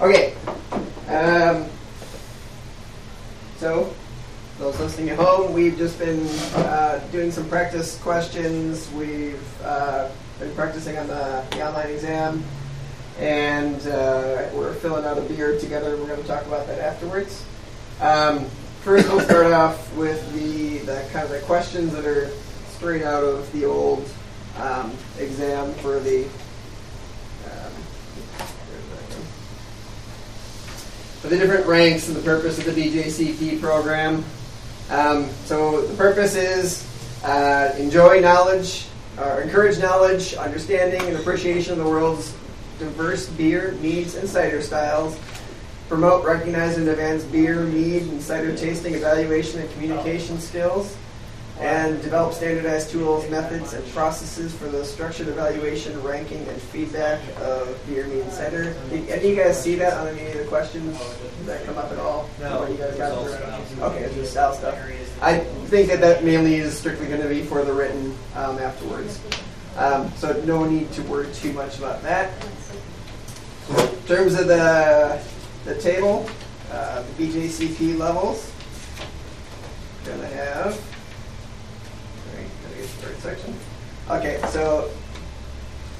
[0.00, 0.34] Okay.
[1.08, 1.68] Um,
[3.56, 3.94] so,
[4.58, 8.90] those listening at home, we've just been uh, doing some practice questions.
[8.92, 10.08] We've uh,
[10.38, 12.44] been practicing on the, the online exam,
[13.18, 15.96] and uh, we're filling out a beer together.
[15.96, 17.44] We're going to talk about that afterwards.
[18.00, 18.44] Um,
[18.82, 22.30] first, we'll start off with the, the kind of the questions that are
[22.70, 24.08] straight out of the old
[24.58, 26.24] um, exam for the
[27.44, 27.72] um,
[31.17, 34.24] for the different ranks and the purpose of the BJCP program.
[34.90, 36.86] Um, so the purpose is
[37.24, 38.86] uh, enjoy knowledge,
[39.18, 42.34] or encourage knowledge, understanding, and appreciation of the world's
[42.78, 45.18] diverse beer, meads, and cider styles.
[45.88, 50.96] Promote, recognize, and advance beer, mead, and cider tasting, evaluation, and communication skills
[51.60, 57.76] and develop standardized tools, methods, and processes for the structured evaluation, ranking, and feedback of
[57.86, 58.74] beer, mead, Center.
[58.90, 60.96] Did you guys see that on any of the questions
[61.46, 62.28] that come up at all?
[62.40, 62.60] No.
[62.60, 64.78] What you guys got Okay, it's just style stuff.
[65.20, 69.20] I think that that mainly is strictly going to be for the written um, afterwards.
[69.76, 72.32] Um, so no need to worry too much about that.
[73.70, 75.20] In terms of the,
[75.64, 76.28] the table,
[76.70, 78.52] uh, the BJCP levels,
[80.04, 80.80] going to have
[82.34, 83.54] Right, gotta get to the third section.
[84.10, 84.90] Okay, so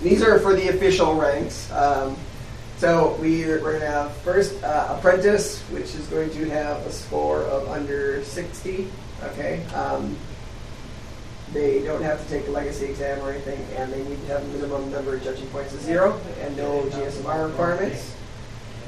[0.03, 1.71] these are for the official ranks.
[1.73, 2.17] Um,
[2.79, 6.93] so we're, we're going to have first uh, apprentice, which is going to have a
[6.93, 8.89] score of under 60.
[9.25, 9.65] Okay.
[9.75, 10.17] Um,
[11.53, 14.43] they don't have to take a legacy exam or anything, and they need to have
[14.43, 18.15] a minimum number of judging points of zero and no GSMR requirements.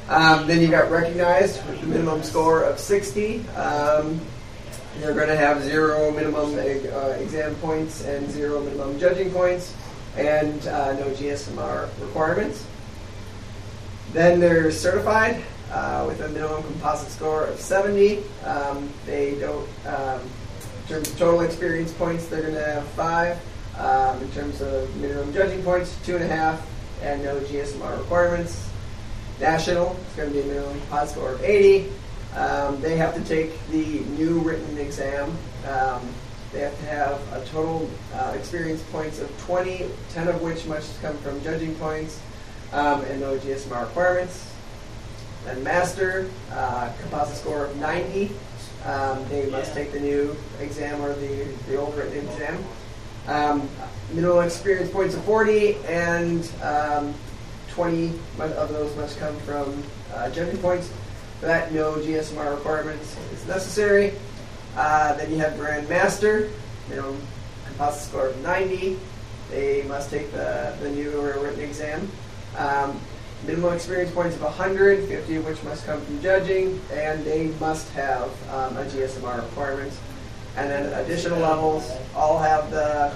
[0.08, 3.48] Um, then you got recognized with the minimum score of 60.
[3.50, 4.20] Um,
[5.00, 9.74] they're going to have zero minimum uh, exam points and zero minimum judging points,
[10.16, 12.66] and uh, no GSMR requirements.
[14.12, 15.42] Then they're certified
[15.72, 18.22] uh, with a minimum composite score of 70.
[18.44, 23.38] Um, they don't, um, in terms of total experience points, they're going to have five.
[23.78, 26.66] Um, in terms of minimum judging points, two and a half,
[27.02, 28.68] and no GSMR requirements.
[29.40, 31.90] National, it's going to be a minimum composite score of 80.
[32.36, 35.36] Um, they have to take the new written exam.
[35.68, 36.08] Um,
[36.52, 41.00] they have to have a total uh, experience points of 20, 10 of which must
[41.00, 42.20] come from judging points,
[42.72, 44.52] um, and no GSMR requirements.
[45.44, 48.30] Then master, uh, composite score of 90.
[48.84, 52.64] Um, they must take the new exam or the, the old written exam.
[53.26, 53.68] Um,
[54.12, 57.14] minimal experience points of 40, and um,
[57.70, 58.08] 20
[58.38, 59.82] of those must come from
[60.14, 60.90] uh, judging points.
[61.40, 64.12] That, no GSMR requirements is necessary.
[64.76, 66.50] Uh, then you have Grand Master,
[66.88, 67.20] minimum
[67.66, 68.98] composite score of 90.
[69.50, 72.10] They must take the, the new or written exam.
[72.56, 73.00] Um,
[73.46, 77.88] minimum experience points of 100, 50 of which must come from judging, and they must
[77.92, 79.92] have um, a GSMR requirement.
[80.56, 83.12] And then additional levels all have the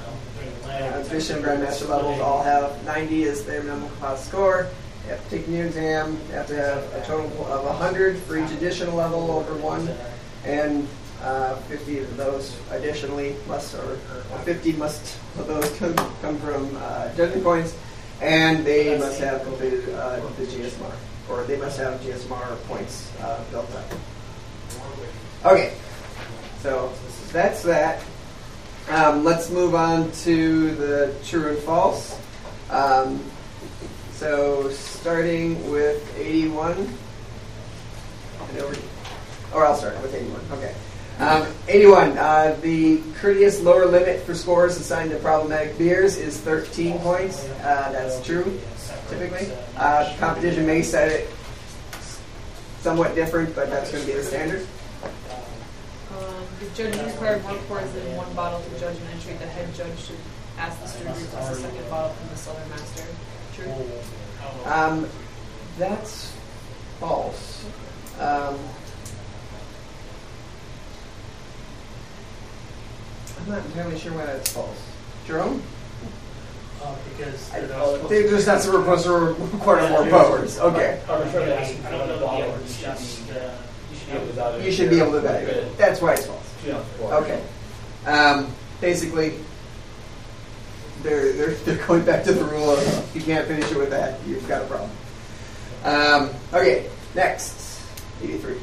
[0.64, 4.68] uh, additional Grandmaster levels all have 90 as their minimum composite score.
[5.09, 6.19] Have to take a new exam.
[6.28, 9.88] You have to have a total of 100 for each additional level over one,
[10.44, 10.88] and
[11.22, 13.97] uh, 50 of those additionally must, or
[14.44, 17.76] 50 must of those come, come from uh, judging points,
[18.20, 20.94] and they must have completed uh, the GSMR,
[21.28, 23.93] or they must have GSMR points uh, built up.
[25.44, 25.75] Okay,
[26.60, 26.93] so
[27.31, 28.03] that's that.
[28.88, 32.19] Um, let's move on to the true and false.
[32.70, 33.22] Um,
[34.14, 36.88] so starting with 81.
[38.48, 38.76] And over,
[39.52, 40.41] or I'll start with 81.
[40.52, 40.75] Okay.
[41.19, 42.19] Um, 81.
[42.19, 47.44] Uh, the courteous lower limit for scores assigned to problematic beers is 13 points.
[47.60, 48.60] Uh, that's true,
[49.08, 49.52] typically.
[49.76, 51.31] Uh, competition may set it
[52.81, 54.66] somewhat different, but that's going to be the standard.
[55.02, 59.34] Um, the judge is required more pours than one bottle for judgment entry.
[59.34, 60.19] The head judge should
[60.58, 63.06] ask the student to request a second bottle from the cellar master.
[64.65, 65.09] Um,
[65.78, 66.32] that's
[67.00, 67.64] false.
[68.19, 68.58] Um,
[73.40, 74.82] I'm not entirely sure why that's false.
[75.26, 75.62] Jerome?
[76.82, 80.58] Uh, because they're not oh, supposed they to- just that's supposed to require more powers.
[80.58, 81.00] Okay.
[81.08, 83.56] Arbitrarily asking for another bottle, it's just, uh,
[83.90, 84.64] you should be able to evaluate.
[84.67, 85.78] You should be able to evaluate.
[85.78, 86.55] That's why it's false.
[86.67, 86.82] Yeah.
[87.02, 87.43] Okay.
[88.06, 88.50] Um,
[88.81, 89.34] basically,
[91.04, 93.90] they're, they're, they're going back to the rule of if you can't finish it with
[93.90, 94.90] that, you've got a problem.
[95.84, 97.82] Um, okay, next.
[98.22, 98.56] 83.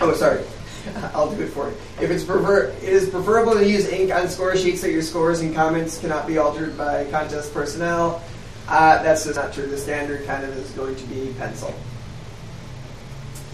[0.00, 0.42] Oh, sorry.
[1.12, 1.76] I'll do it for you.
[2.00, 5.40] If it's prefer, it is preferable to use ink on score sheets so your scores
[5.40, 8.22] and comments cannot be altered by contest personnel.
[8.66, 9.66] Uh, that's just not true.
[9.66, 11.74] The standard kind of is going to be pencil.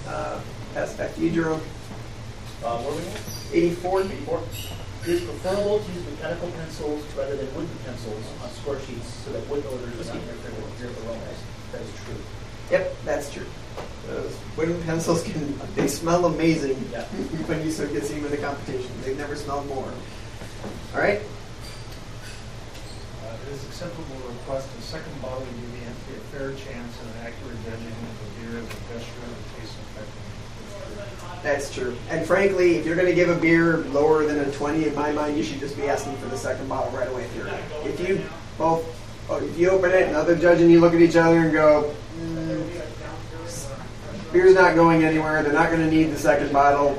[0.07, 0.41] Uh,
[0.75, 1.63] that's back to you, Jerome.
[2.63, 3.21] Uh, where were we at?
[3.53, 4.05] 84.
[5.07, 5.13] Eighty-four.
[5.13, 9.33] It is preferable to use mechanical pencils rather than wooden pencils on score sheets so
[9.33, 11.39] that wood odors do not interfere with your aromas.
[11.73, 12.17] That is true.
[12.71, 13.47] Yep, that's true.
[14.09, 17.03] Those wooden pencils can they smell amazing Yeah.
[17.49, 18.91] when you start get see them in the competition.
[19.05, 19.93] They've never smell more.
[20.95, 21.21] All right.
[23.25, 26.49] Uh, It is acceptable to request a second bottle to give the entity a fair
[26.53, 29.44] chance and an accurate judging of the beer as a gesture of taste effectiveness.
[31.45, 31.95] That's true.
[32.09, 35.13] And frankly, if you're going to give a beer lower than a 20, in my
[35.13, 37.25] mind, you should just be asking for the second bottle right away.
[37.25, 37.49] If, you're,
[37.85, 38.25] if you
[38.57, 38.83] both,
[39.29, 41.53] oh, if you open it and other judge and you look at each other and
[41.53, 42.83] go, mm,
[44.33, 45.43] beer's not going anywhere.
[45.43, 46.99] They're not going to need the second bottle.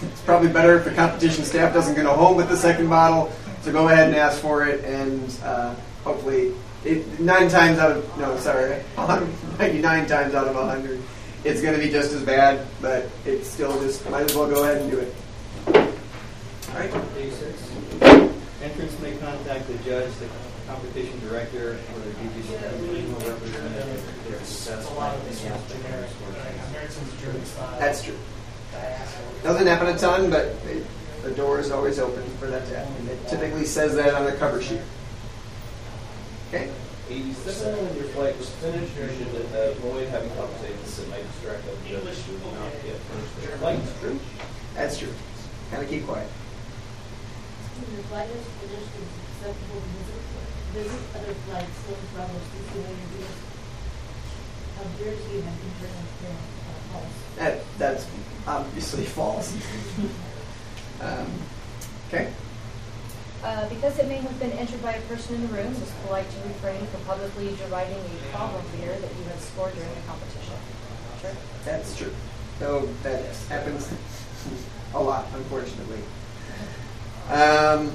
[0.00, 3.30] It's probably better if the competition staff doesn't go home with the second bottle.
[3.60, 6.54] So go ahead and ask for it, and uh, hopefully,
[6.84, 8.82] it, nine times out of no, sorry,
[9.58, 11.00] 99 times out of 100,
[11.44, 12.66] it's going to be just as bad.
[12.80, 15.14] But it's still just might as well go ahead and do it.
[15.66, 16.92] All right.
[17.16, 17.70] Eighty-six.
[18.62, 20.28] Entrants may contact the judge, the
[20.66, 27.78] competition director, or the DGC representative if they're satisfied with any aspect of the score.
[27.78, 28.16] That's true.
[29.42, 30.86] Doesn't happen a ton, but it,
[31.22, 33.08] the door is always open for that to happen.
[33.08, 34.80] It typically says that on the cover sheet.
[36.48, 36.70] Okay.
[37.10, 41.84] Eighty-seven, when your flight was finished, you should avoid having conversations that might distract other
[41.84, 43.80] judges who do not yet finished their flight.
[44.00, 44.18] True.
[44.72, 45.12] That's true.
[45.70, 46.28] Kind of keep quiet.
[47.76, 50.22] The flight is finished, it's acceptable to visit,
[50.72, 53.28] visit other flights, some travels to see where you
[54.80, 57.16] How dare you have internal uh, false.
[57.36, 58.06] That that's
[58.46, 59.52] obviously false.
[61.04, 61.28] um,
[62.08, 62.32] okay.
[63.44, 65.92] Uh, because it may have been entered by a person in the room, it is
[66.06, 70.00] polite to refrain from publicly deriding a problem beer that you have scored during the
[70.06, 70.54] competition.
[71.20, 71.30] Sure.
[71.66, 72.12] That's true.
[72.58, 73.92] So that happens
[74.94, 76.00] a lot, unfortunately.
[77.28, 77.92] Um,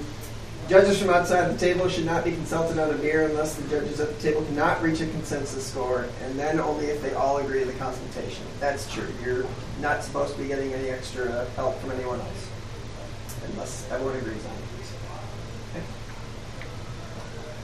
[0.68, 4.00] judges from outside the table should not be consulted on a beer unless the judges
[4.00, 7.62] at the table cannot reach a consensus score, and then only if they all agree
[7.62, 8.46] to the consultation.
[8.60, 9.08] That's true.
[9.26, 9.48] You're
[9.82, 12.50] not supposed to be getting any extra help from anyone else
[13.52, 14.79] unless everyone agrees on it.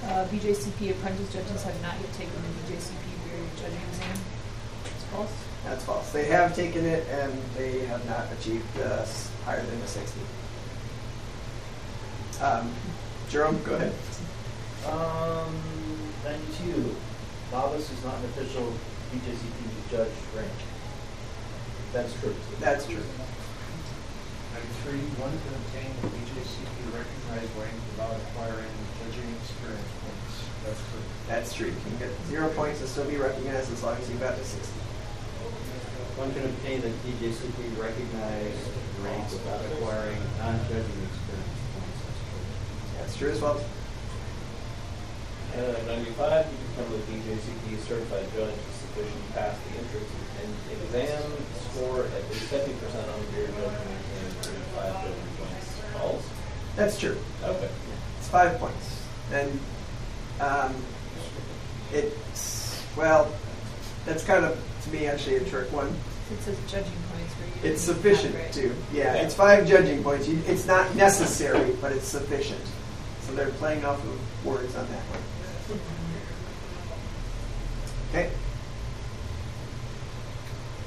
[0.06, 0.14] Okay.
[0.14, 4.18] Uh, BJCP apprentice judges have not yet taken the BJCP beer judging exam.
[4.86, 5.34] It's false.
[5.64, 6.12] That's false.
[6.12, 9.06] They have taken it and they have not achieved uh,
[9.46, 10.20] higher than a 60.
[12.42, 12.72] Um,
[13.30, 13.94] Jerome, go ahead.
[14.88, 15.56] Um,
[16.24, 16.96] ninety-two.
[17.52, 18.72] Novice is not an official
[19.12, 20.52] BJCP judge rank.
[21.94, 22.36] That's true.
[22.60, 23.02] That's true.
[24.54, 28.85] Ninety-three, one can obtain the BJCP recognized rank without acquiring judging experience points.
[31.28, 31.68] That's true.
[31.68, 34.44] You can get zero points and still be recognized as long as you got to
[34.44, 34.72] 60.
[36.18, 38.70] One can obtain the BJCP recognized
[39.04, 42.00] rank without acquiring non-judging experience points.
[42.06, 43.00] That's true.
[43.00, 43.60] That's true as well.
[45.56, 50.12] Uh, ninety-five, you become the BJCP certified judge is sufficient to pass the entrance
[50.44, 50.52] and
[50.84, 51.32] exam
[51.72, 55.68] score at least seventy percent on the beer judgment and thirty-five judging points.
[55.94, 56.26] False?
[56.76, 57.18] That's true.
[57.44, 57.70] Okay.
[58.20, 59.02] It's five points.
[59.32, 59.60] And
[60.42, 60.76] um,
[61.94, 63.32] it's, well,
[64.06, 65.88] that's kind of, to me, actually a trick one.
[66.32, 67.72] It says judging points for you.
[67.72, 70.28] It's sufficient to, yeah, it's five judging points.
[70.28, 72.62] You, it's not necessary, but it's sufficient.
[73.22, 75.80] So they're playing off of words on that one.
[78.12, 78.30] Okay.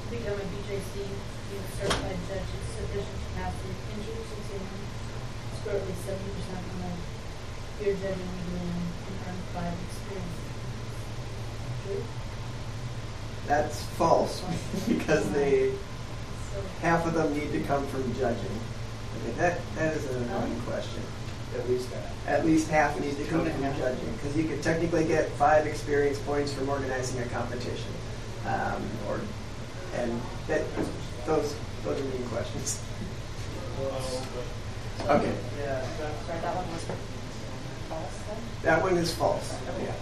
[0.09, 4.65] To become a BJC, being a certified judge, it's sufficient to pass the entrance exam,
[5.61, 10.41] score at least seventy percent on the beer judging exam, and earn five experience.
[11.85, 12.03] True?
[13.47, 14.43] That's false
[14.89, 15.73] because they
[16.53, 18.57] So, half of them need to come from judging.
[19.21, 21.03] Okay, that that is an annoying question.
[21.55, 22.09] At least that.
[22.27, 26.19] At least half need to come from judging because you could technically get five experience
[26.21, 27.93] points from organizing a competition,
[28.47, 29.21] um, or
[29.95, 30.65] and that
[31.27, 32.81] those those are mean questions.
[35.07, 35.85] Okay, Yeah.
[36.27, 36.85] Sorry, that one was
[37.89, 38.39] false then?
[38.65, 39.55] that one is false.
[39.81, 39.95] Yeah.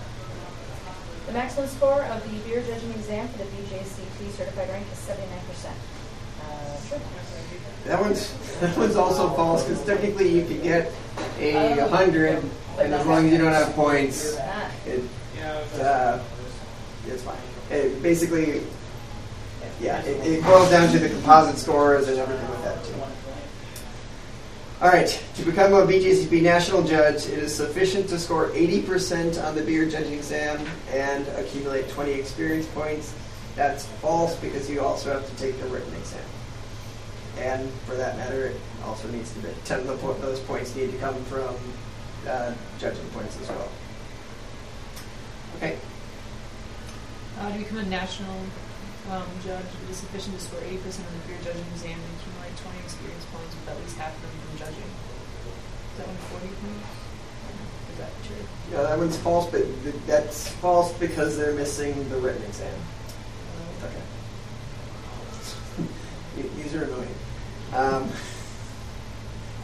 [1.26, 5.96] The maximum score of the beer judging exam for the BJCP certified rank is 79%.
[7.85, 10.93] That one's that one's also false because technically you could get
[11.38, 12.43] a hundred,
[12.79, 14.37] and as long as you don't have points,
[14.87, 15.03] it
[15.81, 16.23] uh,
[17.07, 17.37] it's fine.
[17.71, 18.62] It basically,
[19.81, 22.95] yeah, it, it boils down to the composite scores and everything with that too.
[24.83, 29.55] All right, to become a BJCP national judge, it is sufficient to score 80% on
[29.55, 33.15] the beer judging exam and accumulate 20 experience points.
[33.55, 36.21] That's false because you also have to take the written exam.
[37.38, 40.75] And for that matter, it also needs to be 10 of the po- those points
[40.75, 41.55] need to come from
[42.26, 43.69] uh, judging points as well.
[45.57, 45.76] Okay,
[47.38, 48.35] Uh, to become a national
[49.11, 50.66] um, judge, it is sufficient to score 80%
[51.07, 54.21] on the beer judging exam and accumulate 20 experience points with at least half of
[54.23, 54.90] them from judging.
[54.90, 56.88] Is that one 40 points?
[57.93, 58.45] Is that true?
[58.73, 62.73] no, that one's false, but th- that's false because they're missing the written exam.
[62.73, 64.02] Uh, Okay.
[66.62, 67.14] These are annoying.
[67.73, 68.11] Um,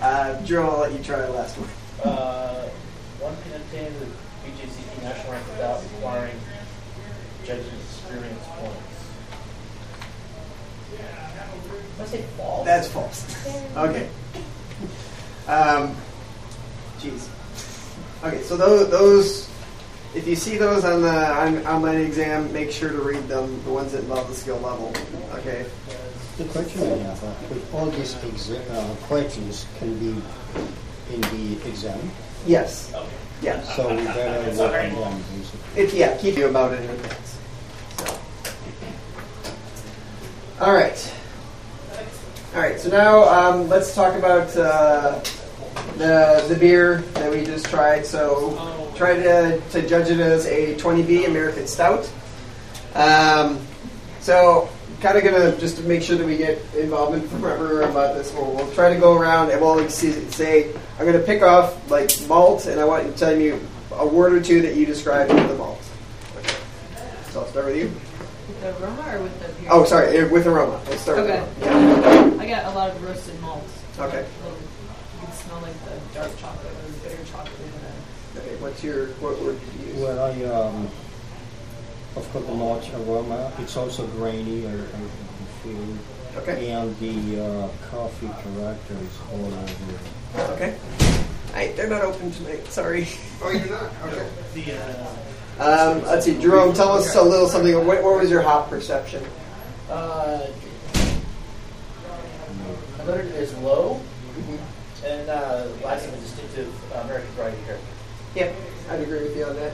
[0.00, 1.71] uh, Drew, I'll let you try the last one.
[2.04, 2.68] Uh,
[3.21, 4.06] one can obtain the
[4.44, 6.37] BJCP national rank without requiring
[7.44, 8.92] judges' experience points.
[10.90, 12.64] Did I say false?
[12.64, 13.47] That's false.
[13.76, 14.09] okay.
[15.47, 15.94] Um,
[16.99, 17.28] jeez.
[18.25, 19.49] Okay, so those, those,
[20.14, 23.71] if you see those on the on, online exam, make sure to read them, the
[23.71, 24.92] ones that involve the skill level.
[25.35, 25.66] Okay.
[26.39, 30.15] The question I have, uh, with all these exa- uh, questions can be
[31.12, 32.11] in the exam,
[32.47, 32.93] Yes.
[33.43, 33.61] Yeah.
[33.77, 35.23] so we better work on them.
[35.37, 35.83] basically.
[35.83, 37.37] If yeah, keep you about it in advance.
[37.99, 38.19] So.
[40.65, 41.15] All right.
[42.55, 42.81] All right.
[42.81, 45.21] So now um, let's talk about uh,
[45.99, 48.07] the the beer that we just tried.
[48.07, 52.09] So try to to judge it as a 20B American Stout.
[52.95, 53.59] Um,
[54.21, 54.69] so
[55.02, 58.32] kind of gonna just to make sure that we get involvement from everyone about this.
[58.32, 62.11] We'll, we'll try to go around and we'll see- say I'm gonna pick off like
[62.28, 63.52] malt, and I want you to tell me
[63.92, 65.82] a word or two that you describe with the malt.
[66.38, 66.54] Okay.
[67.32, 67.90] So I'll start with you.
[68.49, 69.68] With the aroma or with the beer?
[69.73, 70.80] Oh, sorry, eh, with aroma.
[70.88, 71.40] Let's start Okay.
[71.59, 72.37] with aroma.
[72.42, 73.73] I got a lot of roasted malts.
[73.99, 74.25] Okay.
[74.44, 74.59] Little-
[75.21, 78.40] You can smell like the dark chocolate or the bitter chocolate in the.
[78.40, 80.02] Okay, what's your what word did you use?
[80.02, 80.88] Well, I, um,
[82.16, 84.76] of course, the malt aroma, it's also grainy, I, I
[85.62, 85.97] feel.
[86.42, 86.71] Okay.
[86.71, 90.52] And the uh, coffee character is all over.
[90.54, 90.76] Okay.
[91.54, 92.66] I, they're not open tonight.
[92.69, 93.07] Sorry.
[93.42, 93.92] Oh, you're not.
[94.07, 94.28] Okay.
[94.54, 95.16] The, uh,
[95.59, 96.73] Um, let's see, Jerome.
[96.73, 97.75] Tell us a little something.
[97.87, 99.23] What, what was your hop perception?
[99.90, 100.47] uh,
[102.99, 104.00] I noted it as low
[105.04, 107.87] and uh, lacking a distinctive uh, American variety character.
[108.37, 108.54] Yep,
[108.90, 109.73] I'd agree with you on that.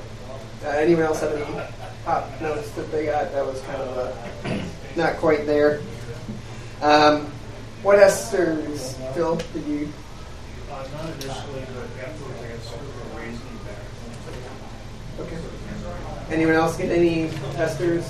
[0.65, 1.45] Uh, anyone else have any
[2.05, 3.33] hop notes that they got?
[3.33, 5.81] That was kind of a, not quite there.
[6.81, 7.27] Um,
[7.83, 9.37] what esters, Phil?
[9.53, 9.93] Did you?
[10.71, 13.83] Uh, not initially, but afterwards I got sort of a raised back.
[15.21, 15.39] Okay.
[16.31, 18.05] Anyone else get any esters?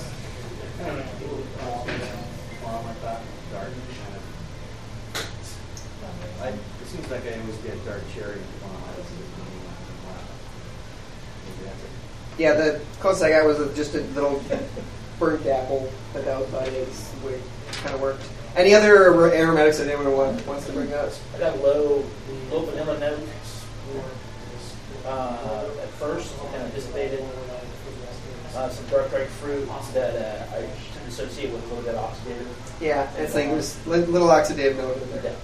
[6.41, 8.39] I, it seems like I always get dark cherry.
[11.45, 11.89] Maybe that's it.
[12.39, 14.41] Yeah, the closest I got was a, just a little
[15.19, 16.73] burnt apple, but that was about it.
[16.73, 17.11] It's
[17.81, 18.23] kind of worked.
[18.55, 21.11] Any other ar- aromatics that anyone want, wants to bring up?
[21.35, 22.05] I got low,
[22.49, 23.65] low vanilla notes
[25.05, 27.25] uh, at first, kind of dissipated.
[28.55, 30.59] Uh, some dark red fruits that uh, I
[31.07, 32.47] associate with a little bit of oxidative.
[32.81, 35.35] Yeah, it's like there's li- little oxidative note in there.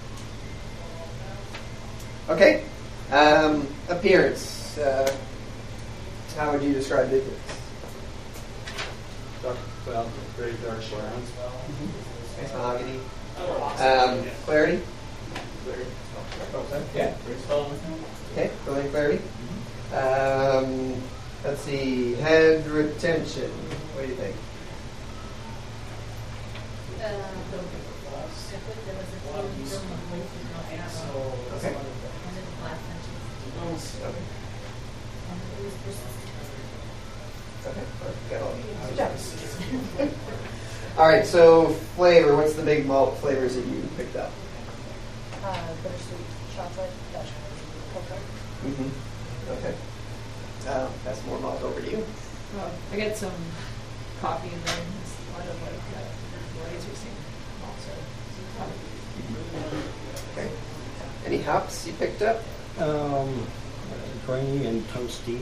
[2.28, 2.32] Yeah.
[2.34, 2.64] Okay.
[3.12, 4.76] Um, appearance.
[4.78, 5.14] Uh,
[6.36, 7.60] how would you describe the appearance?
[9.42, 11.22] Dark, well, very dark brown.
[12.40, 13.00] Nice mahogany.
[13.38, 14.82] Um, clarity.
[16.94, 17.14] Yeah.
[18.32, 19.20] Okay, brilliant clarity.
[19.94, 20.94] Um,
[21.44, 23.50] let's see, head retention.
[23.94, 24.36] What do you think?
[26.96, 27.08] Uh,
[27.50, 29.20] the, there was a
[29.54, 31.68] few film of both of them, uh, Okay.
[31.68, 31.76] and
[32.34, 33.14] then the last mention.
[34.02, 34.22] Okay.
[35.30, 36.30] And it was persistent.
[36.40, 36.62] Okay.
[37.52, 37.55] Got
[38.40, 38.54] all.
[40.98, 41.26] All right.
[41.26, 42.36] So flavor.
[42.36, 44.30] What's the big malt flavors that you picked up?
[45.44, 46.18] Uh, bittersweet
[46.54, 47.28] chocolate, Dutch
[47.94, 48.16] cocoa.
[48.64, 49.50] Mm-hmm.
[49.52, 49.74] Okay.
[50.66, 52.04] Uh, that's more malt over to you.
[52.58, 53.32] Oh, I got some
[54.20, 54.74] coffee in there.
[54.74, 57.12] and It's a lot of like uh, varieties we've seen
[57.64, 57.92] also.
[60.32, 60.50] Okay.
[61.26, 62.42] Any hops you picked up?
[62.78, 63.46] Um,
[64.26, 65.40] grainy and toasty.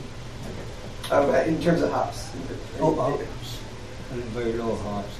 [1.11, 2.31] Oh, uh, in terms of hops.
[2.79, 3.59] Oh, hops.
[4.11, 5.13] Very low hops.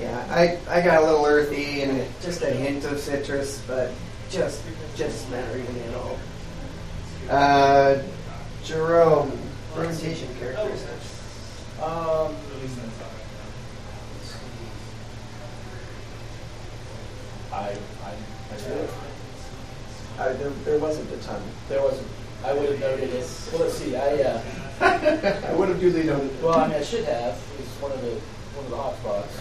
[0.00, 3.92] Yeah, I, I got a little earthy and just a hint of citrus, but
[4.30, 4.62] just
[4.94, 6.18] just smattering at all.
[7.30, 8.02] Uh,
[8.64, 9.32] Jerome,
[9.74, 11.16] fermentation characteristics.
[11.82, 12.34] Um,
[17.52, 17.70] I,
[18.04, 18.12] I,
[18.52, 18.88] I do.
[20.18, 21.42] Uh, there, there wasn't a ton.
[21.68, 22.06] There wasn't,
[22.46, 23.28] I would have noted it.
[23.52, 24.42] Well, let's see, I, uh,
[25.48, 26.40] I would have duly noted.
[26.40, 28.12] well, I mean, I should have, it's one of the,
[28.54, 29.36] one of the hot spots.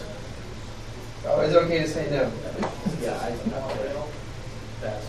[1.28, 2.32] Oh, is it okay to say no?
[3.02, 4.08] Yeah, I, I'm
[4.82, 5.08] fast.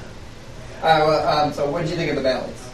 [0.80, 2.70] Uh, well, um, so what did you think of the balance?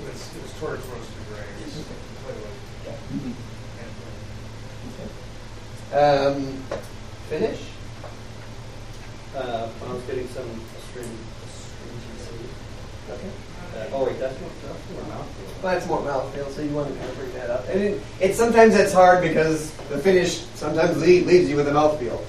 [0.00, 1.84] It was, it was towards roasted grains.
[3.10, 3.34] Completely.
[5.92, 6.62] Um,
[7.28, 7.60] finish?
[9.34, 10.48] Uh, I was getting some
[10.90, 11.29] string, stringency.
[13.10, 13.30] Okay.
[13.76, 15.62] Uh, oh wait, that's more, that's more mouthfeel.
[15.62, 17.68] Well, that's more mouthfeel, so you want to kind of bring that up.
[17.68, 21.72] And it, it sometimes it's hard because the finish sometimes lead, leaves you with a
[21.72, 22.20] mouthfeel.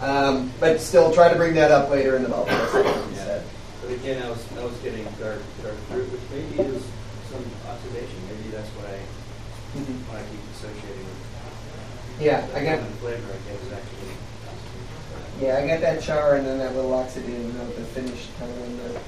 [0.00, 3.44] Um, but still, try to bring that up later in the mouthfeel instead.
[3.82, 6.82] But again, I was, I was getting dark, dark fruit, which maybe is
[7.30, 8.18] some oxidation.
[8.28, 12.20] Maybe that's what I, what I keep associating with.
[12.20, 15.46] Yeah, I got flavor, I guess, actually.
[15.46, 18.58] yeah, I got that char and then that little oxidative note, the finish kind of
[18.66, 19.00] in the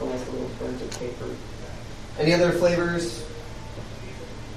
[0.00, 1.28] almost a little burnt of paper.
[2.18, 3.24] Any other flavors?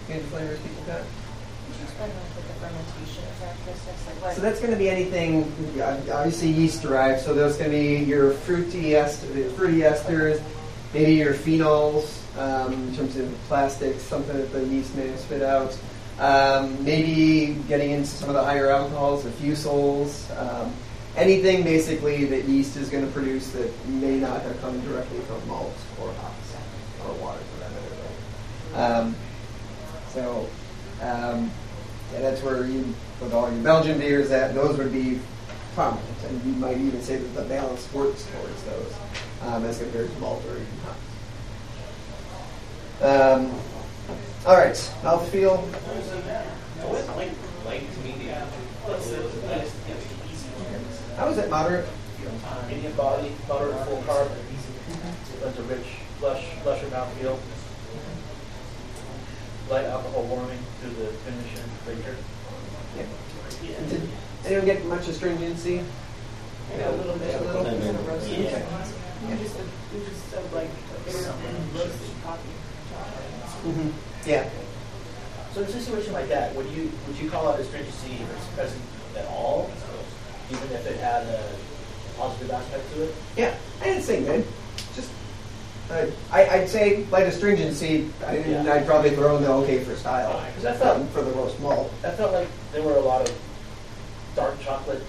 [0.10, 1.02] Any flavors people got?
[1.02, 4.36] Could you explain like what the fermentation characteristics, like what?
[4.36, 5.44] So that's going to be anything,
[5.82, 7.22] uh, obviously yeast derived.
[7.22, 9.26] So there's going to be your fruity est-
[9.56, 10.42] fruity esters,
[10.94, 15.42] maybe your phenols um, in terms of plastics, something that the yeast may have spit
[15.42, 15.78] out.
[16.20, 20.30] Um, maybe getting into some of the higher alcohols, the fusels.
[20.38, 20.74] um,
[21.16, 25.48] anything basically that yeast is going to produce that may not have come directly from
[25.48, 26.56] malt or hops
[27.06, 29.04] or water for that matter.
[29.04, 29.16] Um,
[30.14, 30.50] so
[31.02, 31.52] um,
[32.14, 35.20] yeah, that's where you with all your Belgian beers that those would be
[35.76, 38.94] prominent, and you might even say that the balance works towards those
[39.44, 41.00] um, as compared to malt or even hops.
[43.02, 43.52] Um,
[44.46, 45.62] all right, mouthfeel.
[47.16, 47.32] Light,
[47.66, 48.48] light to medium.
[51.20, 51.86] How is it moderate?
[52.70, 54.32] Medium body, moderate full carb,
[55.42, 55.86] that's a rich,
[56.22, 57.38] lush, lusher mouthfeel.
[59.70, 62.16] Light alcohol warming through the finish and flavor.
[62.96, 63.06] Yeah.
[63.90, 64.10] Did
[64.46, 65.84] anyone get much astringency?
[66.78, 67.36] Yeah, a little bit.
[67.36, 67.64] A little.
[67.66, 68.50] Yeah.
[68.50, 68.66] Okay.
[69.28, 69.58] We just,
[69.94, 70.70] we just have like
[71.74, 72.50] roasted coffee.
[73.68, 73.90] Mm-hmm.
[74.26, 74.50] Yeah.
[75.54, 78.82] So in a situation like that, would you, would you call out astringency as present
[79.18, 79.70] at all?
[80.52, 81.50] Even if it had a
[82.18, 83.16] positive aspect to it?
[83.38, 84.46] Yeah, I didn't say good.
[84.96, 85.10] Just,
[85.92, 88.10] uh, I, I'd say light astringency.
[88.26, 88.74] I didn't, Yeah.
[88.74, 90.44] I'd probably throw in the okay for style.
[90.56, 91.92] Because I felt- um, for the roast malt.
[92.04, 93.36] I felt like there were a lot of
[94.36, 95.04] dark chocolate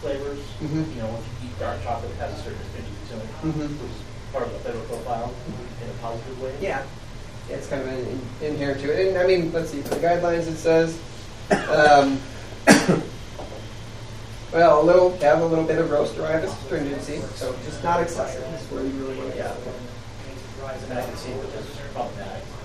[0.00, 0.40] flavors.
[0.62, 0.94] Mhm.
[0.94, 3.68] You know, once you eat dark chocolate, it has a certain astringency to it, Mhm.
[3.80, 3.96] which is
[4.32, 5.32] part of the flavor profile
[5.82, 6.52] in a positive way.
[6.60, 6.82] Yeah,
[7.48, 7.98] yeah it's kind of in,
[8.40, 9.08] in, inherent to it.
[9.08, 10.96] And I mean, let's see, for the guidelines it says,
[11.70, 12.18] um,
[14.52, 18.42] well, a little, have a little bit of roast derived astringency, so just not excessive
[18.54, 19.56] is where you really want to get.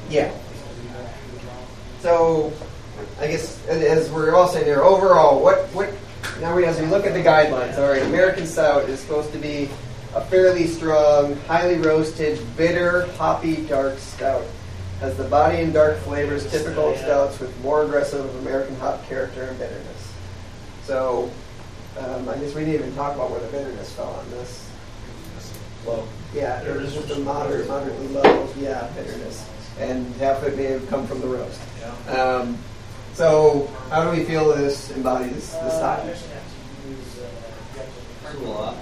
[0.10, 0.32] Yeah.
[2.02, 2.54] So,
[3.20, 5.90] I guess as- as we're all saying here, overall, what what
[6.42, 9.38] now we as we look at the guidelines, all right, American Stout is supposed to
[9.40, 9.70] be
[10.16, 14.44] a fairly strong, highly roasted, bitter, hoppy, dark stout.
[15.00, 19.44] Has the body and dark flavors typical of stouts with more aggressive American hop character
[19.44, 20.12] and bitterness.
[20.86, 21.30] So,
[22.00, 24.70] um, I guess we didn't even talk about where the bitterness fell on this.
[25.86, 29.48] Well, Yeah, it was just a moderate, moderately low, yeah, bitterness.
[29.80, 31.60] And half of it may have come from the roast.
[32.10, 32.58] Um,
[33.14, 36.06] so, how do we feel this embodies the style?
[36.08, 36.28] It's
[38.34, 38.76] a little off.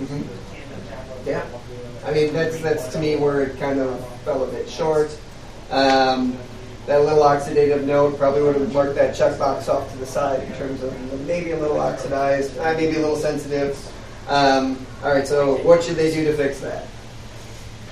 [0.00, 0.24] Mhm.
[1.26, 1.42] Yeah,
[2.04, 5.16] I mean that's that's to me where it kind of fell a bit short.
[5.70, 6.36] Um,
[6.86, 10.52] that little oxidative note probably would have marked that checkbox off to the side in
[10.54, 13.78] terms of maybe a little oxidized, uh, maybe a little sensitive.
[14.28, 16.86] Um, all right, so what should they do to fix that,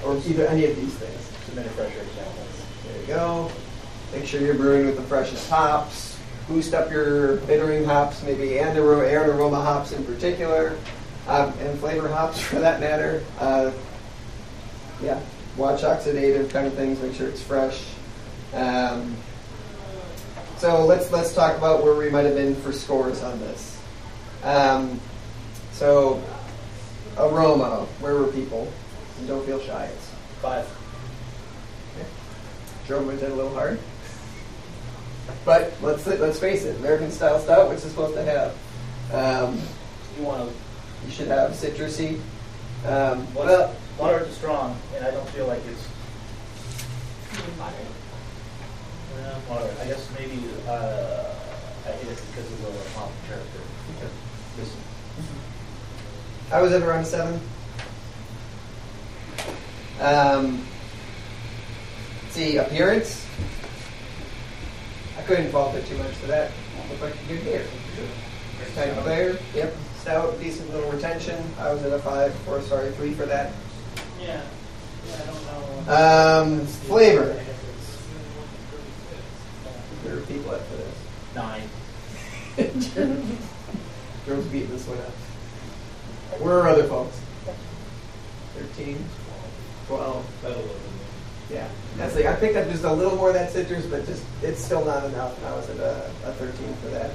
[0.05, 1.21] or either any of these things?
[1.51, 2.45] submit a fresher example.
[2.85, 3.51] There you go.
[4.13, 6.19] Make sure you're brewing with the freshest hops.
[6.49, 10.77] Boost up your bittering hops, maybe and aroma, air and aroma hops in particular,
[11.29, 13.25] um, and flavor hops for that matter.
[13.39, 13.73] Uh,
[15.03, 15.21] yeah,
[15.57, 17.01] watch oxidative kind of things.
[17.01, 17.85] Make sure it's fresh.
[18.55, 19.17] Um,
[20.59, 23.81] so let's let's talk about where we might have been for scores on this.
[24.43, 25.01] Um,
[25.73, 26.23] so
[27.17, 28.71] aroma, where were people?
[29.19, 29.85] And don't feel shy.
[29.85, 30.11] It's
[30.43, 30.67] Five.
[32.87, 33.79] Drew went in a little hard.
[35.45, 38.57] But let's let's face it, American style stout, what's it supposed to have?
[39.13, 39.61] Um,
[40.19, 40.55] You want to
[41.07, 42.21] you should have citrusy.
[42.85, 45.89] Um, well, moderate to strong, and I don't feel like it's
[49.21, 49.79] Well, moderate.
[49.81, 51.35] I guess maybe uh,
[51.87, 53.61] I hate it because of the hop character.
[54.57, 54.73] Just
[56.53, 57.41] I was at around seven.
[60.01, 60.65] Um,
[62.31, 63.27] see, appearance.
[65.19, 66.51] I couldn't fault it too much for that.
[66.89, 67.67] Looked like a good beer.
[68.75, 69.39] Kind of clear.
[69.55, 69.77] Yep.
[69.99, 71.37] Stout, decent little retention.
[71.59, 73.53] I was at a five, or sorry, three for that.
[74.21, 74.41] Yeah.
[75.07, 76.61] Yeah, I don't know.
[76.63, 77.39] Um, flavor.
[80.05, 80.97] There are people for this.
[81.35, 81.69] Nine.
[84.27, 86.41] Girls beating this one up.
[86.41, 87.21] Where are other folks?
[88.57, 89.05] 13,
[89.87, 90.27] 12.
[90.43, 90.71] that'll live
[91.51, 91.69] Yeah.
[91.97, 94.63] That's like, I picked up just a little more of that citrus, but just it's
[94.63, 95.37] still not enough.
[95.39, 97.11] And I was at a, a 13 for that.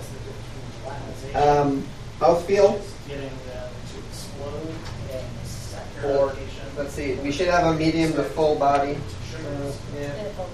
[1.35, 1.85] Um,
[2.19, 2.81] mouthfeel.
[3.07, 4.75] getting them to explode
[5.11, 6.65] and saturation.
[6.77, 8.91] let's see, we should have a medium to full body.
[8.93, 10.01] Uh, yeah.
[10.01, 10.49] And it felt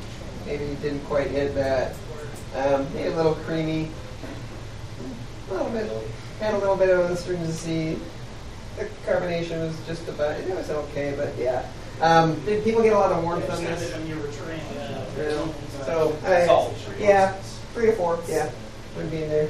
[0.46, 1.96] Maybe you didn't quite hit that.
[2.56, 3.90] Um, maybe a little creamy.
[5.50, 5.92] A little bit.
[6.40, 8.00] Had a little bit of astringency.
[8.78, 10.40] The carbonation was just about.
[10.40, 11.66] It was okay, but yeah.
[12.02, 13.94] Um, did people get a lot of warmth on this?
[13.94, 14.62] when you were trained.
[14.80, 15.48] uh, Yeah.
[15.86, 17.34] So, I, yeah,
[17.74, 18.20] three to four.
[18.28, 18.50] Yeah,
[18.98, 19.50] would be in there.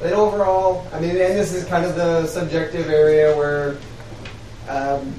[0.00, 3.76] But overall, I mean, and this is kind of the subjective area where
[4.68, 5.14] um,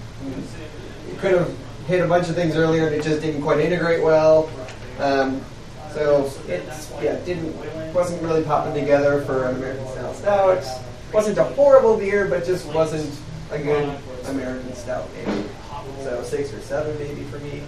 [1.08, 1.56] you could have
[1.88, 4.50] hit a bunch of things earlier and it just didn't quite integrate well.
[5.00, 5.42] Um,
[5.96, 7.56] so it's yeah, didn't
[7.94, 10.66] wasn't really popping together for an American style stout.
[11.14, 13.18] wasn't a horrible beer, but just wasn't
[13.50, 15.48] a good American stout maybe.
[16.04, 17.64] So six or seven maybe for me.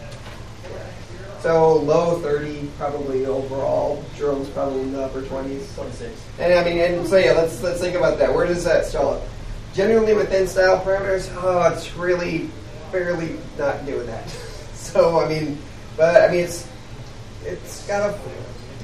[1.40, 4.04] So low thirty probably overall.
[4.18, 5.74] Jerome's probably in the upper twenties.
[5.76, 6.22] Twenty-six.
[6.38, 8.34] And I mean, and so yeah, let's let's think about that.
[8.34, 9.22] Where does that stall up?
[9.74, 12.50] Generally within style parameters, oh, it's really
[12.92, 14.30] barely not doing that.
[14.74, 15.58] so I mean,
[15.96, 16.68] but I mean, it's
[17.47, 18.19] it's got a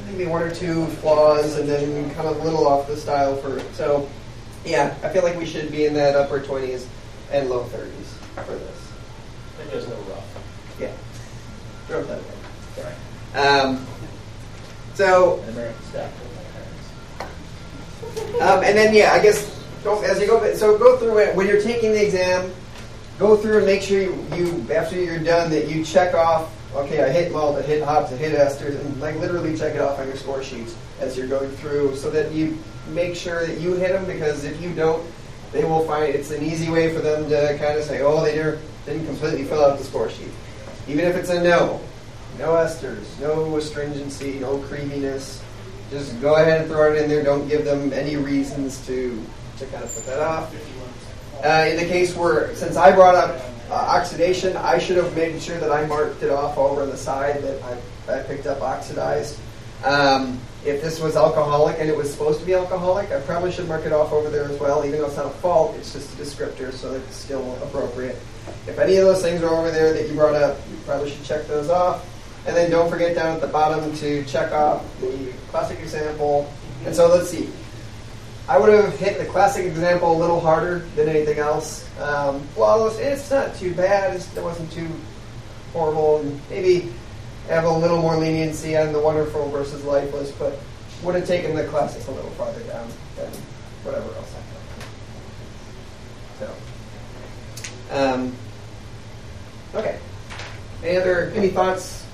[0.06, 3.60] maybe one or two flaws, and then kind of a little off the style for
[3.74, 4.10] so.
[4.66, 6.88] Yeah, I feel like we should be in that upper twenties
[7.32, 8.92] and low thirties for this.
[9.54, 10.80] I think there's no rough.
[10.80, 10.92] Yeah,
[11.88, 12.34] drove that way.
[13.36, 13.86] Um,
[14.94, 16.12] so American staff.
[18.42, 21.48] Um, and then, yeah, I guess go, as you go, so go through it when
[21.48, 22.52] you're taking the exam.
[23.20, 26.52] Go through and make sure you, you after you're done that you check off.
[26.76, 29.82] Okay, I hit malt, I hit hops, I hit esters, and like literally check it
[29.82, 32.58] off on your score sheets as you're going through, so that you
[32.90, 34.06] make sure that you hit them.
[34.06, 35.06] Because if you don't,
[35.52, 38.34] they will find it's an easy way for them to kind of say, oh, they
[38.34, 40.32] didn't didn't completely fill out the score sheet,
[40.88, 41.80] even if it's a no.
[42.40, 45.44] No esters, no astringency, no creaminess.
[45.92, 47.24] Just go ahead and throw it in there.
[47.24, 49.22] Don't give them any reasons to,
[49.60, 50.52] to kind of put that off.
[51.46, 55.42] Uh, in the case where, since I brought up uh, oxidation, I should have made
[55.42, 58.62] sure that I marked it off over on the side that I, I picked up
[58.62, 59.40] oxidized.
[59.84, 63.68] Um, if this was alcoholic and it was supposed to be alcoholic, I probably should
[63.68, 66.14] mark it off over there as well, even though it's not a fault, it's just
[66.14, 68.18] a descriptor, so it's still appropriate.
[68.68, 71.24] If any of those things are over there that you brought up, you probably should
[71.24, 72.10] check those off.
[72.46, 76.52] And then don't forget down at the bottom to check off the classic example.
[76.86, 77.50] And so let's see.
[78.48, 81.88] I would have hit the classic example a little harder than anything else.
[82.00, 84.16] Um, well, it's, not too bad.
[84.16, 84.90] It wasn't too
[85.72, 86.20] horrible.
[86.20, 86.92] And maybe
[87.48, 90.60] have a little more leniency on the wonderful versus lifeless, but
[91.04, 93.32] would have taken the classics a little farther down than
[93.84, 94.42] whatever else I
[96.40, 96.56] thought.
[97.90, 98.36] So, um,
[99.76, 100.00] okay.
[100.84, 102.06] Any other any thoughts?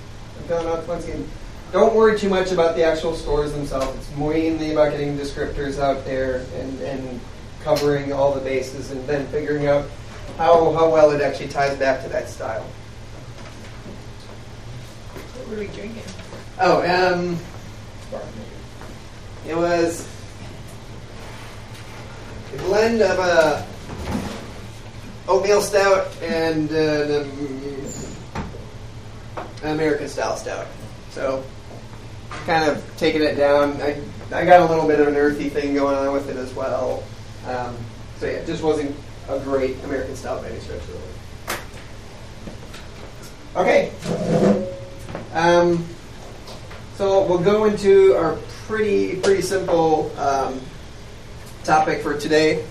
[0.48, 1.28] Once again.
[1.72, 3.96] Don't worry too much about the actual scores themselves.
[3.96, 7.20] It's mainly about getting descriptors out there and, and
[7.62, 9.86] covering all the bases and then figuring out
[10.38, 12.64] how, how well it actually ties back to that style.
[15.36, 16.02] What were we drinking?
[16.60, 17.38] Oh, um,
[19.48, 20.08] it was
[22.54, 23.68] a blend of a
[25.28, 27.24] oatmeal stout and uh,
[29.62, 30.66] an American style stout.
[31.12, 31.44] So,
[32.46, 33.82] kind of taking it down.
[33.82, 36.54] I, I got a little bit of an earthy thing going on with it as
[36.54, 37.04] well.
[37.48, 37.76] Um,
[38.18, 38.96] so yeah, it just wasn't
[39.28, 40.60] a great American style by any.
[43.56, 43.92] Okay.
[45.34, 45.86] Um,
[46.96, 48.38] so we'll go into our
[48.68, 50.62] pretty pretty simple um,
[51.64, 52.64] topic for today,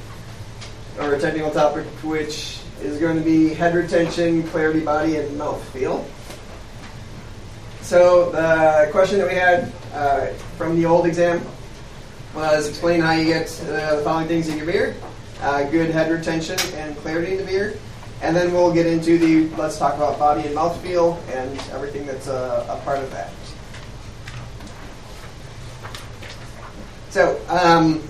[1.00, 6.06] our technical topic, which is going to be head retention, clarity, body, and mouth feel.
[7.88, 10.26] So the question that we had uh,
[10.58, 11.40] from the old exam
[12.34, 14.94] was explain how you get uh, the following things in your beer:
[15.40, 17.78] uh, good head retention and clarity in the beer.
[18.20, 22.04] And then we'll get into the let's talk about body and mouth feel and everything
[22.04, 23.32] that's a, a part of that.
[27.08, 28.02] So, um,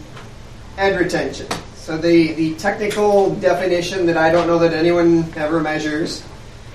[0.74, 1.46] head retention.
[1.76, 6.24] So the, the technical definition that I don't know that anyone ever measures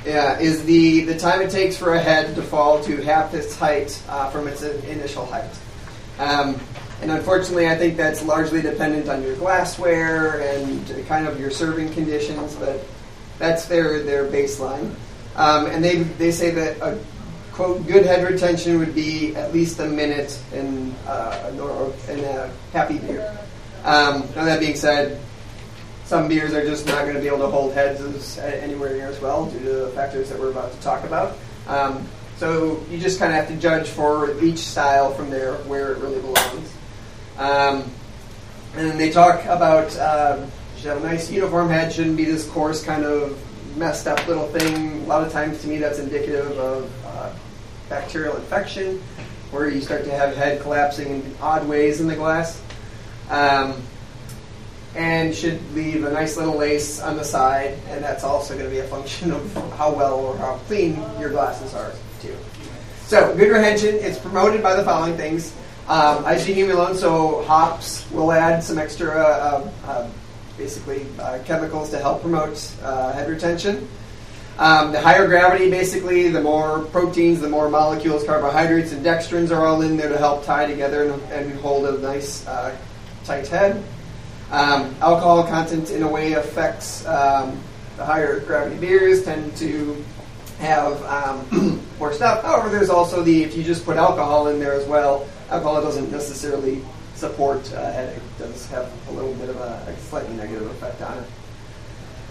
[0.06, 3.56] yeah, is the, the time it takes for a head to fall to half its
[3.56, 5.50] height uh, from its initial height.
[6.20, 6.60] Um,
[7.02, 11.94] and unfortunately, I think that's largely dependent on your glassware and kind of your serving
[11.94, 12.86] conditions, but
[13.40, 14.94] that's their, their baseline.
[15.36, 17.00] Um, and they, they say that a
[17.52, 21.52] quote good head retention would be at least a minute in, uh,
[22.10, 23.38] in a happy beer.
[23.84, 25.20] Um, now that being said,
[26.06, 29.08] some beers are just not going to be able to hold heads as, anywhere near
[29.08, 31.38] as well due to the factors that we're about to talk about.
[31.68, 35.94] Um, so you just kind of have to judge for each style from there where
[35.94, 36.74] it really belongs.
[37.38, 37.92] Um,
[38.76, 40.46] and they talk about uh,
[40.78, 43.40] should have a nice uniform head, shouldn't be this coarse kind of
[43.78, 45.04] messed up little thing.
[45.04, 47.34] A lot of times to me that's indicative of uh,
[47.90, 49.02] bacterial infection,
[49.52, 52.62] where you start to have head collapsing in odd ways in the glass.
[53.30, 53.82] Um,
[54.96, 58.72] and should leave a nice little lace on the side, and that's also going to
[58.72, 62.36] be a function of how well or how clean your glasses are too.
[63.08, 65.54] So, good retention is promoted by the following things.
[65.88, 70.10] Um, isohumulones, so hops will add some extra, uh, uh,
[70.58, 73.88] basically, uh, chemicals to help promote uh, head retention.
[74.58, 79.66] Um, the higher gravity, basically, the more proteins, the more molecules, carbohydrates, and dextrins are
[79.66, 82.76] all in there to help tie together and, and hold a nice uh,
[83.26, 83.84] tight head.
[84.54, 87.60] Um, alcohol content, in a way, affects um,
[87.98, 90.06] the higher gravity beers, tend to
[90.60, 92.44] have um, more stuff.
[92.44, 96.12] However, there's also the, if you just put alcohol in there as well, alcohol doesn't
[96.12, 96.84] necessarily
[97.16, 98.12] support uh.
[98.16, 101.30] It does have a little bit of a, a slightly negative effect on it.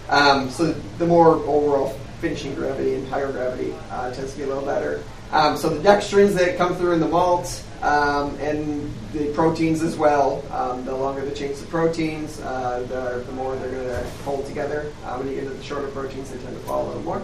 [0.07, 4.47] Um, so the more overall finishing gravity and higher gravity uh, tends to be a
[4.47, 5.03] little better.
[5.33, 9.97] Um, so the dextrins that come through in the malt um, and the proteins as
[9.97, 10.43] well.
[10.51, 14.45] Um, the longer the chains of proteins, uh, the, the, more they're going to hold
[14.45, 14.93] together.
[15.03, 17.23] Uh, when you get into the shorter proteins, they tend to fall a little more.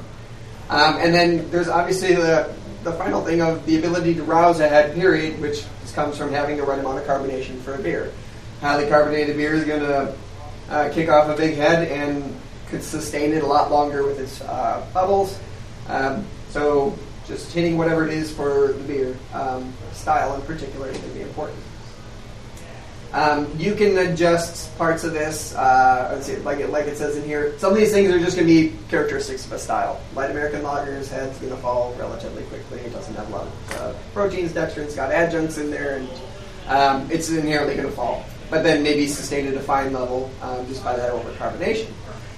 [0.72, 2.52] Um, and then there's obviously the,
[2.84, 6.58] the final thing of the ability to rouse a head, period, which comes from having
[6.58, 8.12] the right amount of carbonation for a beer.
[8.60, 10.15] Highly carbonated beer is going to
[10.69, 12.36] uh, kick off a big head and
[12.69, 15.39] could sustain it a lot longer with its uh, bubbles.
[15.88, 16.98] Um, so
[17.30, 21.15] just hitting whatever it is for the beer um, style in particular is going to
[21.15, 21.60] be important.
[23.13, 27.58] Um, you can adjust parts of this, uh, like it, like it says in here.
[27.58, 30.00] Some of these things are just going to be characteristics of a style.
[30.13, 32.80] Light American lager's head's going to fall relatively quickly.
[32.80, 36.10] It doesn't have a lot of uh, proteins, dextrins, got adjuncts in there, and
[36.68, 38.26] um, it's inherently going to fall.
[38.52, 41.92] But then maybe sustain at a fine level um, just by that overcarbonation.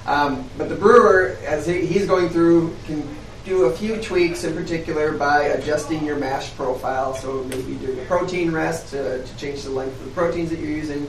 [0.05, 3.07] Um, but the brewer, as he, he's going through, can
[3.45, 7.15] do a few tweaks in particular by adjusting your mash profile.
[7.15, 10.59] So maybe doing a protein rest to, to change the length of the proteins that
[10.59, 11.03] you're using.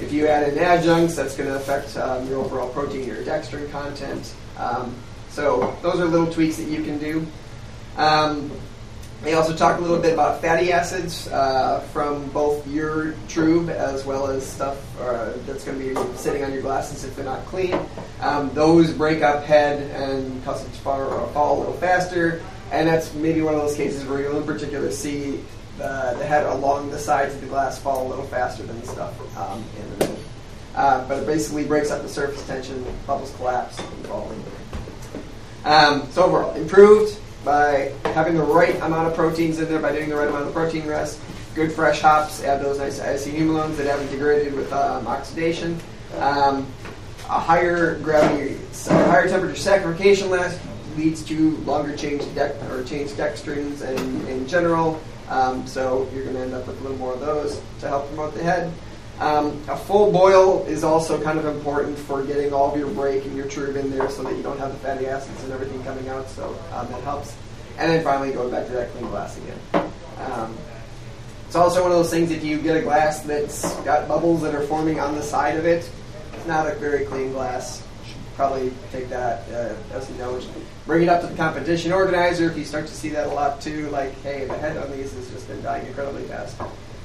[0.00, 3.70] If you add in adjuncts, that's going to affect um, your overall protein or dextrin
[3.70, 4.34] content.
[4.56, 4.94] Um,
[5.28, 7.26] so those are little tweaks that you can do.
[7.96, 8.50] Um,
[9.22, 14.06] they also talk a little bit about fatty acids uh, from both your trub as
[14.06, 17.44] well as stuff uh, that's going to be sitting on your glasses if they're not
[17.44, 17.78] clean.
[18.20, 22.42] Um, those break up head and cause it to fall, a little faster.
[22.72, 25.42] And that's maybe one of those cases where you'll in particular see
[25.76, 28.86] the, the head along the sides of the glass fall a little faster than the
[28.86, 30.18] stuff um, in the middle.
[30.74, 34.32] Uh, but it basically breaks up the surface tension, bubbles collapse, and fall.
[35.64, 40.08] Um, so overall, improved by having the right amount of proteins in there, by doing
[40.08, 41.20] the right amount of protein rest.
[41.54, 45.80] Good fresh hops add those nice isohumulones that haven't degraded with um, oxidation.
[46.18, 46.66] Um,
[47.28, 50.60] a higher gravity, a higher temperature saccharification last
[50.96, 55.00] leads to longer change dec- or change dextrins and in general.
[55.28, 58.08] Um, so you're going to end up with a little more of those to help
[58.08, 58.72] promote the head.
[59.20, 63.26] Um, a full boil is also kind of important for getting all of your break
[63.26, 65.82] and your trub in there so that you don't have the fatty acids and everything
[65.84, 66.28] coming out.
[66.30, 67.36] So um, that helps.
[67.76, 69.92] And then finally, going back to that clean glass again.
[70.18, 70.56] Um,
[71.46, 74.54] it's also one of those things if you get a glass that's got bubbles that
[74.54, 75.90] are forming on the side of it,
[76.32, 77.82] it's not a very clean glass.
[78.06, 80.46] Should probably take that uh, as a note.
[80.86, 83.60] Bring it up to the competition organizer if you start to see that a lot
[83.60, 83.90] too.
[83.90, 86.56] Like, hey, the head on these has just been dying incredibly fast.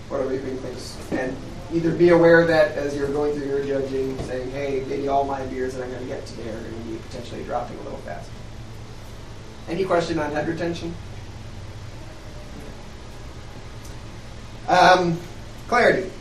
[0.08, 0.98] What are we doing things?
[1.12, 1.36] And
[1.74, 5.46] either be aware that as you're going through your judging, saying, hey, maybe all my
[5.46, 8.00] beers that I'm going to get today are going to be potentially dropping a little
[8.00, 8.30] fast.
[9.68, 10.94] Any question on head retention?
[14.68, 15.20] Um,
[15.68, 16.12] clarity.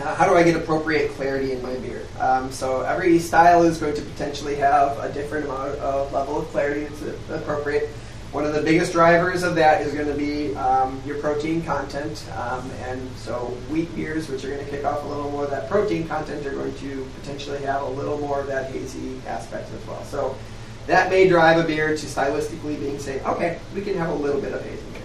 [0.00, 2.06] Uh, how do I get appropriate clarity in my beer?
[2.20, 6.48] Um, so every style is going to potentially have a different amount of level of
[6.48, 7.90] clarity that's appropriate.
[8.32, 12.24] One of the biggest drivers of that is going to be um, your protein content.
[12.36, 15.50] Um, and so wheat beers, which are going to kick off a little more of
[15.50, 19.70] that protein content, are going to potentially have a little more of that hazy aspect
[19.72, 20.04] as well.
[20.04, 20.36] So
[20.86, 24.40] that may drive a beer to stylistically being saying, okay, we can have a little
[24.40, 25.02] bit of haze in here.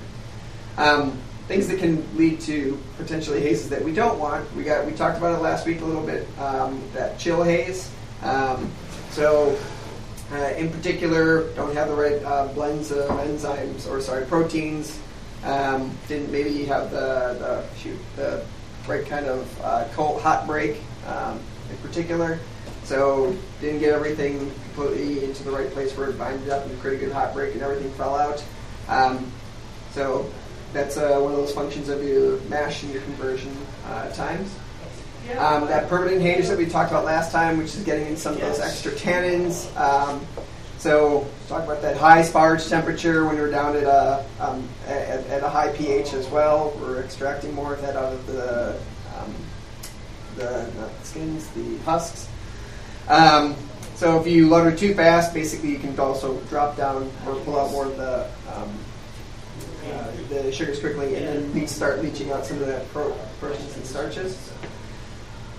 [0.78, 4.54] Um, things that can lead to potentially hazes that we don't want.
[4.56, 6.28] We got we talked about it last week a little bit.
[6.40, 7.90] Um, that chill haze.
[8.22, 8.72] Um,
[9.12, 9.58] so
[10.34, 15.00] uh, in particular, don't have the right uh, blends of enzymes or sorry proteins.
[15.44, 18.44] Um, didn't maybe have the, the shoot the
[18.88, 22.40] right kind of uh, cold hot break um, in particular.
[22.84, 27.04] So didn't get everything completely into the right place where it binded up and created
[27.04, 28.44] a good hot break and everything fell out.
[28.88, 29.32] Um,
[29.92, 30.30] so
[30.74, 34.54] that's uh, one of those functions of your mash and your conversion uh, times.
[35.38, 38.34] Um, that permanent haze that we talked about last time, which is getting in some
[38.34, 39.74] of those extra tannins.
[39.78, 40.26] Um,
[40.78, 45.42] so talk about that high sparge temperature when we're down at a, um, at, at,
[45.42, 46.78] a high pH as well.
[46.82, 48.78] We're extracting more of that out of the
[49.18, 49.34] um,
[50.36, 52.28] the skins, the husks.
[53.08, 53.56] Um,
[53.96, 57.58] so if you load it too fast, basically you can also drop down or pull
[57.58, 58.78] out more of the um,
[59.92, 63.86] uh, the sugars quickly, and then start leaching out some of that pro- proteins and
[63.86, 64.52] starches.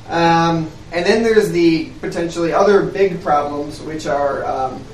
[0.08, 4.84] Um, and then there's the potentially other big problems, which are um,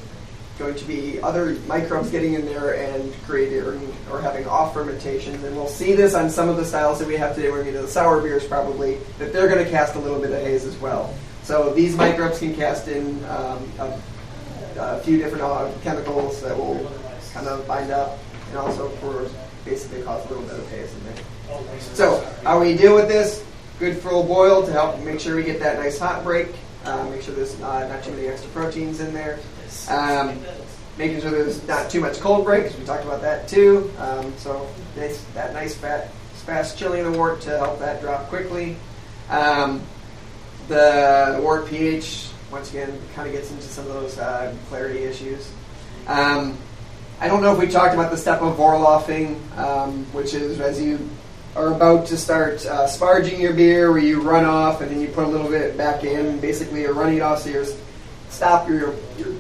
[0.59, 5.43] going to be other microbes getting in there and creating or, having off fermentations.
[5.43, 7.51] And we'll see this on some of the styles that we have today.
[7.51, 10.31] We're going to the sour beers probably, that they're going to cast a little bit
[10.31, 11.15] of haze as well.
[11.43, 14.01] So these microbes can cast in um, a,
[14.79, 16.91] a, few different uh, chemicals that will
[17.33, 18.19] kind of bind up
[18.49, 19.29] and also for
[19.65, 21.81] basically cause a little bit of haze in there.
[21.81, 23.45] So how we deal with this?
[23.81, 26.49] Good full boil to help make sure we get that nice hot break.
[26.85, 29.39] Uh, make sure there's uh, not too many extra proteins in there.
[29.89, 30.39] Um,
[30.99, 33.91] making sure there's not too much cold break, we talked about that too.
[33.97, 36.13] Um, so nice, that nice fat,
[36.45, 38.77] fast chilling the wort to help that drop quickly.
[39.31, 39.81] Um,
[40.69, 45.51] the, wort pH, once again, kind of gets into some of those uh, clarity issues.
[46.07, 46.59] Um,
[47.19, 50.83] I don't know if we talked about the step of vorlaufing, um, which is as
[50.83, 51.09] you
[51.57, 55.09] are about to start uh, sparging your beer, where you run off and then you
[55.09, 56.39] put a little bit back in.
[56.41, 57.67] Basically, you're running it off, so you're
[58.29, 58.69] stop.
[58.69, 59.35] You're, you're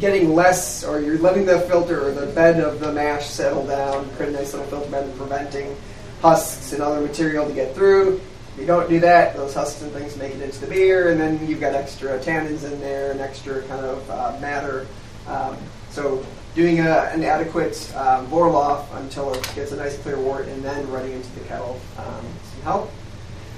[0.00, 4.10] getting less, or you're letting the filter or the bed of the mash settle down,
[4.16, 5.76] create a nice little filter bed, preventing
[6.20, 8.20] husks and other material to get through.
[8.54, 11.20] If you don't do that, those husks and things make it into the beer, and
[11.20, 14.88] then you've got extra tannins in there and extra kind of uh, matter.
[15.28, 15.56] Um,
[15.90, 16.26] so
[16.58, 20.90] doing a, an adequate um, Vorlauf until it gets a nice clear wort, and then
[20.90, 22.90] running into the kettle um, some help.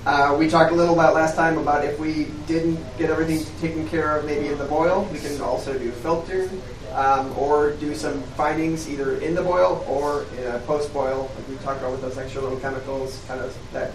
[0.05, 3.89] Uh, we talked a little about last time about if we didn't get everything taken
[3.89, 6.51] care of maybe in the boil, we can also do filter
[6.93, 11.49] um, or do some finings either in the boil or in a post boil, like
[11.49, 13.93] we talked about with those extra little chemicals, kind of that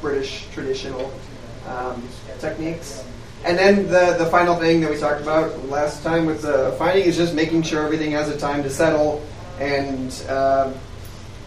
[0.00, 1.12] British traditional
[1.66, 2.00] um,
[2.38, 3.04] techniques.
[3.44, 7.04] And then the, the final thing that we talked about last time with the fining
[7.04, 9.24] is just making sure everything has a time to settle,
[9.60, 10.72] and uh,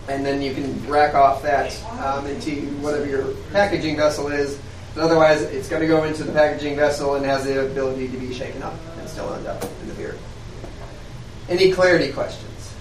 [0.08, 4.60] and then you can rack off that um, into whatever your packaging vessel is.
[4.95, 8.17] But otherwise, it's going to go into the packaging vessel and has the ability to
[8.17, 10.17] be shaken up and still end up in the beer.
[11.47, 12.73] Any clarity questions?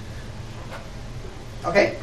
[1.64, 1.98] Okay.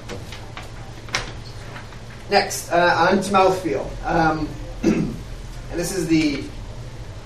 [2.29, 4.05] Next, uh, on to mouthfeel.
[4.05, 4.49] Um,
[4.83, 5.15] and
[5.71, 6.43] this is the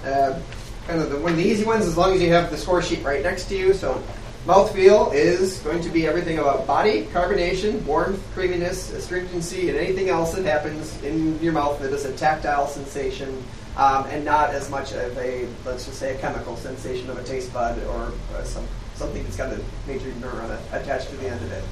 [0.09, 0.39] uh,
[0.87, 2.81] kind of the, one of the easy ones as long as you have the score
[2.81, 3.73] sheet right next to you.
[3.73, 4.01] So
[4.45, 10.33] mouthfeel is going to be everything about body, carbonation, warmth, creaminess, astringency, and anything else
[10.33, 13.43] that happens in your mouth that is a tactile sensation
[13.77, 17.23] um, and not as much of a, let's just say, a chemical sensation of a
[17.23, 21.41] taste bud or uh, some, something that's got a major neuron attached to the end
[21.41, 21.63] of it.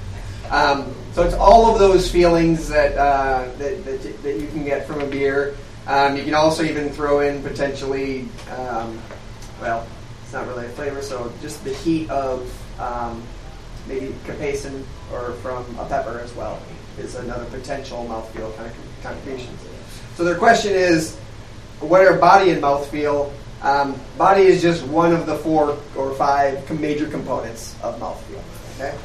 [0.52, 4.88] Um, so it's all of those feelings that, uh, that, that, that you can get
[4.88, 5.58] from a beer.
[5.88, 9.02] Um, you can also even throw in potentially, um,
[9.62, 9.88] well,
[10.24, 13.24] it's not really a flavor, so just the heat of um,
[13.88, 16.62] maybe capsaicin or from a pepper as well
[16.98, 19.62] is another potential mouthfeel kind of contributions.
[20.16, 21.16] So their question is,
[21.80, 23.32] what are body and mouthfeel?
[23.62, 28.42] Um, body is just one of the four or five major components of mouthfeel.
[28.76, 28.98] Okay.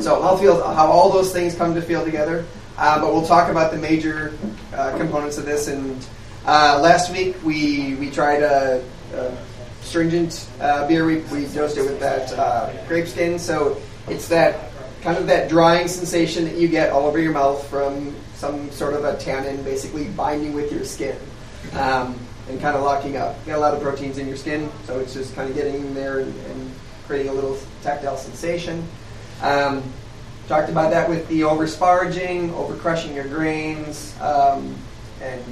[0.00, 2.46] So mouthfeel, how all those things come to feel together.
[2.76, 4.36] Uh, but we'll talk about the major
[4.74, 5.68] uh, components of this.
[5.68, 6.06] And
[6.44, 9.36] uh, last week we we tried a, a
[9.82, 11.06] stringent uh, beer.
[11.06, 13.38] We, we dosed it with that uh, grape skin.
[13.38, 14.70] So it's that
[15.02, 18.94] kind of that drying sensation that you get all over your mouth from some sort
[18.94, 21.16] of a tannin, basically binding with your skin.
[21.72, 22.18] Um,
[22.48, 23.36] and kind of locking up.
[23.40, 25.74] You got a lot of proteins in your skin, so it's just kind of getting
[25.74, 26.72] in there and, and
[27.06, 28.86] creating a little tactile sensation.
[29.42, 29.82] Um,
[30.48, 34.14] talked about that with the over sparging, over crushing your grains.
[34.20, 34.76] Um,
[35.20, 35.42] and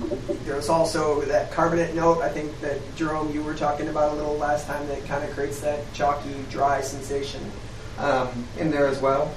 [0.44, 2.20] there's also that carbonate note.
[2.20, 5.30] I think that Jerome, you were talking about a little last time that kind of
[5.34, 7.50] creates that chalky, dry sensation
[7.98, 9.34] um, in there as well.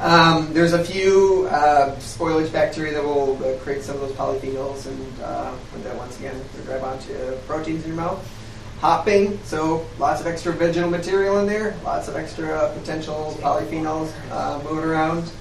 [0.00, 4.86] Um, there's a few uh, spoilage bacteria that will uh, create some of those polyphenols,
[4.86, 5.52] and uh,
[5.82, 7.14] that once again grab onto
[7.48, 8.37] proteins in your mouth.
[8.80, 14.62] Hopping, so lots of extra vegetal material in there, lots of extra potential polyphenols uh,
[14.62, 15.32] moving around.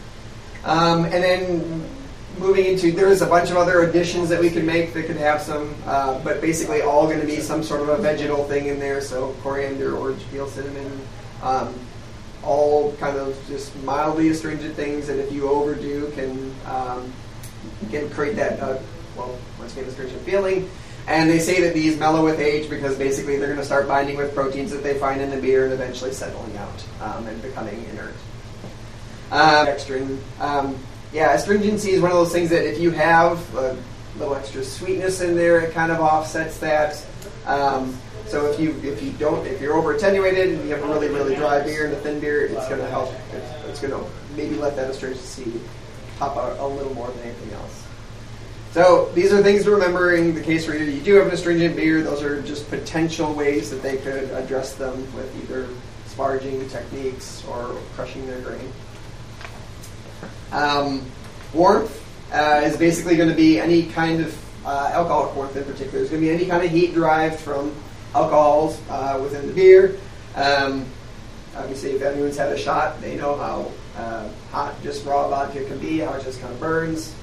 [0.64, 1.90] Um, and then
[2.40, 5.40] moving into, there's a bunch of other additions that we can make that could have
[5.42, 8.80] some, uh, but basically all going to be some sort of a vegetal thing in
[8.80, 9.02] there.
[9.02, 11.00] So coriander, orange peel, cinnamon,
[11.44, 11.74] um,
[12.44, 17.14] all kind of just mildly astringent things that if you overdo can um,
[17.92, 18.80] can create that uh,
[19.16, 20.70] well once again astringent feeling.
[21.08, 24.18] And they say that these mellow with age because basically they're going to start binding
[24.18, 27.84] with proteins that they find in the beer and eventually settling out um, and becoming
[27.86, 28.14] inert.
[29.32, 30.78] Um, um,
[31.14, 33.78] yeah, astringency is one of those things that if you have a
[34.18, 37.06] little extra sweetness in there, it kind of offsets that.
[37.46, 40.88] Um, so if you if you don't if you're over attenuated and you have a
[40.88, 43.14] really really dry beer and a thin beer, it's going to help.
[43.34, 45.62] It's, it's going to maybe let that astringency
[46.20, 47.87] pop out a little more than anything else.
[48.78, 51.76] So these are things to remember in the case where you do have an astringent
[51.76, 52.04] beer.
[52.04, 55.68] Those are just potential ways that they could address them with either
[56.06, 58.72] sparging techniques or crushing their grain.
[60.52, 61.10] Um,
[61.56, 66.02] warmth uh, is basically going to be any kind of uh, alcoholic warmth in particular.
[66.02, 67.74] It's going to be any kind of heat derived from
[68.14, 69.98] alcohols uh, within the beer.
[70.36, 70.86] Um,
[71.56, 75.80] obviously, if anyone's had a shot, they know how uh, hot just raw vodka can
[75.80, 77.16] be, how it just kind of burns.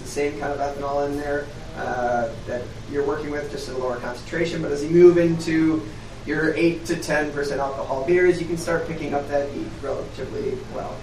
[0.00, 1.46] The same kind of ethanol in there
[1.76, 4.62] uh, that you're working with, just at a lower concentration.
[4.62, 5.86] But as you move into
[6.26, 10.96] your 8 to 10% alcohol beers, you can start picking up that heat relatively well.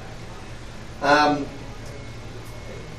[1.02, 1.48] Um,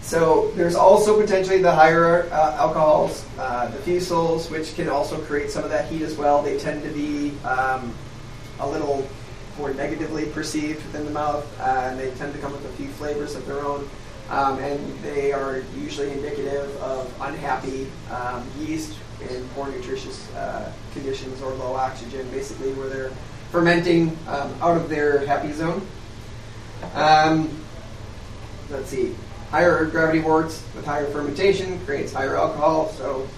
[0.03, 5.51] so there's also potentially the higher uh, alcohols, uh, the fusels, which can also create
[5.51, 6.43] some of that heat as well.
[6.43, 7.95] They tend to be um,
[8.59, 9.07] a little
[9.59, 12.89] more negatively perceived within the mouth, uh, and they tend to come with a few
[12.89, 13.89] flavors of their own.
[14.31, 18.95] Um, and they are usually indicative of unhappy um, yeast
[19.31, 23.13] in poor nutritious uh, conditions or low oxygen, basically where they're
[23.51, 25.87] fermenting um, out of their happy zone.
[26.95, 27.65] Um,
[28.71, 29.15] let's see
[29.51, 32.91] higher gravity worts with higher fermentation creates higher alcohol.
[32.91, 33.29] So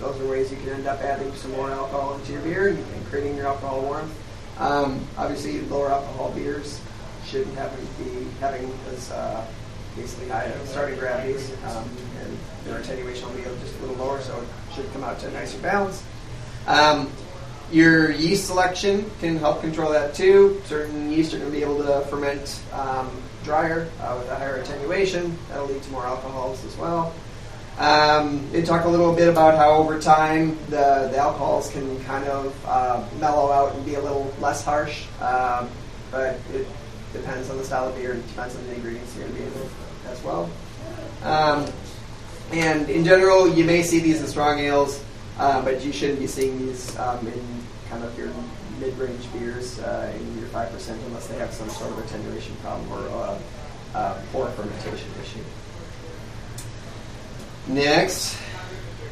[0.00, 2.84] those are ways you can end up adding some more alcohol into your beer and,
[3.06, 4.14] creating your alcohol warmth.
[4.58, 6.80] Um, obviously, lower alcohol beers
[7.26, 9.44] shouldn't have be having as uh,
[9.96, 11.88] basically high starting gravities, um,
[12.20, 15.28] and their attenuation will be just a little lower, so it should come out to
[15.28, 16.02] a nicer balance.
[16.66, 17.10] Um,
[17.72, 20.60] your yeast selection can help control that too.
[20.64, 23.10] Certain yeast are going to be able to ferment um,
[23.44, 25.38] drier uh, with a higher attenuation.
[25.48, 27.14] That'll lead to more alcohols as well.
[27.78, 32.54] Um, talk a little bit about how over time the, the alcohols can kind of
[32.66, 35.70] uh, mellow out and be a little less harsh, um,
[36.10, 36.66] but it
[37.12, 38.14] depends on the style of beer.
[38.14, 39.70] Depends on the ingredients you're going to be in
[40.08, 40.50] as well.
[41.22, 41.70] Um,
[42.52, 45.02] and in general, you may see these in strong ales,
[45.38, 47.44] uh, but you shouldn't be seeing these um, in
[47.88, 48.30] kind of your
[48.80, 53.08] mid-range beers uh, in your 5% unless they have some sort of attenuation problem or
[53.08, 53.38] uh,
[53.94, 55.40] uh, poor fermentation issue.
[57.68, 58.36] Next,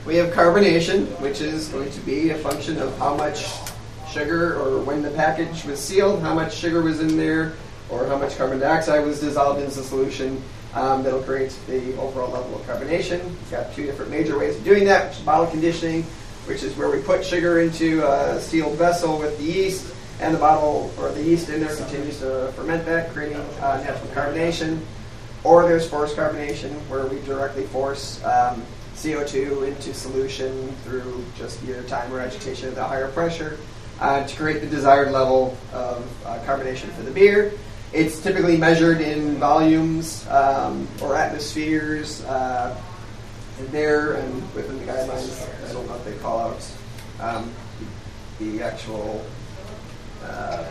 [0.07, 3.47] we have carbonation, which is going to be a function of how much
[4.11, 7.53] sugar or when the package was sealed, how much sugar was in there,
[7.91, 10.43] or how much carbon dioxide was dissolved into the solution.
[10.75, 13.25] Um, that'll create the overall level of carbonation.
[13.25, 16.05] We've got two different major ways of doing that, which is bottle conditioning
[16.49, 20.39] which is where we put sugar into a sealed vessel with the yeast, and the
[20.39, 24.81] bottle or the yeast in there continues to ferment that, creating uh, natural carbonation.
[25.45, 28.63] Or there's forced carbonation, where we directly force um,
[28.95, 33.59] CO2 into solution through just either time or agitation at a higher pressure
[34.01, 37.53] uh, to create the desired level of uh, carbonation for the beer.
[37.93, 42.23] It's typically measured in volumes um, or atmospheres.
[42.25, 42.77] Uh,
[43.71, 46.73] there and within the guidelines, I don't know if they call out
[47.21, 47.53] um,
[48.39, 49.25] the actual
[50.23, 50.65] uh,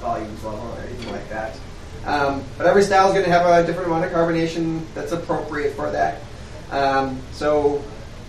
[0.00, 1.58] volumes level or anything like that.
[2.04, 5.74] Um, but every style is going to have a different amount of carbonation that's appropriate
[5.74, 6.22] for that.
[6.70, 7.84] Um, so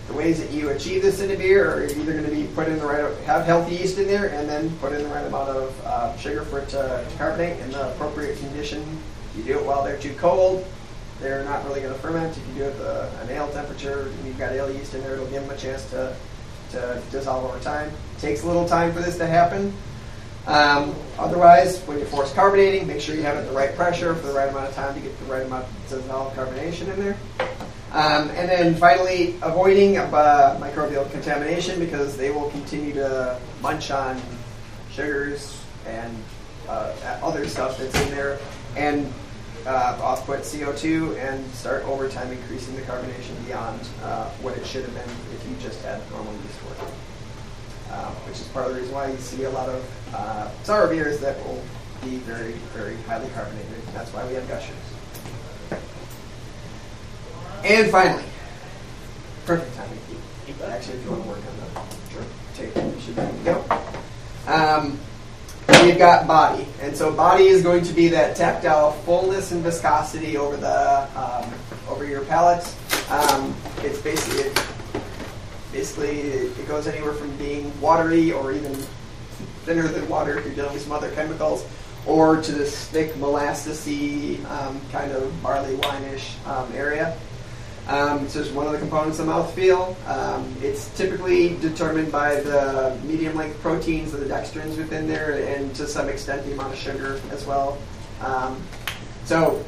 [0.08, 2.66] the ways that you achieve this in a beer are either going to be put
[2.66, 5.50] in the right, have healthy yeast in there, and then put in the right amount
[5.50, 8.84] of uh, sugar for it to carbonate in the appropriate condition.
[9.36, 10.66] You do it while they're too cold
[11.20, 12.36] they're not really going to ferment.
[12.36, 15.00] If you do it at the, an ale temperature and you've got ale yeast in
[15.02, 16.14] there, it'll give them a chance to,
[16.70, 17.88] to dissolve over time.
[18.16, 19.72] It takes a little time for this to happen.
[20.46, 24.14] Um, otherwise, when you're force carbonating, make sure you have it at the right pressure
[24.14, 27.00] for the right amount of time to get the right amount of dissolved carbonation in
[27.00, 27.16] there.
[27.92, 34.20] Um, and then finally, avoiding uh, microbial contamination because they will continue to munch on
[34.92, 36.14] sugars and
[36.68, 38.38] uh, other stuff that's in there
[38.76, 39.10] and
[39.66, 44.82] uh, off-put CO2 and start over time increasing the carbonation beyond uh, what it should
[44.82, 46.90] have been if you just had normal yeast work.
[47.90, 50.88] Uh, which is part of the reason why you see a lot of uh, sour
[50.88, 51.62] beers that will
[52.02, 53.82] be very, very highly carbonated.
[53.94, 54.76] That's why we have gushers.
[57.64, 58.24] And finally,
[59.44, 59.98] perfect timing.
[60.64, 61.56] Actually, if you want to work on
[62.14, 63.64] the tape, you should go.
[64.46, 64.98] Um,
[65.82, 70.36] we've got body, and so body is going to be that tactile fullness and viscosity
[70.36, 71.52] over the um,
[71.88, 72.66] over your palate.
[73.10, 74.66] Um, it's basically it,
[75.72, 78.74] basically it, it goes anywhere from being watery or even
[79.64, 81.64] thinner than water if you're dealing with some other chemicals,
[82.06, 87.16] or to this thick molassesy um, kind of barley wine-ish um, area.
[87.88, 89.96] Um, so it's one of the components of mouthfeel.
[90.06, 95.86] Um, it's typically determined by the medium length proteins the dextrins within there and to
[95.86, 97.78] some extent the amount of sugar as well.
[98.20, 98.62] Um,
[99.24, 99.64] so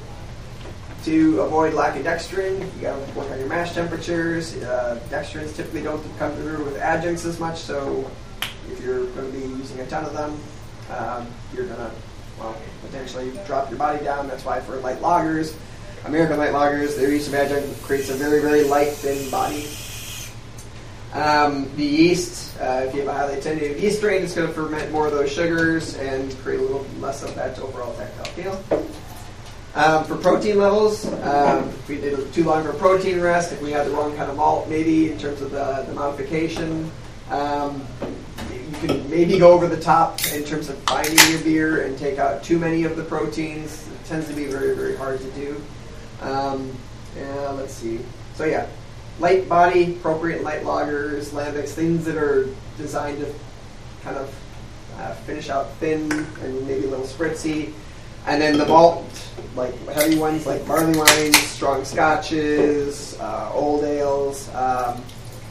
[1.05, 4.55] to avoid lack of dextrin, you got to work on your mash temperatures.
[4.57, 8.11] Uh, dextrins typically don't come through with adjuncts as much, so
[8.71, 10.39] if you're going to be using a ton of them,
[10.95, 11.91] um, you're going to
[12.39, 14.29] well potentially drop your body down.
[14.29, 15.55] That's why for light lagers,
[16.05, 19.69] American light lagers, their use of adjunct creates a very, very light, thin body.
[21.13, 24.55] Um, the yeast, uh, if you have a highly attenuated yeast strain, it's going to
[24.55, 28.85] ferment more of those sugars and create a little less of that overall tactile feel.
[29.75, 33.61] Um, for protein levels, um, if we did too long of a protein rest, if
[33.61, 36.91] we had the wrong kind of malt, maybe in terms of the, the modification,
[37.31, 37.87] um,
[38.51, 42.19] you can maybe go over the top in terms of fining your beer and take
[42.19, 43.87] out too many of the proteins.
[43.87, 45.61] It tends to be very, very hard to do.
[46.21, 46.73] Um,
[47.17, 48.01] yeah, let's see.
[48.35, 48.67] So yeah,
[49.19, 53.33] light body, appropriate light lagers, lambics, things that are designed to
[54.03, 54.35] kind of
[54.99, 57.73] uh, finish out thin and maybe a little spritzy.
[58.27, 59.07] And then the malt,
[59.57, 64.49] like heavy ones like barley wines, strong scotches, uh, old ales.
[64.55, 65.03] Um,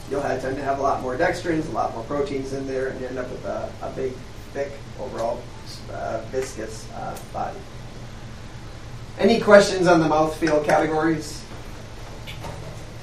[0.09, 2.89] you'll have, tend to have a lot more dextrins, a lot more proteins in there,
[2.89, 4.13] and you end up with a, a big,
[4.53, 5.41] thick, overall
[5.91, 7.57] uh, viscous uh, body.
[9.19, 11.43] Any questions on the mouthfeel categories?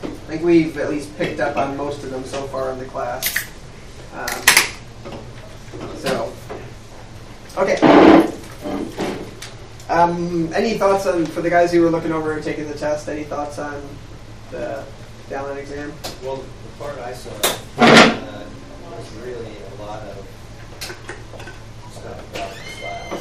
[0.03, 2.87] I think we've at least picked up on most of them so far in the
[2.87, 3.45] class.
[4.15, 4.43] Um,
[5.99, 6.33] so,
[7.59, 7.77] okay.
[9.91, 13.09] Um, any thoughts on, for the guys who were looking over and taking the test,
[13.09, 13.81] any thoughts on
[14.51, 14.85] the
[15.29, 15.93] Dallin exam?
[16.25, 17.31] Well, the part I saw
[17.79, 18.47] uh,
[18.91, 20.17] was really a lot of
[21.93, 23.19] stuff about the style.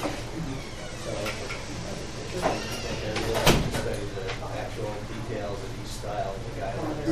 [2.35, 4.25] So I think I really like to study the
[4.59, 7.05] actual details of each style and the guidelines.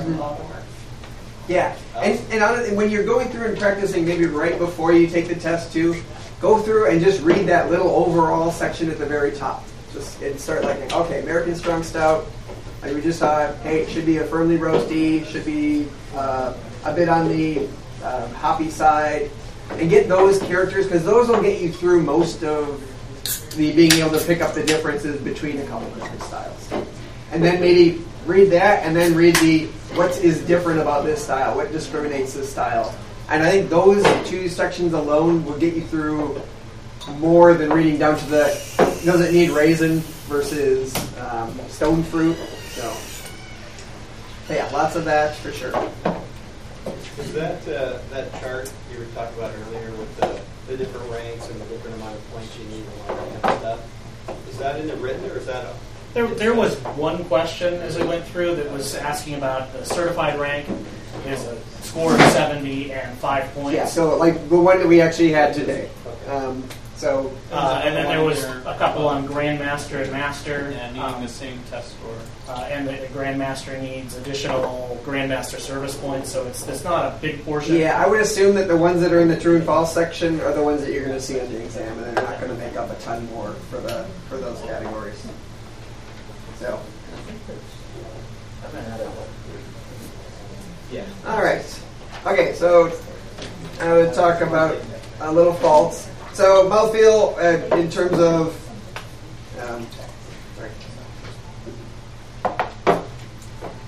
[1.54, 5.28] Yeah, and, and on, when you're going through and practicing, maybe right before you take
[5.28, 6.02] the test too,
[6.42, 9.64] go through and just read that little overall section at the very top.
[9.94, 12.26] Just and start like, okay, American Strong Stout.
[12.82, 16.94] Like we just saw, hey, it should be a firmly roasty, should be uh, a
[16.96, 17.68] bit on the
[18.02, 19.30] uh, hoppy side,
[19.74, 22.82] and get those characters because those will get you through most of
[23.56, 26.72] the being able to pick up the differences between a couple of different styles.
[27.32, 31.56] And then maybe read that, and then read the what is different about this style,
[31.56, 32.94] what discriminates this style.
[33.30, 36.42] And I think those two sections alone will get you through
[37.20, 38.46] more than reading down to the
[39.06, 42.38] does it need raisin versus um, stone fruit.
[42.72, 42.96] So,
[44.50, 45.74] yeah, lots of that for sure.
[47.20, 51.50] Is that uh, that chart you were talking about earlier with the, the different ranks
[51.50, 54.50] and the different amount of points you need and all that kind of stuff?
[54.50, 55.76] Is that in the written or is that a,
[56.14, 60.40] There, there was one question as we went through that was asking about the certified
[60.40, 60.68] rank
[61.26, 63.76] is a score of 70 and five points.
[63.76, 65.90] Yeah, so like the one that we actually had today.
[66.28, 66.64] Um,
[66.96, 70.70] so Uh, and then there was a couple on Grandmaster and Master.
[70.72, 72.16] Yeah, needing um, the same test score.
[72.48, 77.18] uh, and the, the Grandmaster needs additional Grandmaster service points, so it's, it's not a
[77.20, 77.76] big portion.
[77.76, 80.40] yeah, I would assume that the ones that are in the true and false section
[80.42, 82.52] are the ones that you're going to see on the exam, and they're not going
[82.52, 85.26] to make up a ton more for the for those categories.
[86.64, 86.80] So,
[90.94, 91.06] yeah?
[91.28, 91.82] all right,
[92.26, 92.54] okay.
[92.54, 92.90] So
[93.82, 94.78] I would talk about
[95.20, 96.10] a little faults.
[96.32, 98.58] So mouthfeel uh, in terms of
[99.60, 99.86] um.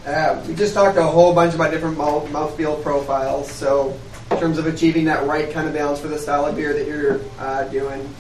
[0.06, 3.50] Uh, we just talked a whole bunch about different mouth, mouthfeel profiles.
[3.50, 3.98] So
[4.32, 6.86] in terms of achieving that right kind of balance for the style of beer that
[6.86, 8.14] you're uh, doing.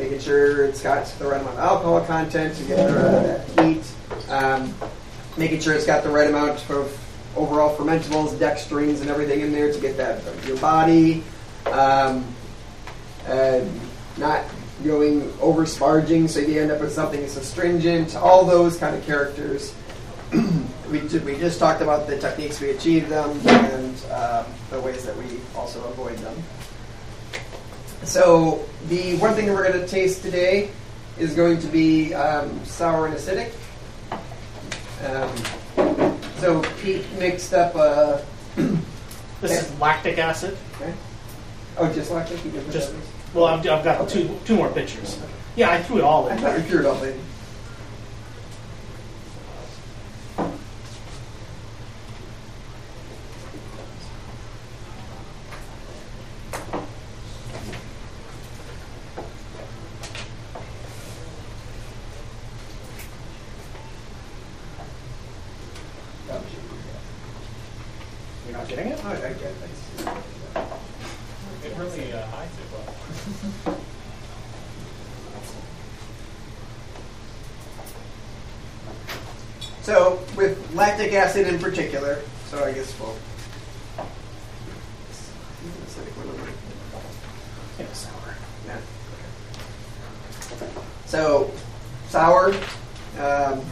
[0.00, 3.54] Uh, making sure it's got the right amount of alcohol content to get rid of
[3.54, 3.82] that heat.
[4.28, 4.74] Um,
[5.36, 9.72] making sure it's got the right amount of overall fermentables, dextrins, and everything in there
[9.72, 11.22] to get that your body.
[11.66, 12.24] Um,
[13.26, 13.70] and
[14.16, 14.44] not
[14.84, 18.16] going over sparging, so you end up with something that's astringent.
[18.16, 19.74] All those kind of characters.
[20.90, 25.04] we, ju- we just talked about the techniques we achieve them and um, the ways
[25.04, 25.24] that we
[25.54, 26.34] also avoid them.
[28.04, 30.70] So the one thing that we're going to taste today
[31.18, 33.52] is going to be um, sour and acidic.
[35.04, 38.24] Um, so Pete mixed up a.
[39.40, 40.54] This is lactic acid.
[40.74, 40.92] Okay.
[41.78, 42.44] Oh, just lactic.
[42.44, 42.94] You did put Just
[43.32, 45.18] well, I've, I've got two two more pictures.
[45.56, 46.36] Yeah, I threw it all in.
[46.36, 47.18] I thought you threw it all in.
[68.50, 69.00] You're not getting it?
[69.04, 69.54] Oh, I get it.
[71.64, 73.78] It really uh, hides it well.
[79.82, 83.16] So with lactic acid in particular, so I guess we'll.
[88.66, 88.78] Yeah.
[91.06, 91.50] So,
[92.08, 92.54] sour
[93.18, 93.64] um,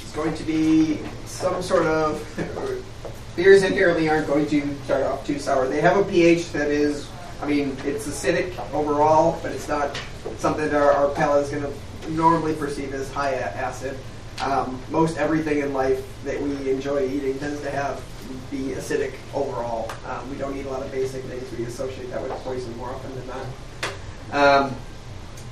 [0.00, 2.84] is going to be some sort of
[3.36, 5.66] beers inherently aren't going to start off too sour.
[5.66, 7.08] They have a pH that is,
[7.40, 10.00] I mean, it's acidic overall, but it's not
[10.38, 13.98] something that our, our palate is going to normally perceive as high acid.
[14.42, 18.02] Um, most everything in life that we enjoy eating tends to have
[18.50, 19.90] be acidic overall.
[20.06, 21.50] Um, we don't eat a lot of basic things.
[21.56, 24.66] We associate that with poison more often than not.
[24.66, 24.76] Um,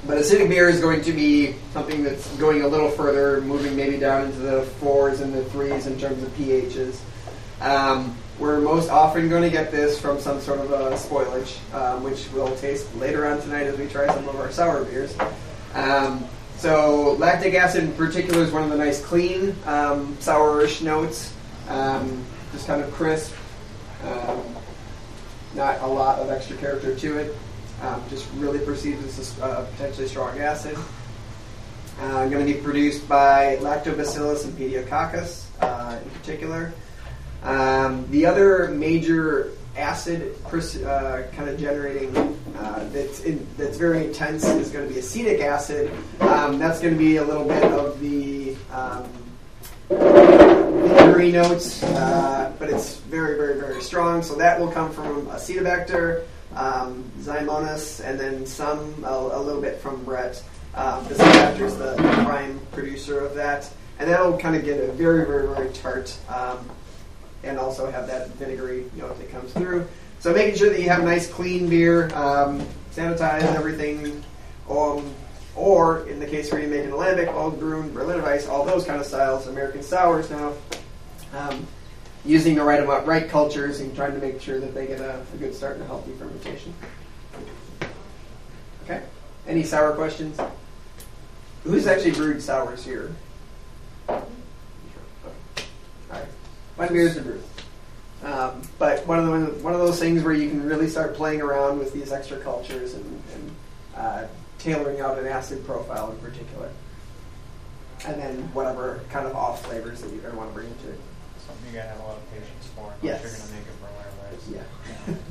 [0.07, 3.99] but acidic beer is going to be something that's going a little further, moving maybe
[3.99, 6.99] down into the fours and the threes in terms of pHs.
[7.61, 12.03] Um, we're most often going to get this from some sort of a spoilage, um,
[12.03, 15.15] which we'll taste later on tonight as we try some of our sour beers.
[16.61, 21.33] So lactic acid in particular is one of the nice clean um, sourish notes,
[21.69, 23.35] um, just kind of crisp,
[24.05, 24.45] um,
[25.55, 27.35] not a lot of extra character to it.
[27.81, 30.77] Um, just really perceived as a uh, potentially strong acid.
[31.99, 36.75] Uh, going to be produced by Lactobacillus and Pediococcus uh, in particular.
[37.43, 42.17] Um, the other major acid uh, kind of generating
[42.59, 45.91] uh, that's in, that's very intense is going to be acetic acid.
[46.21, 49.09] Um, that's going to be a little bit of the um,
[51.33, 54.23] notes, uh, but it's very, very, very strong.
[54.23, 59.79] So that will come from Acetobacter, um, Zymomonas, and then some a, a little bit
[59.79, 60.43] from Brett.
[60.75, 61.95] Um, Acetobacter is the
[62.25, 66.69] prime producer of that, and that'll kind of get a very, very, very tart um,
[67.43, 69.87] and also have that vinegary note that comes through.
[70.19, 74.23] So making sure that you have a nice clean beer, um, sanitize everything,
[74.69, 75.15] um,
[75.57, 78.85] or in the case where you make a lambic, old brewing, Berliner Weiss, all those
[78.85, 80.53] kind of styles, American sours now,
[81.35, 81.67] um,
[82.25, 85.25] using the right amount, right cultures, and trying to make sure that they get a,
[85.33, 86.75] a good start and a healthy fermentation.
[88.85, 89.03] Okay.
[89.47, 90.39] Any sour questions?
[91.65, 93.15] Who's actually brewed sours here?
[96.81, 97.45] My beers are brewed.
[98.25, 101.43] Um, but one of the one of those things where you can really start playing
[101.43, 103.51] around with these extra cultures and, and
[103.95, 104.27] uh,
[104.59, 106.71] tailoring out an acid profile in particular,
[108.07, 110.89] and then whatever kind of off flavors that you're going to want to bring into
[110.89, 111.01] it.
[111.47, 113.23] Something you gotta have a lot of patience for, Yes.
[113.23, 114.49] unless you're gonna make a Berliner Weiss.
[115.07, 115.15] Yeah.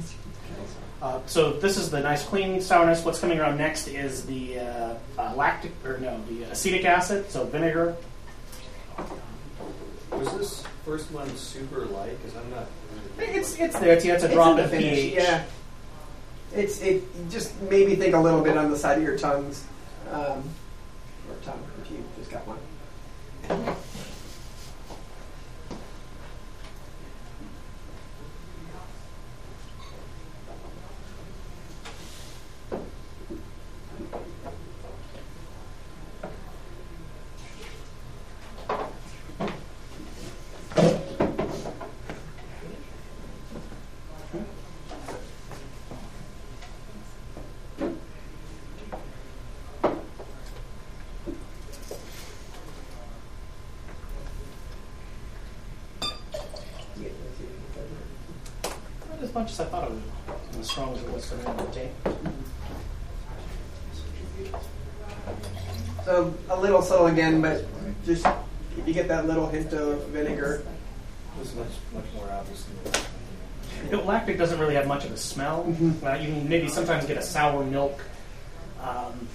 [1.01, 3.05] Uh, so this is the nice clean sourness.
[3.05, 7.31] What's coming around next is the uh, uh, lactic, or no, the acetic acid.
[7.31, 7.95] So vinegar.
[10.11, 12.17] Was this first one super light?
[12.21, 12.65] Because I'm not.
[13.17, 13.93] Really It's it's there.
[13.93, 15.13] It's, yeah, it's a It's drop in of the finish, pH.
[15.13, 15.43] Yeah.
[16.55, 19.63] It's it just maybe think a little bit on the side of your tongues,
[20.11, 20.43] um,
[21.29, 23.75] or tongue if you just got one.
[74.29, 75.65] You doesn't really have much of a smell.
[75.67, 76.03] Mhm.
[76.03, 77.99] Uh, you can maybe sometimes get a sour milk
[78.81, 79.27] um,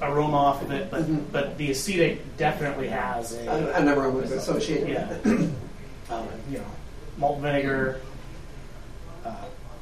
[0.00, 1.24] aroma off of it, but Mhm.
[1.30, 5.50] but the acetic definitely has a, a a number was associated yeah, with it.
[6.10, 6.64] um, you know,
[7.18, 8.00] malt vinegar,
[9.26, 9.30] uh,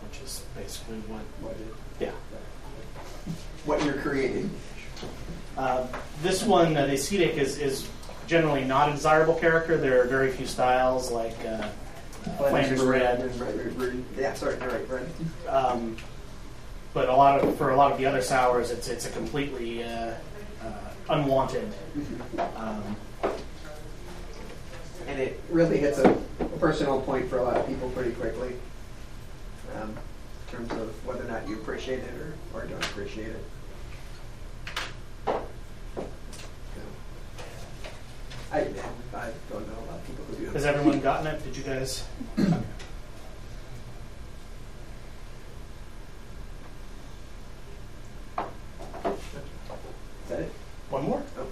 [0.09, 1.57] which is basically what What,
[2.01, 2.11] yeah.
[3.65, 4.51] what you're creating.
[5.57, 5.87] Uh,
[6.23, 7.87] this one, uh, the acetic, is, is
[8.27, 9.77] generally not a desirable character.
[9.77, 11.69] There are very few styles like uh,
[12.27, 14.05] uh, Flanders Red, and red, red, red.
[14.17, 15.09] Yeah, sorry, you're right, red.
[15.49, 15.97] um,
[16.95, 19.83] but a lot of for a lot of the other sours, it's it's a completely
[19.83, 20.15] uh,
[20.63, 20.73] uh,
[21.11, 21.73] unwanted.
[22.57, 22.97] Um,
[25.09, 28.55] And it really hits a, a personal point for a lot of people pretty quickly.
[29.75, 33.45] Um, in terms of whether or not you appreciate it or, or don't appreciate it.
[35.27, 35.41] So,
[38.53, 38.59] I,
[39.17, 39.83] I don't know
[40.33, 40.53] a lot of people who do.
[40.53, 41.45] has everyone gotten it?
[41.45, 42.05] Did you guys?
[42.39, 42.47] Is
[50.29, 50.53] that it?
[50.91, 51.23] One more.
[51.39, 51.47] Oh.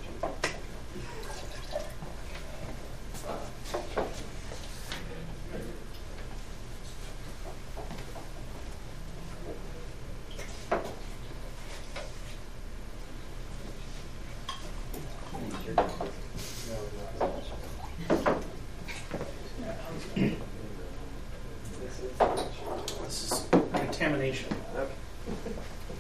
[23.03, 24.49] This is contamination.
[24.76, 24.93] Okay.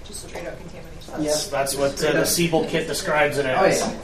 [0.04, 1.12] Just straight up contamination.
[1.12, 1.48] That's, Yes.
[1.48, 3.80] that's what uh, the Siebel kit describes it Oh as.
[3.80, 3.98] yeah.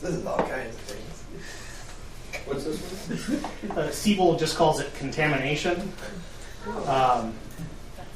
[0.00, 1.24] This is all kinds of things.
[2.46, 2.80] What's this
[3.70, 3.78] one?
[3.78, 5.92] Uh, Siebel just calls it contamination.
[6.86, 7.34] Um,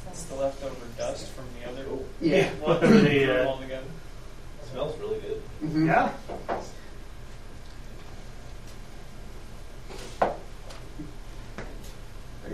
[0.09, 1.85] It's the leftover dust from the other
[2.19, 2.49] Yeah.
[2.55, 2.75] one.
[2.75, 3.87] Whatever the, Put 'em uh, all together.
[4.71, 5.41] smells really good.
[5.63, 5.87] Mhm.
[5.87, 6.11] yeah.
[10.21, 10.31] I'm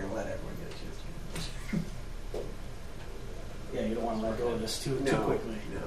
[0.00, 0.98] gonna let everyone get a chance
[1.72, 1.78] to.
[3.74, 5.56] Yeah, you don't want to let go of this too, too No, quickly.
[5.72, 5.80] No.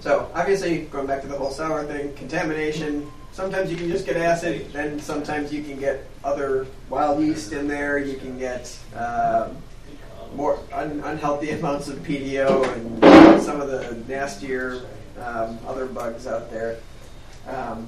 [0.00, 3.08] So obviously, going back to the whole sour thing, contamination.
[3.30, 7.68] Sometimes you can just get acid, then sometimes you can get other wild yeast in
[7.68, 7.98] there.
[7.98, 9.56] You can get um,
[10.34, 14.82] more un- unhealthy amounts of Pedio and some of the nastier
[15.20, 16.78] um, other bugs out there.
[17.46, 17.86] Um,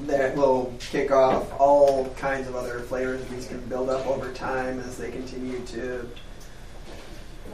[0.00, 3.22] that will kick off all kinds of other flavors.
[3.26, 6.08] These can build up over time as they continue to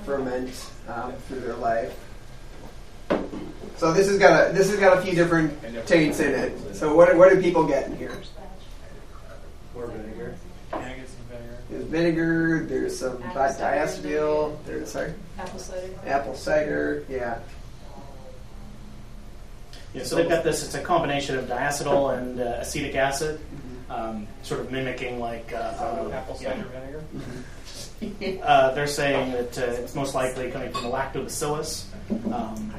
[0.05, 1.99] ferment um, through their life.
[3.78, 5.56] So this has got a this has got a few different
[5.86, 6.74] taints in it.
[6.74, 8.12] So what what do people get in here?
[9.74, 10.34] More vinegar.
[10.72, 11.58] Can I get some vinegar?
[11.70, 12.66] There's vinegar.
[12.66, 14.56] There's some di- diacetyl.
[14.66, 15.94] There's sorry, Apple cider.
[16.06, 17.04] apple cider.
[17.08, 17.38] Yeah.
[19.94, 20.62] Yeah, so they've got this.
[20.64, 23.92] It's a combination of diacetyl and uh, acetic acid, Mm-hmm.
[23.92, 26.52] um, sort of mimicking like uh, apple yeah.
[26.52, 26.64] cider
[28.00, 28.42] vinegar?
[28.44, 31.84] Uh, they're saying that uh, it's most likely coming from the lactobacillus.
[32.32, 32.72] Um,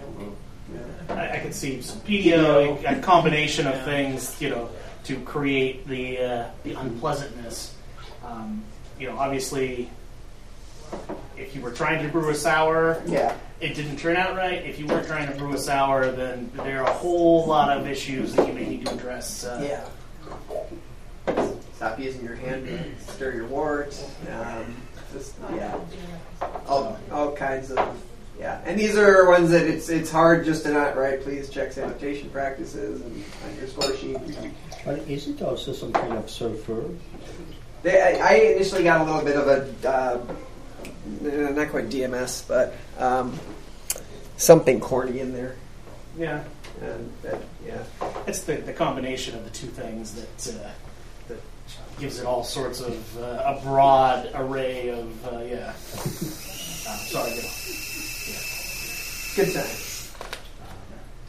[1.10, 4.70] I, I could see some Pedio, a combination of things, you know,
[5.05, 7.74] to create the uh, the unpleasantness.
[8.26, 8.64] Um,
[8.99, 9.89] you know, obviously,
[11.38, 13.34] if you were trying to brew a sour, Yeah.
[13.62, 14.66] it didn't turn out right.
[14.66, 17.88] If you weren't trying to brew a sour, then there are a whole lot of
[17.88, 19.45] issues that you may need to address.
[19.45, 19.86] Uh, Yeah.
[21.76, 23.97] Stop using your hand to stir your wort.
[24.30, 24.76] Um,
[25.14, 25.76] just yeah,
[26.68, 27.78] all all kinds of
[28.39, 28.61] yeah.
[28.65, 31.21] And these are ones that it's it's hard just to not write.
[31.21, 34.17] Please check sanitation practices and on your score sheet.
[34.85, 36.85] But is it also some kind of sulfur?
[37.83, 42.73] They, I, I initially got a little bit of a uh, not quite DMS, but
[42.97, 43.37] um,
[44.37, 45.55] something corny in there.
[46.17, 46.43] yeah.
[46.81, 47.83] And that, yeah.
[48.25, 50.69] It's the, the combination of the two things that uh,
[51.27, 51.41] that
[51.99, 55.73] gives it all sorts of uh, a broad array of uh, yeah.
[56.87, 57.49] Uh, sorry, you know.
[59.39, 59.65] Good time.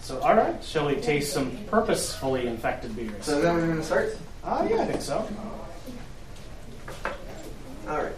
[0.01, 3.25] So all right, shall we taste some purposefully infected beers?
[3.25, 4.19] So is that where we're going to start?
[4.43, 5.29] Ah, yeah, I think so.
[7.87, 8.13] All right.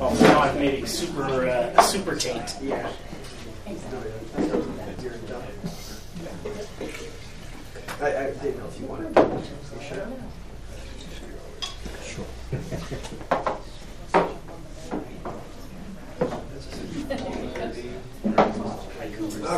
[0.00, 2.58] Oh, now I've made super uh, super taint.
[2.62, 2.92] Yeah.
[8.00, 9.42] I, I didn't know if you wanted to.
[9.82, 10.06] Sure.
[19.48, 19.56] All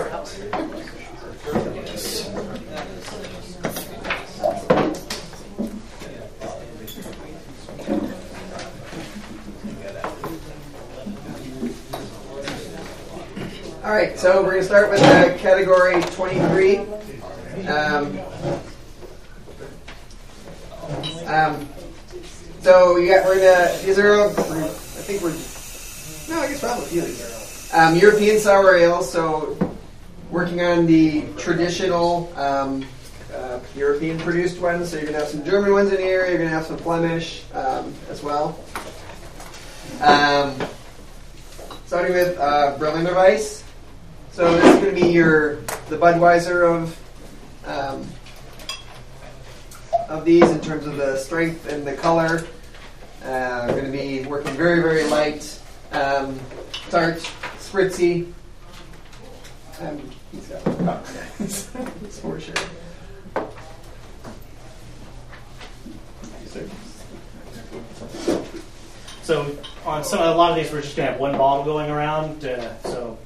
[13.84, 14.16] right.
[14.16, 16.76] So we're going to start with uh, category 23.
[17.66, 18.20] Um,
[21.26, 21.68] um,
[22.60, 24.32] so you got, we're gonna, these are, I
[25.02, 25.30] think we're,
[26.32, 27.76] no, I guess have a few.
[27.76, 29.69] Um, European sour ale, so
[30.30, 32.86] working on the traditional um,
[33.34, 34.90] uh, European produced ones.
[34.90, 36.78] So you're going to have some German ones in here, you're going to have some
[36.78, 38.58] Flemish um, as well.
[40.00, 40.56] Um,
[41.86, 43.64] starting with uh, Berliner Weiss.
[44.32, 45.56] So this is going to be your
[45.88, 46.96] the Budweiser of
[47.66, 48.06] um,
[50.08, 52.46] of these in terms of the strength and the color.
[53.24, 55.60] Uh, we're going to be working very very light,
[55.92, 56.38] um,
[56.90, 57.18] tart,
[57.58, 58.32] spritzy.
[59.80, 61.06] Um, he's got
[61.40, 62.54] it's for sure.
[69.22, 69.56] So
[69.86, 72.44] on some a lot of these, we're just gonna have one bottle going around.
[72.44, 73.16] Uh, so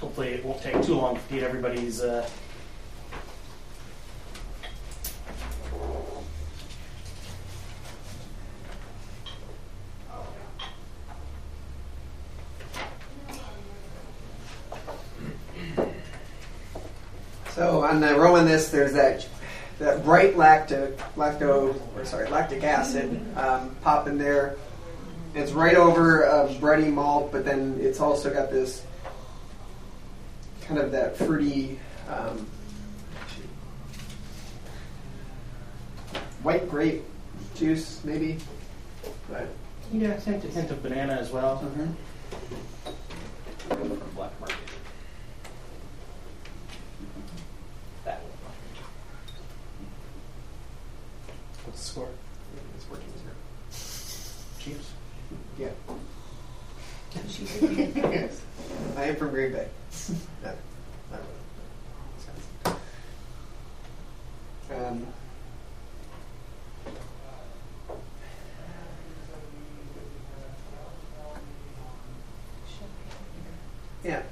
[0.00, 2.00] hopefully it won't take too long to get everybody's.
[2.00, 2.28] Uh,
[17.60, 19.28] So on the aroma in this, there's that
[19.80, 24.56] that bright lacto, lacto or sorry lactic acid um, pop in there.
[25.34, 28.82] It's right over a bready malt, but then it's also got this
[30.62, 32.46] kind of that fruity um,
[36.42, 37.04] white grape
[37.56, 38.38] juice, maybe.
[39.28, 39.48] But
[39.92, 41.58] yeah, I think a hint of banana as well.
[43.68, 44.69] From Black Market.
[51.70, 52.08] What's the score?
[52.76, 53.30] it's working here.
[54.58, 54.90] Chiefs.
[55.56, 55.68] Yeah.
[59.00, 59.68] I am from Green Bay.
[60.42, 60.52] no,
[61.12, 61.20] not
[64.68, 64.84] really.
[64.84, 65.06] Um,
[74.02, 74.22] yeah.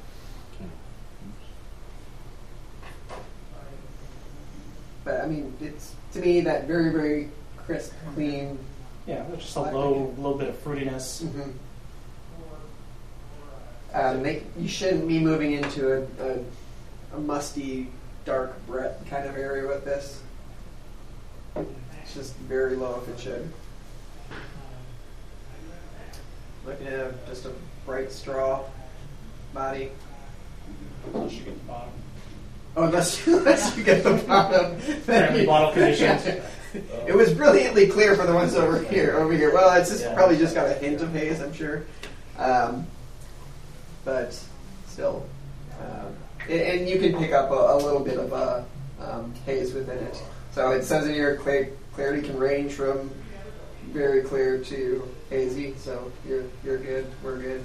[5.05, 8.59] But I mean, it's to me that very, very crisp, clean.
[9.07, 11.23] Yeah, just a low low bit of fruitiness.
[11.23, 11.51] Mm-hmm.
[13.95, 16.39] Um, they, you shouldn't be moving into a, a,
[17.17, 17.89] a musty,
[18.27, 20.23] dark Brett kind of area with this.
[21.57, 23.51] It's just very low if it should.
[26.67, 27.53] Looking at a, just a
[27.87, 28.63] bright straw
[29.55, 29.91] body.
[31.15, 31.91] Unless you get the bottom.
[32.79, 34.79] Oh, unless you, unless you get the bottom.
[35.03, 36.41] Apparently bottle conditioned.
[37.09, 39.17] It was brilliantly clear for the ones over here.
[39.17, 40.15] Over here, well, it's just Yeah.
[40.15, 41.83] probably just got a hint of haze, I'm sure,
[42.39, 42.87] um,
[44.05, 44.39] but
[44.87, 45.27] still,
[45.81, 46.15] um,
[46.49, 48.65] and, and you can pick up a, a little bit of a
[49.01, 50.23] um, haze within it.
[50.53, 53.11] So it says in your clear, clarity can range from
[53.91, 55.75] very clear to hazy.
[55.79, 57.07] So you're you're good.
[57.25, 57.65] We're good.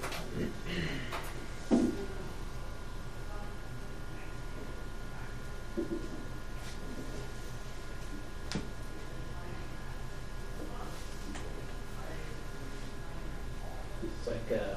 [14.03, 14.76] It's like uh,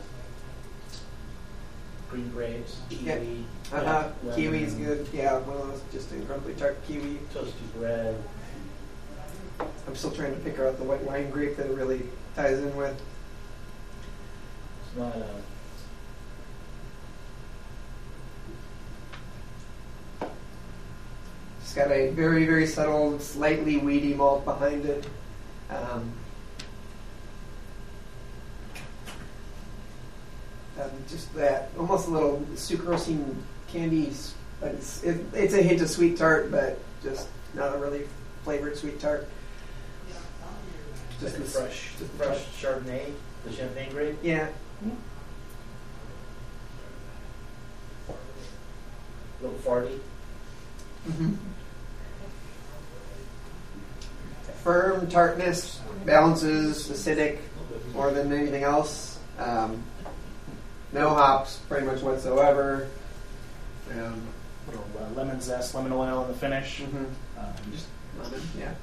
[2.11, 3.79] green grapes, kiwi, Yeah.
[3.79, 4.09] Uh-huh.
[4.25, 5.09] yeah, Kiwi's lemon, good.
[5.13, 7.19] Yeah, one of those just incredibly tart kiwi.
[7.33, 8.23] toasted bread.
[9.61, 12.03] I'm still trying to figure out the white wine grape that it really
[12.35, 13.01] ties in with.
[14.87, 15.23] It's not uh,
[21.77, 25.07] got a very, very subtle, slightly weedy malt behind it.
[25.69, 26.11] Um,
[30.81, 33.35] um, just that, almost a little sucrosine
[33.69, 34.11] candy.
[34.59, 38.09] But it's, it, it's a hint of sweet tart, but just not a really
[38.43, 39.29] flavored sweet tart.
[41.21, 43.13] just Just the fresh, the fresh Chardonnay,
[43.45, 44.17] the champagne grape.
[44.23, 44.49] Yeah.
[48.09, 49.99] A little farty.
[51.07, 51.35] Mm-hmm.
[54.67, 57.39] Firm tartness balances acidic
[57.95, 59.17] more than anything else.
[59.39, 59.81] Um,
[60.93, 62.89] no hops, pretty much whatsoever.
[63.93, 64.21] Um,
[64.67, 66.81] Little uh, lemon zest, lemon oil in the finish.
[66.81, 67.05] mhm.
[67.39, 67.87] Um, Just
[68.21, 68.75] lemon, yeah.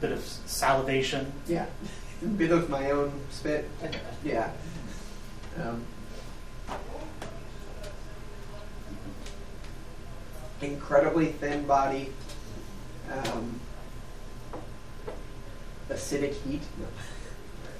[0.00, 1.32] bit of salivation.
[1.46, 1.66] Yeah.
[2.20, 3.70] A bit of my own spit.
[4.24, 4.50] Yeah.
[5.62, 5.84] Um,
[10.60, 12.12] incredibly thin body.
[13.12, 13.60] Um,
[15.90, 16.62] acidic heat.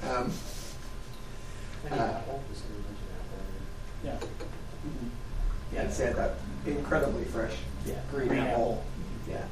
[0.09, 0.33] Um,
[1.91, 2.21] uh,
[4.05, 4.17] Yeah.
[5.73, 6.35] yeah, I'd say that
[6.67, 7.55] incredibly fresh.
[7.87, 7.95] Yeah.
[8.11, 8.85] Green, Green apple.
[9.29, 9.33] apple.
[9.33, 9.45] Yeah.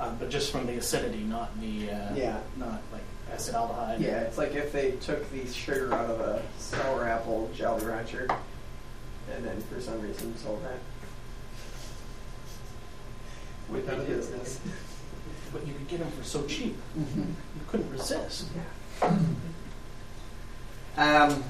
[0.00, 2.38] Um, but just from the acidity, not the uh, Yeah.
[2.56, 3.02] not like
[3.32, 4.00] acetaldehyde.
[4.00, 8.26] Yeah, it's like if they took the sugar out of a sour apple Jolly Rancher
[9.34, 10.78] and then for some reason sold that.
[13.72, 14.60] Would be the business.
[15.52, 17.20] But you could get them for so cheap, Mm-hmm.
[17.20, 18.46] you couldn't resist.
[20.96, 21.42] Um,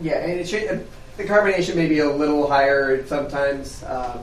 [0.00, 0.78] yeah, and it should, uh,
[1.16, 4.20] the carbonation may be a little higher sometimes, um,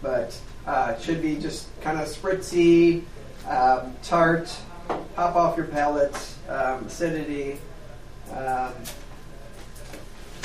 [0.00, 3.02] but uh, it should be just kind of spritzy,
[3.48, 4.54] um, tart,
[5.14, 6.16] pop off your palate,
[6.48, 7.58] um, acidity.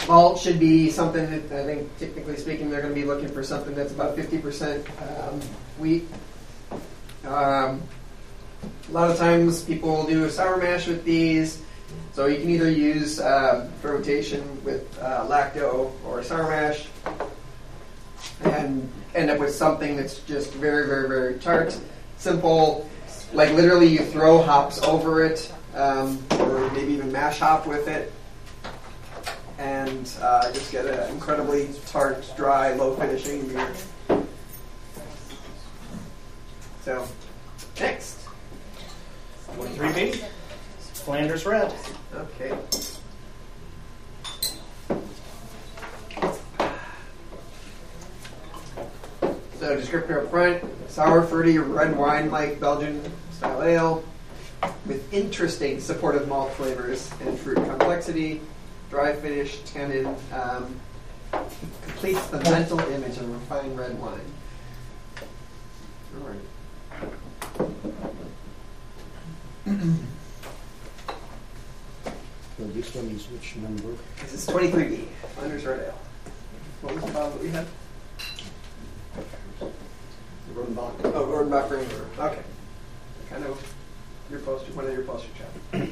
[0.08, 3.44] Malt should be something that I think, technically speaking, they're going to be looking for
[3.44, 5.42] something that's about 50% um,
[5.80, 6.08] wheat.
[7.26, 7.82] Um,
[8.64, 11.62] a lot of times people do a sour mash with these.
[12.14, 16.88] So you can either use um, fermentation with uh, lacto or sour mash
[18.44, 21.78] and end up with something that's just very, very, very tart,
[22.18, 22.90] simple.
[23.34, 28.12] Like literally, you throw hops over it, um, or maybe even mash hop with it,
[29.58, 33.74] and uh, just get an incredibly tart, dry, low finishing beer.
[36.84, 37.08] So,
[37.80, 38.20] next.
[39.56, 40.24] 43B,
[40.80, 41.74] Flanders Red.
[42.14, 42.58] Okay.
[49.60, 53.02] So descriptor up front, sour, fruity, red wine like Belgian
[53.32, 54.04] style ale
[54.86, 58.40] with interesting supportive malt flavors and fruit complexity,
[58.90, 60.80] dry finish, tannin, um,
[61.84, 64.20] completes the mental image of a refined red wine.
[66.16, 66.40] All right.
[72.58, 73.96] So this one is which number?
[74.22, 76.00] This is 23B, Flanders Red Ale.
[76.82, 77.68] What was the bottle that we had?
[80.56, 80.94] Rodenbach.
[81.04, 82.06] Oh, Rodenbach Ranger.
[82.18, 82.42] Okay.
[83.30, 83.76] Kind of
[84.32, 85.90] your poster, one of your poster chapters.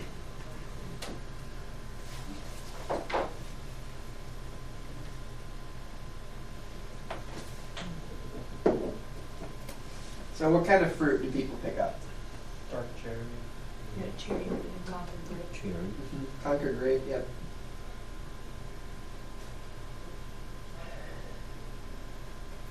[10.35, 11.97] So, what kind of fruit do people pick up?
[12.69, 13.15] Dark cherry.
[13.97, 15.53] Yeah, cherry and Concord grape.
[15.53, 15.73] Cherry.
[16.43, 17.27] Concord grape, yep.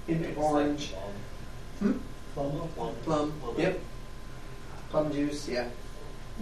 [0.06, 0.92] Into orange.
[1.78, 1.92] Hmm?
[2.34, 2.68] Plum.
[3.02, 3.32] Plum.
[3.56, 3.80] Yep.
[4.90, 5.68] Plum juice, yeah.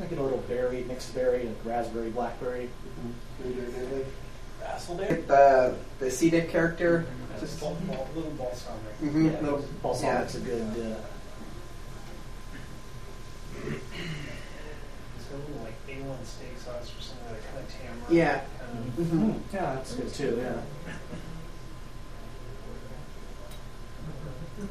[0.00, 2.70] I get a little berry, mixed berry, like raspberry, blackberry.
[3.40, 4.04] Very, very goodly.
[5.26, 7.04] The the C-dip character.
[7.40, 9.00] Just ball, ball, little balsamic.
[9.02, 9.26] Mm-hmm.
[9.26, 10.62] Yeah, little, balsamic's a good.
[10.62, 10.96] Uh,
[15.16, 18.10] It's got a little like A1 steak sauce or something like kind of tamarind.
[18.10, 18.40] Yeah.
[18.58, 20.36] Kind hmm yeah, that's good too.
[20.40, 20.62] Yeah.
[24.62, 24.68] of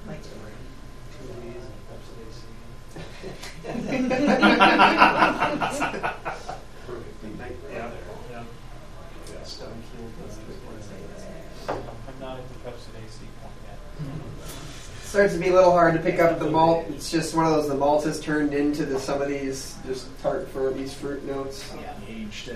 [15.03, 16.85] Starts to be a little hard to pick up the malt.
[16.89, 17.67] It's just one of those.
[17.67, 21.69] The malt has turned into the, some of these just tart for these fruit notes.
[21.75, 22.49] Yeah, the aged.
[22.49, 22.53] Uh,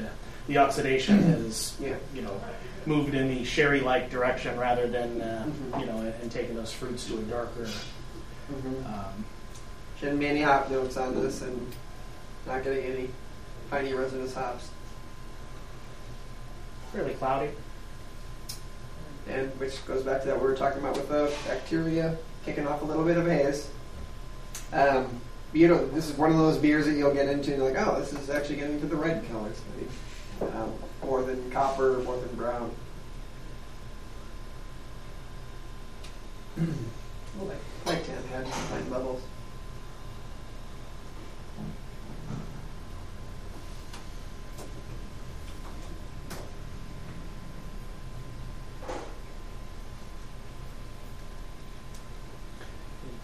[0.48, 1.96] the oxidation has Yeah.
[2.14, 2.40] you know
[2.86, 5.80] moved in the sherry-like direction rather than uh, Mhm.
[5.82, 7.68] you know and, and taking those fruits to a darker.
[8.54, 8.86] Mm-hmm.
[8.86, 9.26] Um,
[10.00, 11.72] Shouldn't be any hop notes on this, and
[12.46, 13.10] not getting any
[13.70, 14.70] piney resinous hops.
[16.92, 17.52] fairly cloudy.
[19.28, 22.84] And which goes back to that we were talking about with the bacteria kicking off
[22.84, 23.70] a little bit of haze.
[24.72, 25.20] Um,
[25.52, 27.88] you know, this is one of those beers that you'll get into and you're like,
[27.88, 29.90] oh, this is actually getting to the red colors, maybe.
[30.54, 30.74] Um,
[31.04, 32.72] more than copper, more than brown.
[36.58, 39.22] like, like tan had fine levels.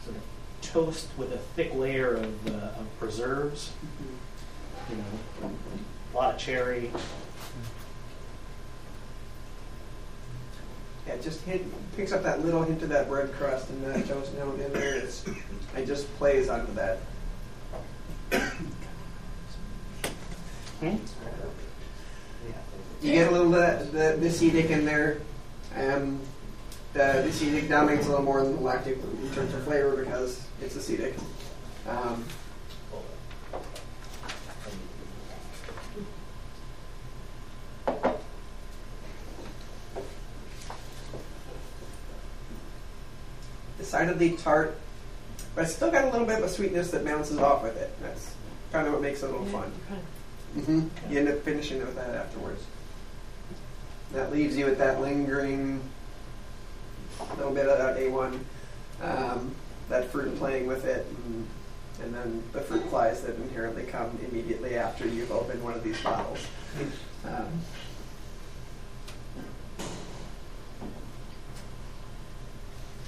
[0.04, 0.24] Sort of
[0.72, 3.72] toast with a thick layer of, uh, of preserves.
[4.90, 5.52] you know,
[6.14, 6.92] a lot of cherry.
[11.08, 11.66] Yeah, it just hit,
[11.96, 14.96] picks up that little hint of that bread crust and that toast note in there.
[14.96, 15.26] It's,
[15.76, 17.00] it just plays onto that.
[20.80, 20.96] Hmm?
[23.02, 25.22] You get a little of that, the, the acetic in there.
[25.76, 26.20] Um,
[26.94, 30.76] the, acetic dominates a little more than the lactic in terms of flavor because it's
[30.76, 31.16] acetic.
[31.88, 32.26] Um,
[43.78, 44.78] decidedly tart,
[45.56, 47.92] but it's still got a little bit of a sweetness that bounces off with it.
[48.02, 48.34] That's
[48.72, 49.70] kind of what makes it a little fun.
[50.54, 52.64] hmm You end up finishing it with that afterwards.
[54.14, 55.82] That leaves you with that lingering
[57.36, 58.40] little bit of that A1,
[59.02, 59.56] um,
[59.90, 61.48] that fruit and playing with it, and,
[62.04, 66.00] and then the fruit flies that inherently come immediately after you've opened one of these
[66.02, 66.46] bottles.
[67.26, 67.62] Um,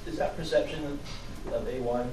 [0.06, 1.00] Is that perception
[1.52, 2.08] of A1,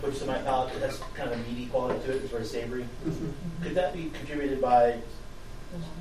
[0.00, 2.44] which to my palate it has kind of a meaty quality to it, it's very
[2.44, 2.84] savory.
[3.62, 4.98] Could that be contributed by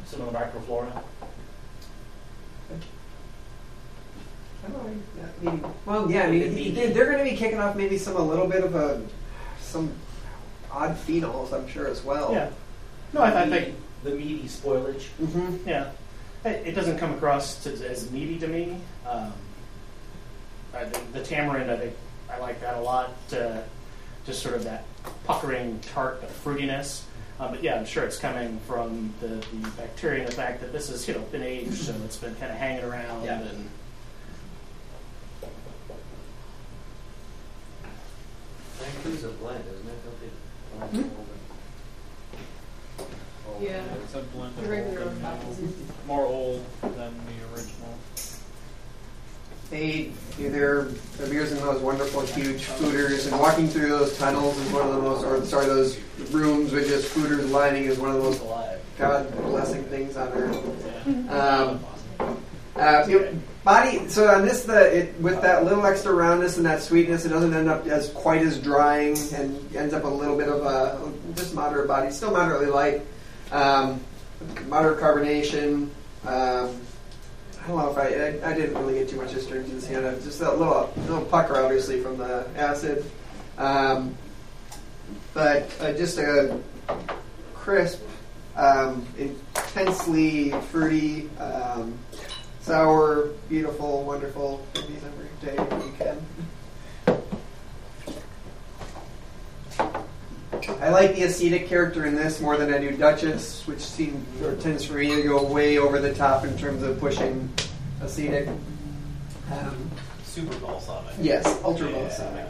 [0.05, 1.03] some of the microflora?
[4.66, 4.84] I don't
[5.43, 7.97] know, I mean, well, yeah, I mean, they- they're going to be kicking off maybe
[7.97, 9.01] some a little bit of a
[9.59, 9.91] some
[10.72, 12.32] odd phenols, I'm sure as well.
[12.32, 12.49] Yeah.
[13.13, 15.05] No, I, I The- think the meaty spoilage.
[15.22, 15.68] Mm-hmm.
[15.68, 15.89] Yeah,
[16.43, 18.78] it, it doesn't come across to, as meaty to me.
[19.07, 19.34] Um,
[20.74, 21.95] I, the, the tamarind, I think,
[22.30, 23.13] I like that a lot.
[23.32, 23.59] Uh,
[24.26, 24.86] just sort of that
[25.26, 27.03] puckering tart of fruitiness.
[27.39, 30.72] Uh, but yeah, I'm sure it's coming from the, the bacteria and the fact that
[30.72, 33.24] this has you know been aged, so it's been kind of hanging around.
[33.24, 33.41] Yeah.
[33.41, 33.70] And
[38.80, 39.99] That includes a blend, doesn't it?
[40.05, 41.09] Don't they- Hmm?
[43.47, 43.82] Oh, Yeah.
[44.03, 45.59] It's a blend The of regular old and apples.
[45.59, 45.69] new.
[46.07, 47.95] More old than the original.
[49.71, 50.84] They, their,
[51.17, 54.93] their beers in those wonderful huge foeders, and walking through those tunnels is one of
[54.93, 55.97] the most, or sorry, those
[56.32, 58.41] rooms with just foeders lining is one of the most.
[58.99, 60.55] God blessing things on earth.
[61.32, 61.80] Um,
[62.78, 63.36] uh, it-
[63.66, 64.07] body.
[64.07, 67.53] So on this, the it, with that little extra roundness and that sweetness, it doesn't
[67.53, 71.53] end up as quite as drying, and ends up a little bit of a just
[71.53, 73.01] moderate body, still moderately light,
[73.51, 73.99] um,
[74.68, 75.89] moderate carbonation.
[76.26, 76.80] Um,
[77.63, 80.24] I don't know if I, I, I didn't really get too much astringency on it.
[80.24, 83.03] Just a little little pucker, obviously, from the acid,
[83.57, 84.16] um,
[85.34, 86.59] but uh, just a
[87.55, 88.03] crisp,
[88.55, 91.97] um, intensely fruity, um,
[92.66, 94.66] sour, beautiful, wonderful.
[94.76, 95.55] Every day
[95.99, 96.26] can.
[100.82, 104.55] I like the acetic character in this more than I do Duchesse, which seems or
[104.55, 107.53] tends for me to go way over the top in terms of pushing
[108.01, 108.47] acetic.
[109.51, 109.91] Um,
[110.24, 111.13] Super balsamic.
[111.20, 111.93] yes, ultra Yeah.
[111.99, 112.45] balsamic.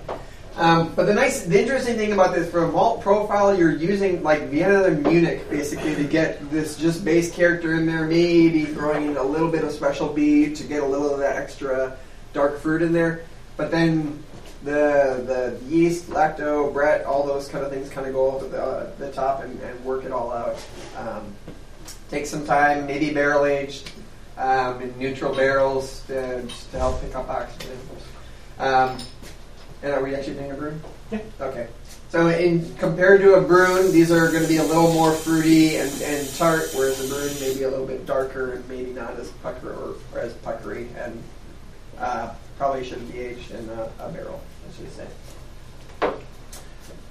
[0.58, 4.24] Um, but the nice, the interesting thing about this, for a malt profile, you're using
[4.24, 8.06] like Vienna and Munich basically to get this just base character in there.
[8.06, 11.36] Maybe throwing in a little bit of special B to get a little of that
[11.36, 11.98] extra
[12.32, 13.26] dark fruit in there.
[13.58, 14.24] But then
[14.64, 18.62] the the yeast, lacto, Brett, all those kind of things kind of go over the,
[18.62, 20.58] uh, the top and, and work it all out.
[20.98, 21.36] Um,
[22.10, 23.92] take some time, maybe barrel aged
[24.38, 26.42] um, in neutral barrels to,
[26.72, 27.78] to help pick up oxygen.
[29.84, 30.80] And are we actually doing a brew?
[31.12, 31.20] Yeah.
[31.40, 31.68] Okay.
[32.10, 35.76] So in compared to a brune, these are going to be a little more fruity
[35.78, 39.20] and, and tart, whereas the brune may be a little bit darker and maybe not
[39.20, 41.22] as pucker or, or as puckery, and
[41.98, 45.08] uh, probably shouldn't be aged in a, a barrel, as we say.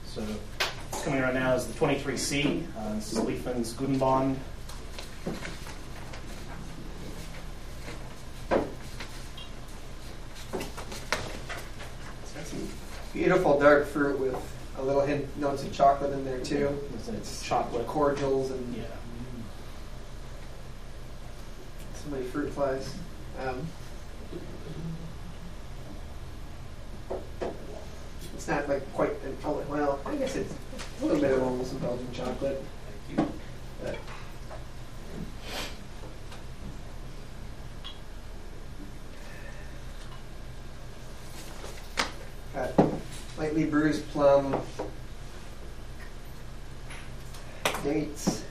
[0.06, 2.64] so what's coming right now is the 23C.
[2.76, 4.36] Uh, this is Liefmans Goudenband.
[12.22, 12.43] It's got some
[13.12, 14.36] beautiful dark fruit with
[14.78, 16.76] a little hint notes of chocolate in there too.
[16.94, 17.86] It's, it's chocolate.
[17.86, 18.84] cordials and Yeah.
[21.94, 22.94] so many fruit flies.
[23.40, 23.66] Um,
[28.34, 30.00] it's not like quite an oh, well.
[30.04, 30.52] I guess it's
[31.00, 32.62] a little bit of almost a Belgian chocolate.
[33.82, 33.96] But
[42.54, 42.70] got
[43.36, 44.60] lightly bruised plum,
[47.82, 48.44] dates.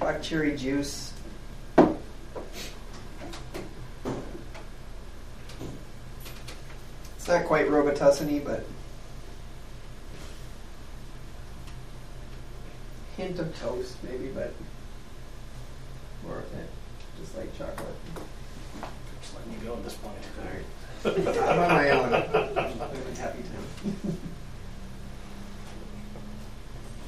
[0.00, 1.12] Black cherry juice.
[7.16, 8.66] It's not quite Robitussin but
[13.16, 14.52] hint of toast maybe, but
[16.24, 16.68] more of it,
[17.22, 17.94] just like chocolate.
[19.20, 20.14] Just letting you go at this point.
[20.40, 20.64] All right.
[21.48, 22.14] I'm on my own.
[22.58, 24.12] I'm happy to.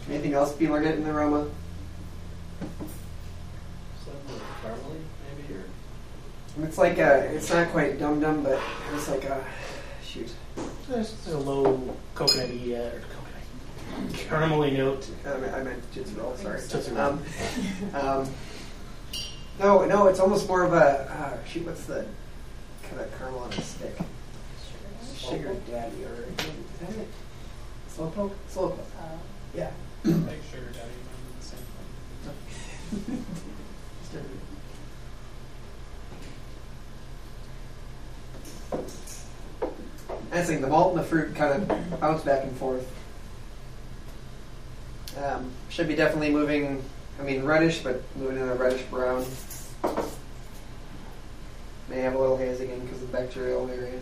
[0.08, 1.48] Anything else people are getting in the aroma?
[4.04, 5.00] Something like caramely,
[5.48, 8.60] maybe, or It's like a, it's not quite dum dum, but
[8.94, 9.44] it's like a,
[10.04, 10.30] shoot.
[10.88, 15.08] There's a low coconutty, uh, or coconut, caramelly note.
[15.26, 16.60] I meant, I meant Tootsie Roll, sorry.
[16.60, 17.06] Tootsie Roll.
[17.06, 17.24] Um,
[17.94, 18.28] um,
[19.58, 22.06] no, no, it's almost more of a, uh, shoot, what's the
[22.82, 23.96] kind of caramel on a stick?
[25.16, 27.08] Sugar daddy, or, is that it?
[27.90, 28.32] Slowpoke?
[28.50, 28.78] Slowpoke.
[28.98, 29.16] Uh,
[29.54, 29.70] Yeah.
[30.04, 30.14] Make
[30.50, 31.64] sure Daddy remembers the same
[33.06, 33.24] thing.
[40.32, 42.86] I think the malt and the fruit kind of bounce back and forth.
[45.22, 46.82] Um, should be definitely moving,
[47.18, 49.24] I mean, reddish, but moving in a reddish brown.
[51.88, 54.00] May have a little haze again because of the bacterial area.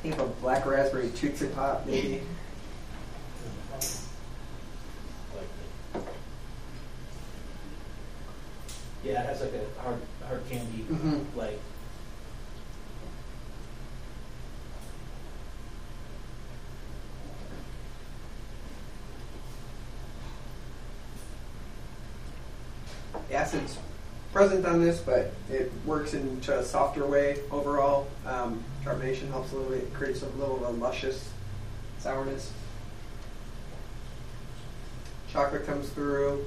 [0.00, 2.22] I think of a black raspberry Tootsie Pop, maybe.
[5.36, 5.46] like
[5.92, 6.00] the.
[9.02, 11.24] Yeah, it has like a hard, hard candy, Mhm.
[11.36, 11.58] like.
[23.32, 23.78] acid's
[24.32, 28.06] present on this, but it works in a softer way overall.
[28.26, 31.28] Um, carbonation helps a little bit, creates a little of a luscious
[31.98, 32.52] sourness.
[35.32, 36.44] Chocolate comes through.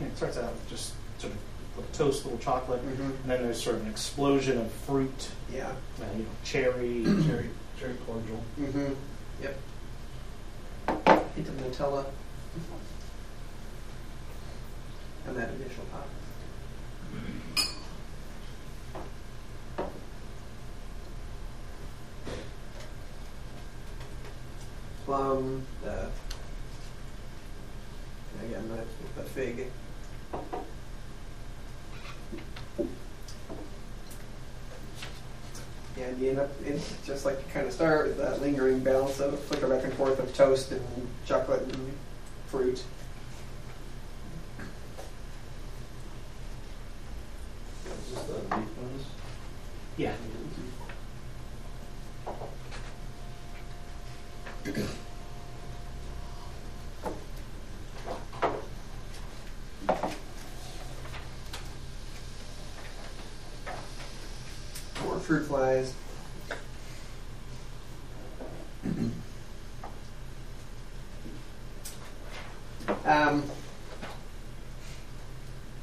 [0.00, 1.38] It starts out with just sort of
[1.76, 2.98] little toast, little chocolate, Mhm.
[3.22, 5.70] and then there's sort of an explosion of fruit, Yeah.
[6.00, 8.42] uh, you know, cherry, Cherry, cherry cordial.
[8.60, 8.92] Mm-hmm.
[9.42, 9.58] Yep.
[11.36, 12.04] Hint of Nutella.
[15.26, 16.06] And that initial pop.
[25.04, 26.08] Plum, the
[28.44, 29.66] again the, the fig.
[35.96, 39.20] And you end up, it's just like you kind of start with that lingering balance
[39.20, 40.82] of flicker back and forth of toast and
[41.24, 41.96] chocolate and
[42.46, 42.82] fruit.
[47.86, 49.04] Is this the beef ones?
[49.96, 50.12] yeah.
[65.04, 65.92] More fruit flies.
[73.04, 73.42] um,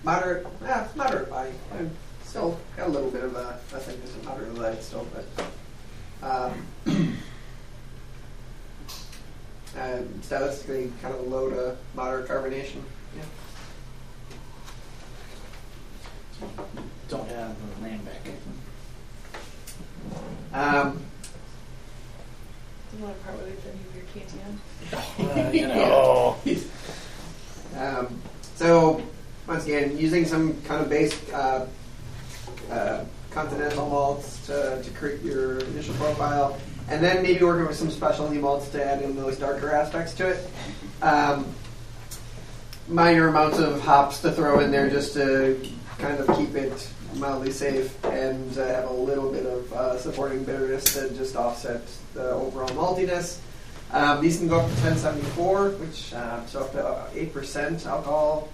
[0.04, 1.52] moderate, yeah, moderate body.
[1.74, 1.92] I'm
[2.26, 5.26] still got a little bit of a, I think it's a moderate light still, but
[6.24, 6.68] um,
[9.78, 12.82] uh, stylistically kind of low to moderate carbonation.
[13.16, 13.24] Yeah.
[17.08, 18.36] Don't have a lambic.
[20.54, 21.00] Um,
[22.92, 25.54] Do you want to part with any of your Cantillon?
[25.54, 26.38] you know.
[27.78, 28.22] Um,
[28.56, 29.02] so,
[29.48, 31.68] once again, using some kind of base uh,
[32.70, 36.60] uh, continental malts to, to create your initial profile,
[37.02, 40.28] and then maybe working with some specialty malts to add in those darker aspects to
[40.28, 40.48] it.
[41.02, 41.48] Um,
[42.88, 45.60] minor amounts of hops to throw in there just to
[45.98, 50.44] kind of keep it mildly safe and uh, have a little bit of uh, supporting
[50.44, 51.82] bitterness to just offset
[52.14, 53.40] the overall maltiness.
[53.92, 58.48] Um, these can go up to 1074, which uh, so up to eight percent alcohol.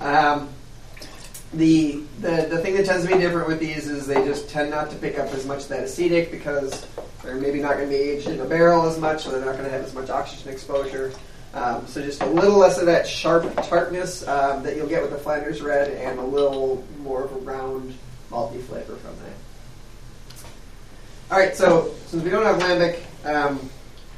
[0.00, 0.48] Um,
[1.52, 4.70] the, the the thing that tends to be different with these is they just tend
[4.70, 6.84] not to pick up as much that acetic because
[7.24, 9.52] they're maybe not going to be aged in a barrel as much, so they're not
[9.52, 11.12] going to have as much oxygen exposure.
[11.54, 15.12] Um, so just a little less of that sharp tartness um, that you'll get with
[15.12, 17.96] the Flanders Red, and a little more of a round
[18.30, 20.44] malty flavor from that.
[21.30, 23.70] All right, so since we don't have lambic, um,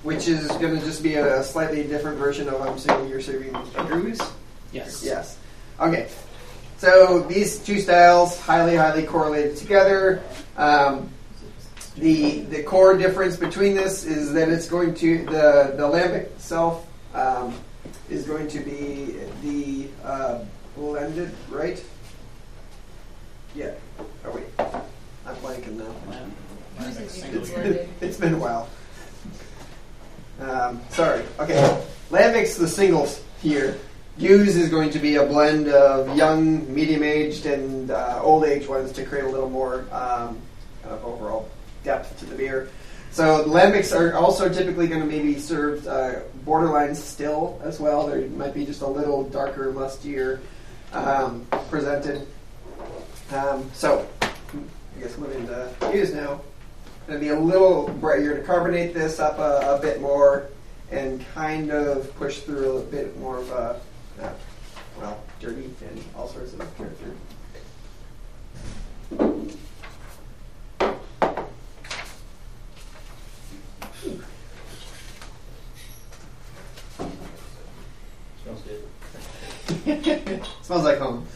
[0.02, 3.52] which is going to just be a, slightly different version of I'm assuming you're serving
[3.86, 4.20] brews.
[4.72, 5.04] Yes.
[5.04, 5.38] Yes.
[5.78, 6.08] Okay.
[6.78, 10.22] So these two styles highly, highly correlated together.
[10.56, 11.10] Um,
[11.96, 16.86] the the core difference between this is that it's going to the the lambic itself
[17.14, 17.54] um,
[18.10, 20.40] is going to be the uh,
[20.76, 21.82] blended, right?
[23.54, 23.72] Yeah.
[24.24, 25.94] Oh wait, I'm blanking now.
[26.78, 28.68] It's, been, it's been a while.
[30.40, 31.24] Um, sorry.
[31.38, 31.82] Okay.
[32.10, 33.78] Lambic's the singles here.
[34.18, 39.04] Gueuze is going to be a blend of young, medium-aged, and uh, old-age ones to
[39.04, 40.38] create a little more um,
[40.82, 41.48] kind of overall
[41.86, 42.68] depth to the beer.
[43.12, 48.06] So lambics are also typically going to maybe served uh, borderline still as well.
[48.06, 50.40] They might be just a little darker, mustier
[50.92, 52.26] um, presented.
[53.32, 56.42] Um, so I guess moving to gueuze now.
[57.06, 60.50] Going to be a little brighter to carbonate this up a, a bit more
[60.90, 63.80] and kind of push through a bit more of a,
[64.20, 64.32] uh,
[64.98, 67.14] well, dirty and all sorts of character.
[78.66, 80.46] Smells.
[80.62, 81.26] Smells like home.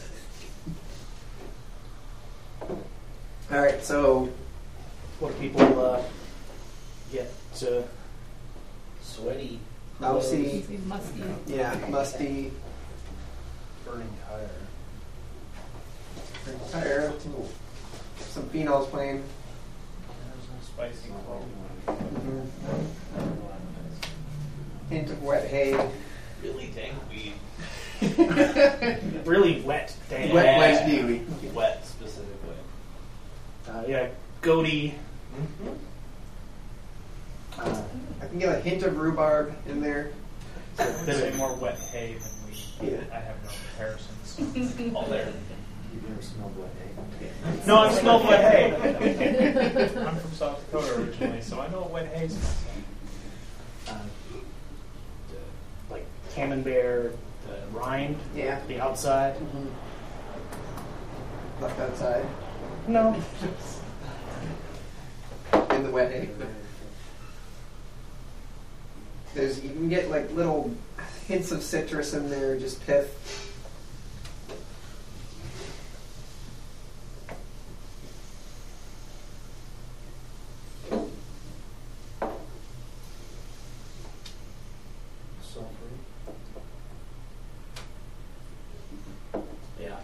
[3.51, 4.29] All right, so
[5.19, 6.01] What do people uh,
[7.11, 7.83] get to?
[9.01, 9.59] Sweaty.
[9.99, 11.21] mousy, Say musty.
[11.47, 12.51] yeah, musty,
[13.85, 14.49] Burning tire.
[16.71, 17.13] tire,
[18.19, 19.21] some phenols playing.
[20.07, 21.51] There's no spicy quality.
[24.89, 25.73] Hint of wet hay.
[26.75, 27.33] Really dank weed.
[29.25, 30.33] Really wet, damn.
[30.33, 31.21] Wet, wet dewy.
[31.53, 32.55] Wet specifically.
[33.69, 34.07] Uh, yeah,
[34.41, 34.95] goatee.
[37.57, 37.81] Uh,
[38.21, 40.11] I can get a hint of rhubarb in there.
[40.79, 42.55] I'd say more wet hay than we.
[42.91, 42.97] Yeah.
[43.11, 44.91] I have no comparisons.
[44.95, 45.31] All there.
[45.93, 46.87] You've never smelled wet hay.
[47.67, 48.73] no, I've smelled wet hay.
[50.05, 52.55] I'm from South Dakota originally, so I know what wet hay smells
[53.87, 53.95] like.
[53.95, 53.99] uh,
[56.31, 57.17] like camembert,
[57.47, 58.59] the rind, Yeah.
[58.67, 59.35] the outside.
[59.35, 59.67] Mm-hmm.
[61.63, 62.25] Left outside
[62.87, 63.13] No,
[65.75, 66.29] in the wet hay.
[69.33, 70.71] There's you can get like little
[71.27, 73.47] hints of citrus in there, just pith.
[85.41, 85.67] Sulfur.
[89.79, 89.99] Yeah.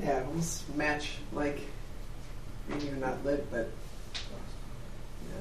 [0.00, 1.60] Yeah, these match like
[2.68, 3.68] maybe even not lit, but
[5.28, 5.40] yeah.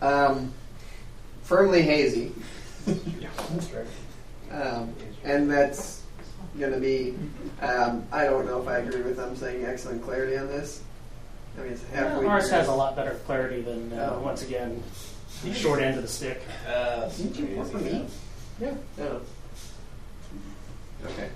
[0.00, 0.52] um,
[1.76, 2.32] firmly hazy.
[4.48, 4.94] Um,
[5.24, 6.04] and that's
[6.58, 7.16] going to be,
[7.60, 10.82] um, I don't know if I agree with them saying excellent clarity on this.
[11.58, 12.26] I mean, it's halfway.
[12.26, 12.58] ours through.
[12.58, 14.20] has a lot better clarity than uh, Oh.
[14.22, 14.80] once again
[15.42, 16.40] the short end of the stick.
[16.66, 18.06] Uh, Didn't you work for me?
[18.60, 18.74] Yeah.
[18.96, 19.20] No.
[21.06, 21.28] Okay.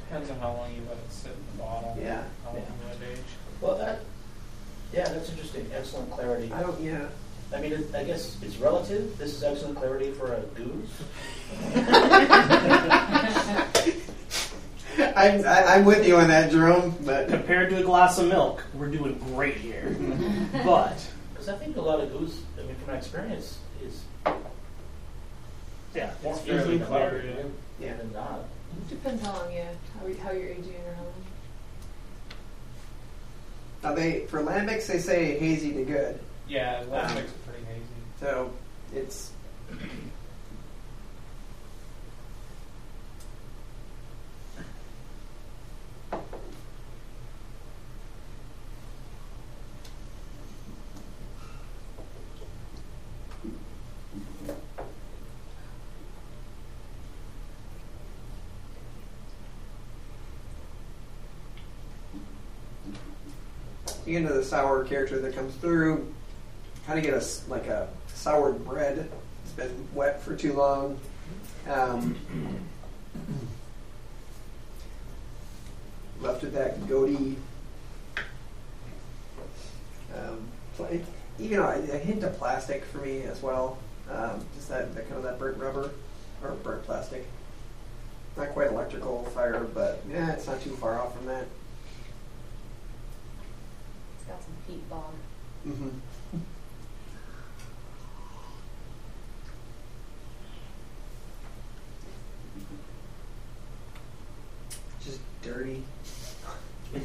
[0.00, 1.96] Depends on how long you let it sit in the bottle.
[1.98, 2.24] Yeah.
[2.44, 3.06] How long Yeah.
[3.08, 3.24] it age.
[3.60, 4.00] Well, that.
[4.92, 5.70] Yeah, that's interesting.
[5.74, 6.52] Excellent clarity.
[6.52, 7.08] I don't, yeah.
[7.54, 9.16] I mean, it, I guess it's relative.
[9.18, 10.88] This is excellent clarity for a gueuze.
[15.14, 18.62] I'm, I, I'm with you on that, Jerome, but Compared to a glass of milk,
[18.74, 19.90] we're doing great here.
[20.64, 24.02] but Because I think a lot of gueuze, I mean, from my experience, is
[25.94, 27.22] yeah, More it's fairly easily clear, clear.
[27.78, 27.86] yeah.
[27.86, 27.96] yeah.
[27.96, 28.40] than not.
[28.88, 29.68] Depends how long, yeah,
[30.00, 31.12] how, how you're aging or how long.
[33.86, 36.18] Now they for lambics they say hazy to good,
[36.48, 37.84] Yeah, lambics Um, it pretty hazy.
[38.20, 38.50] so
[38.92, 39.30] it's
[64.06, 66.12] get into the sour character that comes through.
[66.86, 69.10] Kind of get a like a soured bread.
[69.44, 70.98] It's been wet for too long.
[71.68, 72.16] Um,
[76.20, 77.36] left with that goatee.
[80.16, 80.46] Um,
[80.76, 80.88] pla-
[81.38, 83.78] even a, a hint of plastic for me as well.
[84.10, 85.90] Um, just that, that kind of that burnt rubber
[86.42, 87.26] or burnt plastic.
[88.36, 91.46] Not quite electrical fire, but yeah, it's not too far off from that.
[94.28, 95.14] Got some peat bog.
[95.64, 95.88] hmm
[105.04, 105.82] Just dirty.
[106.94, 107.00] I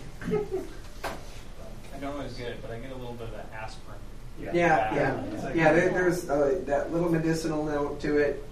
[2.00, 3.98] don't always get it, but I get a little bit of that aspirin.
[4.40, 4.54] Yeah,
[4.96, 5.74] yeah, It's like- yeah.
[5.74, 8.44] There, there's uh, that little medicinal note to it.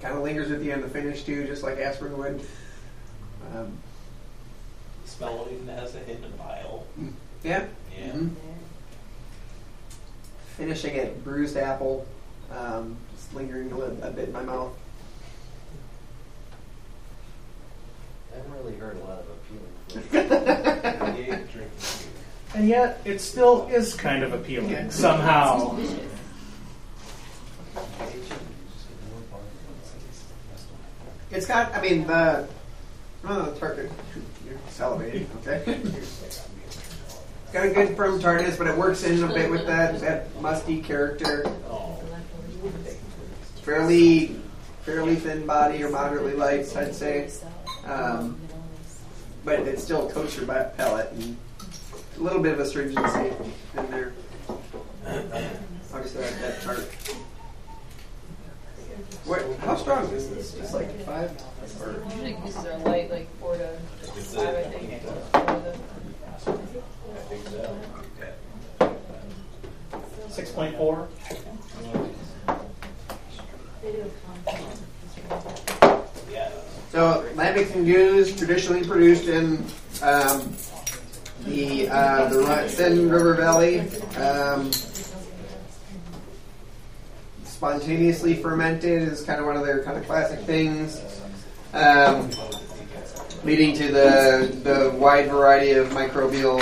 [0.00, 2.40] Kind of lingers with you on the finish too, just like aspirin would.
[3.56, 3.72] Um,
[5.06, 6.84] Smell it even has a hint of bile.
[7.42, 7.64] yeah.
[8.14, 8.28] Yeah.
[10.56, 12.06] Finishing it, bruised apple,
[12.50, 14.72] um, just lingering a, little, a bit in my mouth.
[18.32, 20.68] I haven't really heard a lot of appealing.
[21.18, 21.70] Yeah, drinking.
[22.54, 25.76] And yet, it still is kind of appealing somehow.
[31.30, 32.48] It's got, I mean, the.
[33.24, 33.90] Oh, the target.
[34.46, 35.80] You're salivating, okay?
[37.52, 40.82] Got a good firm tartness, but it works in a bit with that, that musty
[40.82, 41.50] character.
[43.62, 44.36] Fairly,
[44.82, 47.30] fairly thin body or moderately light, I'd say.
[47.84, 48.38] Um,
[49.44, 51.36] but it still coats your palate and
[52.18, 53.32] a little bit of astringency
[53.76, 54.12] in there.
[55.06, 56.80] Obviously, that, tart.
[59.24, 59.42] What?
[59.60, 60.52] How strong is this?
[60.52, 61.30] Just like five?
[61.80, 65.02] Or Usually pieces are light, like four to five, I think.
[67.28, 68.38] Four to- I think
[68.78, 68.96] so.
[70.30, 71.08] Six point four.
[73.82, 74.78] They do a compound.
[76.32, 76.50] Yeah.
[76.92, 79.64] So, lambics and gueuze, traditionally produced in
[80.02, 80.52] um,
[81.44, 83.80] the uh, the Ri- River Valley,
[84.16, 84.70] um,
[87.44, 91.00] spontaneously fermented is kind of one of their kind of classic things,
[91.74, 92.30] um,
[93.44, 96.60] leading to the the wide variety of microbial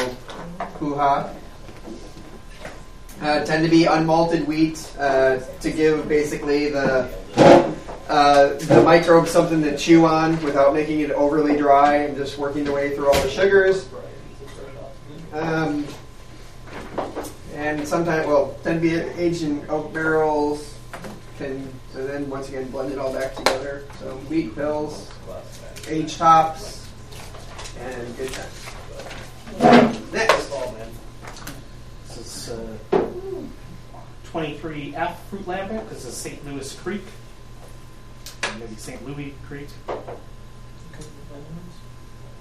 [0.79, 1.31] hoo-ha.
[3.21, 7.11] Uh, tend to be unmalted wheat uh, to give basically the
[8.09, 12.63] uh, the microbes something to chew on without making it overly dry and just working
[12.63, 13.89] their way through all the sugars.
[15.33, 15.87] Um,
[17.55, 20.75] and sometimes, well, tend to be aged in oak barrels.
[21.39, 23.85] Can so then once again blend it all back together.
[23.99, 25.11] So wheat pills,
[25.89, 26.89] aged hops,
[27.81, 29.96] and good times.
[30.13, 30.51] Next,
[32.09, 32.77] This is uh,
[34.33, 35.89] 23F Fruit Lambic.
[35.89, 36.45] This is St.
[36.47, 37.03] Louis Kriek.
[38.59, 39.05] Maybe St.
[39.07, 39.69] Louis Kriek.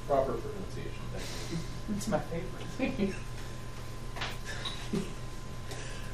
[0.07, 0.91] Proper pronunciation.
[1.13, 1.57] thank you.
[1.95, 3.15] It's my favorite.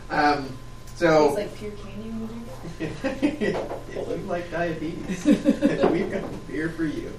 [0.10, 2.42] um, It's so like pure canyon movie.
[2.80, 5.26] if you like diabetes,
[5.92, 7.12] we've got beer for you.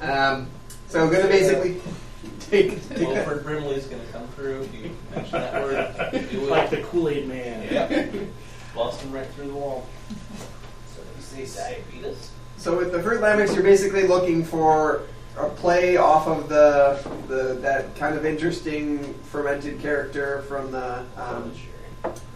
[0.00, 0.48] Um,
[0.88, 1.80] so going to basically
[2.52, 4.62] take, take a- Wilford Brimley's going to come through.
[4.62, 7.72] If you mention that word, do Like the Kool Aid Man.
[7.72, 8.14] Yep.
[8.74, 9.86] Boston right through the wall.
[10.94, 11.02] So
[11.38, 12.30] you say diabetes?
[12.56, 15.02] So with the fruit lambics, you're basically looking for
[15.36, 21.52] a play off of the the that kind of interesting fermented character from the um,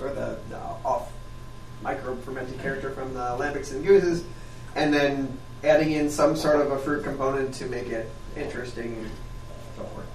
[0.00, 1.12] or the, the off
[1.82, 4.24] micro fermented character from the lambics and gueuzes,
[4.74, 9.08] and then adding in some sort of a fruit component to make it interesting
[9.76, 10.06] and so forth.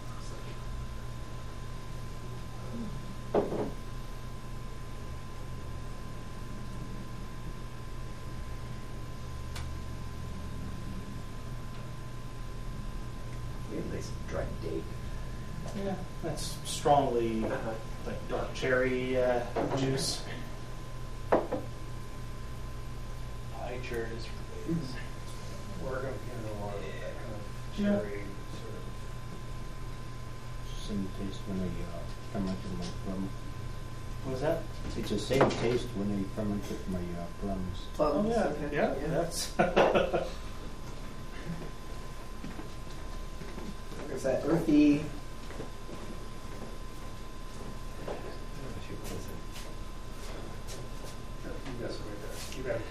[13.69, 14.83] We have a nice dry date.
[15.83, 17.71] Yeah, that's strongly Uh-huh.
[18.05, 19.41] like dark cherry uh,
[19.77, 20.21] juice.
[21.29, 21.39] Pie
[23.87, 24.93] cherries for babies.
[25.83, 27.39] We're going to get a lot of that kind of
[27.79, 27.85] Yeah.
[27.85, 28.20] cherry sort of
[30.91, 32.03] Same taste when they uh,
[32.33, 33.29] ferment it my plum.
[34.25, 34.63] What was that?
[34.97, 37.77] It's the same taste when they ferment it my uh, plums.
[37.93, 38.33] Plums.
[38.35, 38.75] Oh, yeah, okay.
[38.75, 39.45] yeah, that's.
[44.09, 44.75] There's that earthy.
[44.75, 45.05] You
[51.79, 52.35] got some right there.
[52.57, 52.81] You got it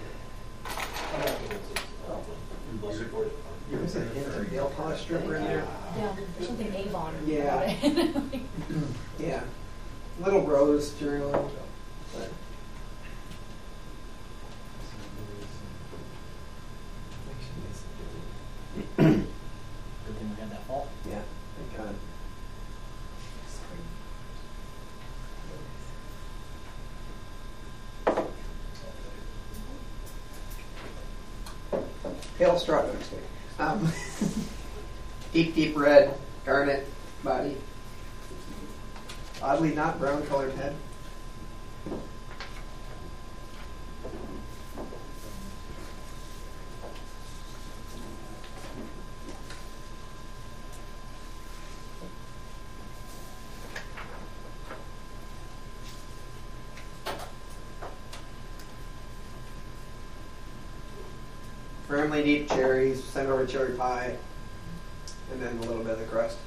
[2.81, 3.33] Unless you poured it.
[3.33, 3.40] There's a
[3.71, 5.65] hint of nail polish stripper in there.
[5.97, 7.61] Yeah, there's something Avon Yeah.
[7.61, 8.41] about it.
[9.19, 9.41] Yeah.
[10.19, 11.51] Little rose journal.
[12.13, 12.29] But
[18.75, 19.27] Good thing
[20.29, 20.87] we had that fall.
[21.07, 21.21] yeah,
[21.57, 21.95] thank God.
[32.37, 33.00] Pale straw, no, just kidding.
[33.61, 33.87] Um,
[35.33, 36.87] deep, deep red, garnet
[37.23, 37.55] body.
[39.39, 40.75] oddly not brown colored head.
[61.87, 62.70] Firmly deep cherries,
[63.47, 64.17] sent over cherry pie,
[65.31, 66.37] and then a little bit of the crust.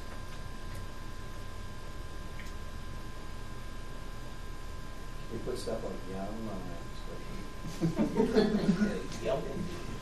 [5.33, 6.83] We put stuff like yum on that
[9.25, 9.43] Yep.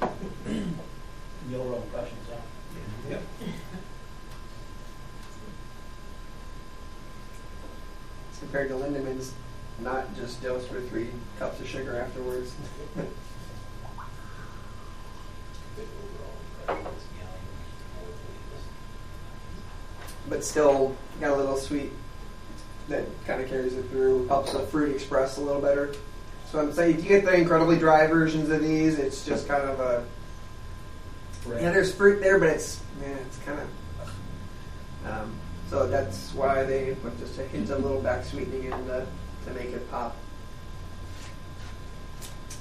[1.50, 3.10] You'll roll impressions, yeah.
[3.10, 3.22] Yep.
[8.40, 9.30] Compared to Lindemans,
[9.80, 11.08] not just dosed with three
[11.38, 12.54] cups of sugar afterwards.
[20.42, 21.92] but still got a little sweet
[22.88, 25.94] that kind of carries it through, helps the fruit express a little better.
[26.50, 29.62] So I'm saying if you get the incredibly dry versions of these, it's just kind
[29.62, 30.04] of a
[31.48, 31.70] yeah.
[31.70, 35.34] There's fruit there, but it's yeah, it's kind of um,
[35.70, 39.06] so that's why they put just a hint of little back sweetening in to,
[39.46, 40.16] to make it pop.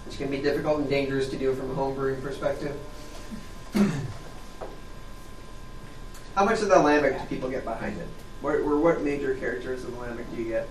[0.05, 2.75] Which can be difficult and dangerous to do from a home brewing perspective.
[6.41, 8.07] How much of the lambic do people get behind it?
[8.41, 10.67] What, or what major characters of the lambic do you get?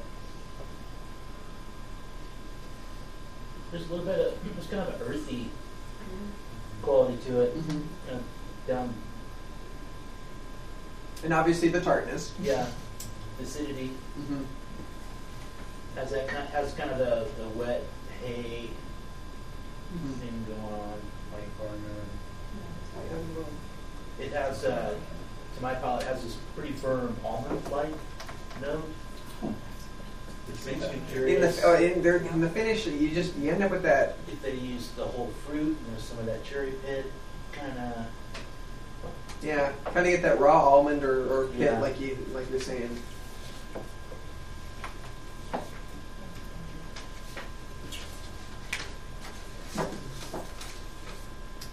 [3.70, 5.48] There's a little bit of, there's kind of an earthy
[6.82, 7.56] quality to it.
[7.56, 7.70] Mm-hmm.
[8.08, 8.22] Kind of
[8.66, 8.94] down,
[11.22, 12.32] And obviously the tartness.
[12.42, 12.66] yeah,
[13.40, 13.92] acidity.
[14.18, 14.42] Mm-hmm.
[15.94, 17.84] Has that kind, has kind of the, the wet
[18.24, 18.70] hay
[19.94, 20.12] Mm-hmm.
[20.14, 21.00] thing going on.
[21.32, 21.78] Like farmer.
[24.18, 24.96] It has, uh, to
[25.60, 27.92] my palate, has this pretty firm almond-like
[28.60, 28.88] note.
[29.42, 33.62] Which makes me In the oh, in, there, in the finish, you just you end
[33.62, 34.16] up with that.
[34.26, 37.06] if they use the whole fruit and there's some of that cherry pit
[37.52, 38.06] kind of.
[39.42, 41.78] Yeah, kind of get that raw almond or, or pit, Yeah.
[41.78, 42.98] like you like you're saying.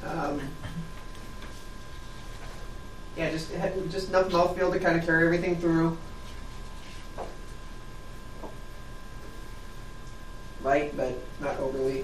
[0.05, 0.41] Um,
[3.18, 3.59] yeah, just it
[4.29, 5.97] enough mouthfeel to kind of carry everything through.
[10.63, 12.03] Light, but not overly.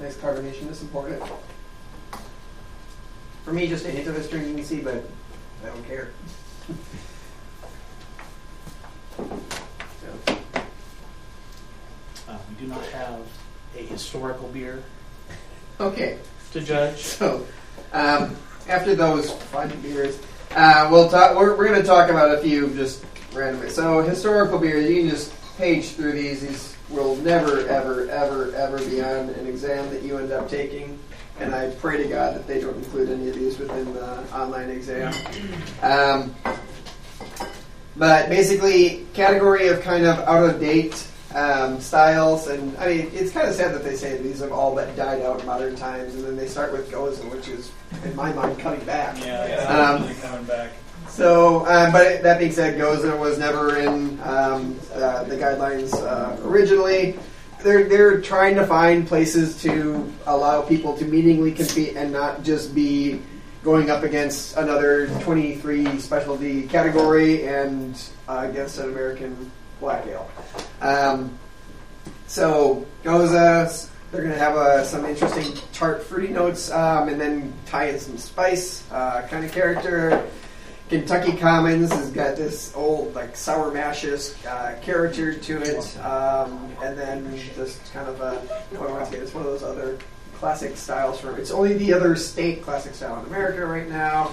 [0.00, 1.22] Nice carbonation to support it.
[3.44, 5.04] For me, just a hint of astringency, but
[5.64, 6.10] I don't care.
[9.16, 10.36] So,
[12.28, 13.20] Uh, we do not have
[13.76, 14.82] a historical beer
[15.80, 16.18] okay,
[16.52, 16.98] to judge.
[17.02, 17.46] so
[17.92, 18.36] um,
[18.68, 20.20] after those fun beers,
[20.54, 21.36] uh, we'll talk.
[21.36, 23.70] We're, we're going to talk about a few just randomly.
[23.70, 26.40] So historical beers, you can just page through these.
[26.40, 30.98] These will never, ever, ever, ever be on an exam that you end up taking.
[31.40, 34.70] And I pray to God that they don't include any of these within the online
[34.70, 35.14] exam.
[35.82, 36.34] Um,
[37.96, 43.30] but basically, category of kind of out of date um, styles, and I mean, it's
[43.32, 46.14] kind of sad that they say these have all but died out in modern times,
[46.14, 47.70] and then they start with Gose, which is,
[48.04, 49.16] in my mind, cutting back.
[49.24, 50.70] Yeah, it's Um, coming back.
[51.08, 56.36] So, um, but that being said, Gose was never in um, uh, the guidelines uh,
[56.46, 57.18] originally.
[57.62, 62.72] They're they're trying to find places to allow people to meaningfully compete and not just
[62.74, 63.20] be
[63.64, 69.50] going up against another 23 specialty category and uh, against an American
[69.80, 70.30] black ale.
[70.80, 71.36] Um,
[72.28, 77.52] so Gose, they're going to have uh, some interesting tart fruity notes um, and then
[77.66, 80.26] tie in some spice uh, kind of character.
[80.88, 86.98] Kentucky Commons has got this old like sour mashes uh, character to it, um, and
[86.98, 89.18] then just kind of a what do I want to say?
[89.18, 89.98] It's one of those other
[90.36, 91.36] classic styles from.
[91.36, 94.32] It's only the other state classic style in America right now.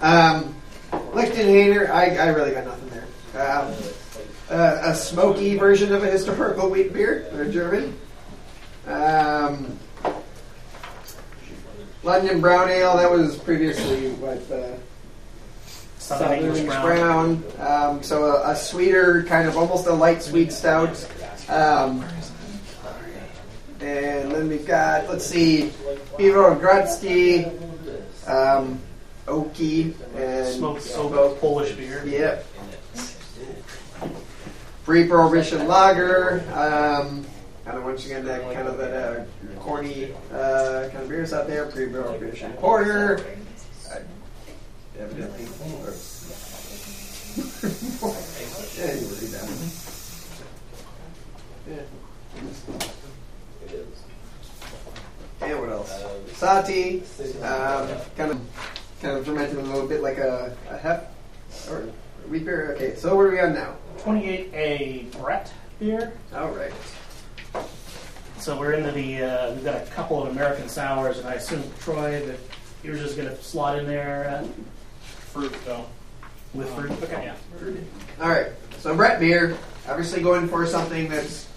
[0.00, 0.56] Um,
[0.90, 3.06] Lichtenhainer, I, I really got nothing there.
[3.40, 3.72] Um,
[4.50, 7.28] uh, a smoky version of a historical wheat beer.
[7.32, 7.96] They're German.
[8.86, 9.78] Um,
[12.02, 12.96] London Brown Ale.
[12.96, 14.76] That was previously what the
[15.98, 17.36] Southern English English brown.
[17.36, 17.88] brown.
[17.92, 21.08] Um, so a, a sweeter, kind of almost a light sweet stout.
[21.48, 22.04] Um,
[23.80, 25.72] and then we've got, let's see,
[26.16, 27.50] Pivogrodsky,
[28.28, 28.80] um,
[29.28, 32.04] Oki, and Smoked oak Polish beer.
[32.06, 32.46] Yep.
[34.84, 36.42] Pre-prohibition lager.
[36.52, 37.24] Um,
[37.64, 39.24] kind of once again that kind of that uh,
[39.60, 41.66] corny uh, kind of beers out there.
[41.66, 43.24] Pre-prohibition porter.
[43.90, 43.98] Uh,
[44.98, 45.46] evidently.
[48.78, 49.48] Yeah, you would do that.
[51.68, 51.82] Yeah.
[55.42, 55.90] And what else?
[55.90, 57.02] Uh, Sahti,
[57.42, 58.40] um, kind of,
[59.00, 61.04] kind of fermented a little bit like a, a hef
[61.68, 61.88] or
[62.28, 62.74] wheat beer.
[62.76, 63.74] Okay, so where are we on now?
[63.98, 66.12] 28A Brett beer.
[66.34, 66.72] All right.
[68.42, 71.62] So we're into the, uh, we've got a couple of American sours, and I assume,
[71.78, 72.40] Troy, that
[72.82, 74.44] you're just going to slot in there
[75.06, 75.74] Fruit, though.
[75.74, 76.90] uh, with fruit?
[77.04, 77.26] Okay.
[77.26, 77.34] Yeah.
[78.20, 78.48] All right.
[78.80, 79.56] So Brett beer,
[79.88, 81.48] obviously going for something that's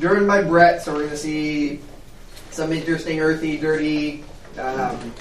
[0.00, 0.82] driven by Brett.
[0.82, 1.78] So we're going to see
[2.50, 4.24] some interesting earthy, dirty,
[4.58, 5.14] um,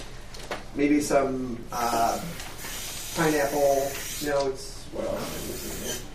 [0.74, 2.20] maybe some uh,
[3.16, 3.92] pineapple
[4.26, 4.88] notes.
[4.92, 6.11] What else am I missing here?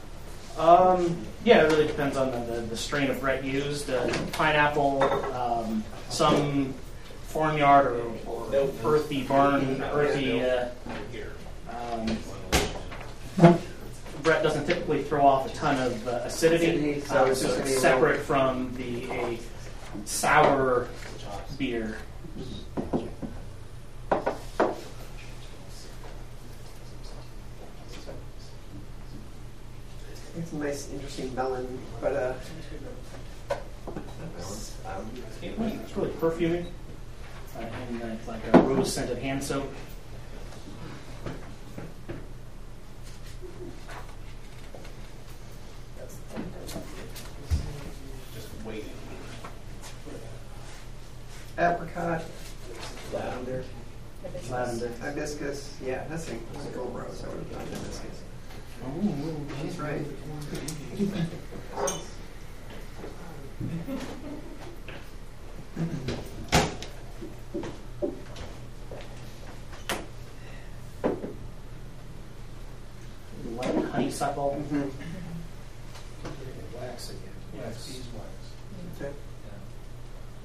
[0.57, 3.91] Um, yeah, it really depends on the, the, the strain of Brett used.
[3.91, 5.03] Uh, pineapple,
[5.35, 6.73] um, some
[7.25, 7.89] farmyard
[8.27, 10.43] or, or earthy barn, earthy.
[10.43, 10.69] Uh,
[11.71, 12.19] um,
[14.23, 17.63] Brett doesn't typically throw off a ton of uh, acidity, Acidity, so it's just it's
[17.63, 19.39] gonna be separate from the a
[20.05, 20.89] sour
[21.59, 21.99] beer.
[30.39, 32.35] It's a nice, interesting melon, but uh,
[34.87, 35.11] um,
[35.43, 36.67] It's really perfuming,
[37.57, 39.71] uh, and uh, it's like a rose scented hand soap.
[48.35, 48.91] Just waiting.
[51.59, 52.23] apricot,
[53.13, 53.65] lavender,
[54.51, 54.91] Lavender.
[55.01, 55.77] hibiscus.
[55.85, 57.25] Yeah, that's a, that's a gold rose.
[57.25, 58.23] I would have done hibiscus.
[59.63, 60.03] She's right.
[73.55, 74.63] White honeysuckle.
[74.71, 74.91] Mhm.
[76.81, 77.21] Wax again.
[77.57, 77.87] Yes.
[77.87, 79.13] Beeswax.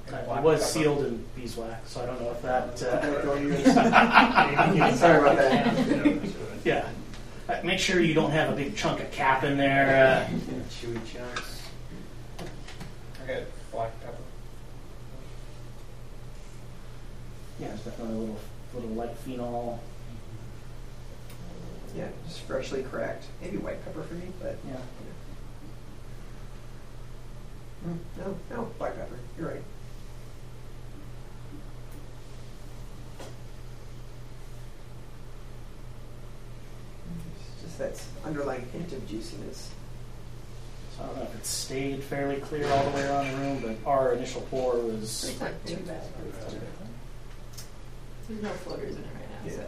[0.08, 0.36] Okay.
[0.36, 2.82] It was sealed in beeswax, so I don't know if that.
[2.82, 3.02] Uh,
[4.96, 5.74] Sorry about that.
[6.64, 6.84] yeah.
[7.52, 10.26] Uh, make sure you don't have a big chunk of cap in there.
[10.30, 10.32] Uh,
[10.70, 11.62] Chewy chunks.
[13.22, 14.16] I got black pepper.
[17.60, 18.38] yeah, it's definitely a little,
[18.74, 19.80] little light phenol.
[21.96, 23.24] Yeah, just freshly cracked.
[23.42, 24.76] Maybe white pepper for me, but Yeah.
[27.86, 29.18] mm, no, no, black pepper.
[29.38, 29.62] You're right.
[37.72, 39.70] It's just that underlying hint of juiciness.
[40.96, 43.62] So I don't know if it stayed fairly clear all the way around the room,
[43.82, 45.24] but our initial pour was.
[45.30, 46.02] It's not too bad.
[48.28, 49.56] There's no floaters in it right now, Yeah.
[49.56, 49.66] so.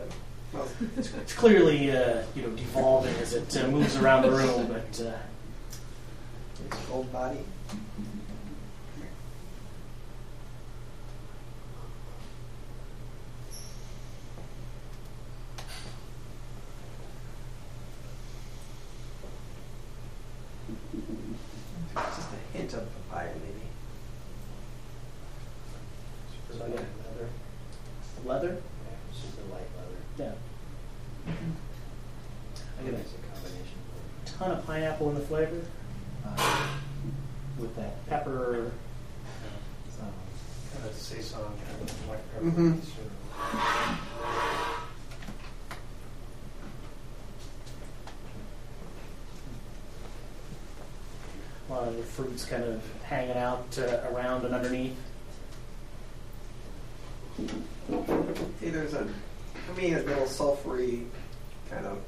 [0.53, 5.01] Well, It's clearly, uh, you know, devolving as it uh, moves around the room, but
[5.07, 5.13] uh,
[6.67, 7.39] it's gold body.
[21.95, 23.67] Just a hint of papaya, maybe.
[26.59, 27.29] So yeah, leather.
[28.25, 28.49] leather.
[28.49, 30.01] Yeah, it's just a light leather.
[30.19, 31.33] Yeah.
[32.81, 33.79] I get It's a combination.
[34.25, 35.63] a ton of pineapple in the flavor,
[36.27, 36.69] uh,
[37.59, 38.73] with that pepper.
[40.01, 40.13] Um,
[40.77, 42.45] Kind of saison, kind of black pepper.
[42.47, 42.83] Mhm.
[42.83, 44.01] sort of.
[51.69, 53.79] a lot of the fruits kind of hanging out
[54.35, 54.97] around and underneath.
[57.39, 59.07] See, there's a,
[59.67, 61.05] for me, a little sulfury
[61.71, 61.99] kind of,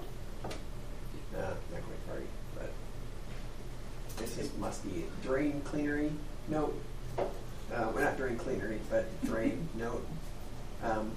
[1.36, 2.70] uh, not quite party, but
[4.16, 6.10] this is must be drain cleanery
[6.48, 6.74] note.
[7.18, 7.24] Uh,
[7.70, 10.06] well, not drain cleanery, but drain note.
[10.82, 11.10] Um,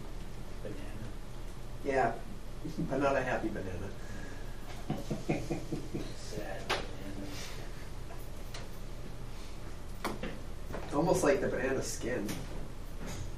[0.64, 1.06] Banana.
[1.86, 2.12] yeah,
[2.90, 3.90] but not a happy banana.
[6.18, 7.28] Sad banana.
[10.96, 12.28] Almost like the banana skin.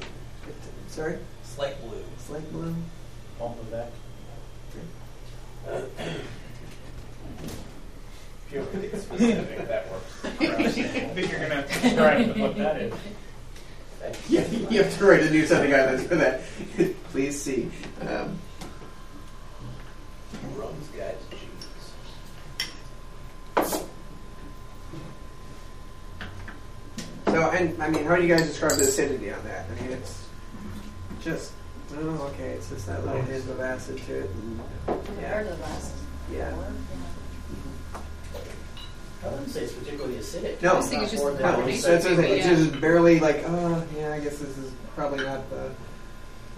[0.90, 2.04] Sorry, Slight blue.
[2.20, 2.76] slight blue.
[3.40, 3.92] Palm of that.
[8.48, 10.06] If you're really specific, that works.
[10.24, 10.28] I
[10.70, 12.94] think you're gonna have to describe what that is.
[14.30, 16.42] Yeah, you have to write a new set of guidelines for that.
[17.12, 17.72] Please see.
[18.02, 18.38] Um,
[20.56, 21.36] Rum's Guide to
[23.66, 23.84] Cheese.
[27.26, 29.66] so, and I mean, how do you guys describe the acidity on that?
[29.70, 30.24] I mean, it's
[31.22, 31.52] just,
[31.98, 34.30] oh, okay, it's just that little hint of acid to it.
[34.30, 34.60] And,
[35.06, 35.94] Compared to the last.
[36.32, 36.54] yeah.
[39.24, 39.74] I wouldn't say it's
[40.36, 40.62] particularly acidic.
[40.62, 41.92] No, I just think it's just the than- No, combination.
[41.92, 42.20] that's what I'm.
[42.26, 45.66] It's just barely like, oh, yeah, I guess this is probably not the.
[45.66, 45.70] uh,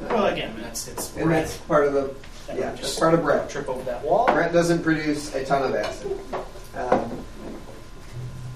[0.10, 2.14] Well, again, that's it's and that's part of the,
[2.48, 3.50] That yeah, would that's part of Brett.
[3.50, 4.26] Trip over that wall.
[4.28, 6.18] Brett doesn't produce a ton of acid.
[6.76, 7.24] Um,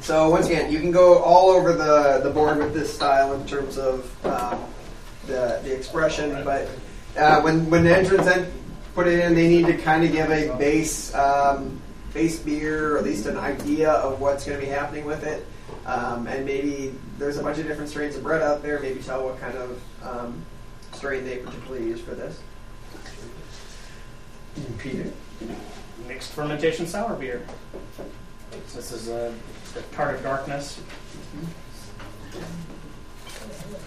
[0.01, 3.45] so once again, you can go all over the, the board with this style in
[3.45, 4.63] terms of um,
[5.27, 6.67] the, the expression, but
[7.17, 8.51] uh, when when the entrance en-
[8.95, 11.79] put it in, they need to kind of give a base um,
[12.13, 15.45] base beer, or at least an idea of what's going to be happening with it.
[15.85, 18.79] Um, and maybe there's a bunch of different strains of Brett out there.
[18.79, 20.45] Maybe tell what kind of um,
[20.93, 22.39] strain they particularly use for this.
[24.77, 25.09] Peter.
[26.07, 27.45] mixed fermentation sour beer.
[28.73, 29.33] This is a,
[29.73, 30.81] the Tart of Darkness.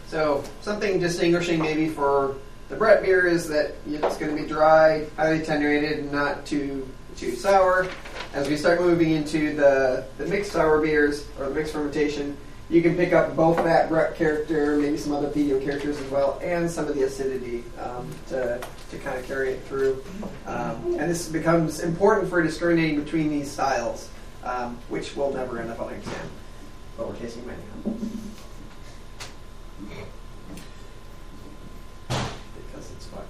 [0.08, 2.36] So something distinguishing maybe for
[2.68, 6.88] the Brett beer is that it's going to be dry, highly attenuated, and not too
[7.16, 7.88] too sour.
[8.32, 12.36] As we start moving into the, the mixed sour beers or the mixed fermentation,
[12.70, 16.40] you can pick up both that Brett character, maybe some other Pedio characters as well,
[16.42, 18.60] and some of the acidity um, to,
[18.90, 20.02] to kind of carry it through.
[20.46, 24.08] Um, and this becomes important for discriminating between these styles,
[24.42, 26.30] um, which will never end up on exam,
[26.96, 27.94] but we're tasting many now.
[32.08, 33.24] because it's fun.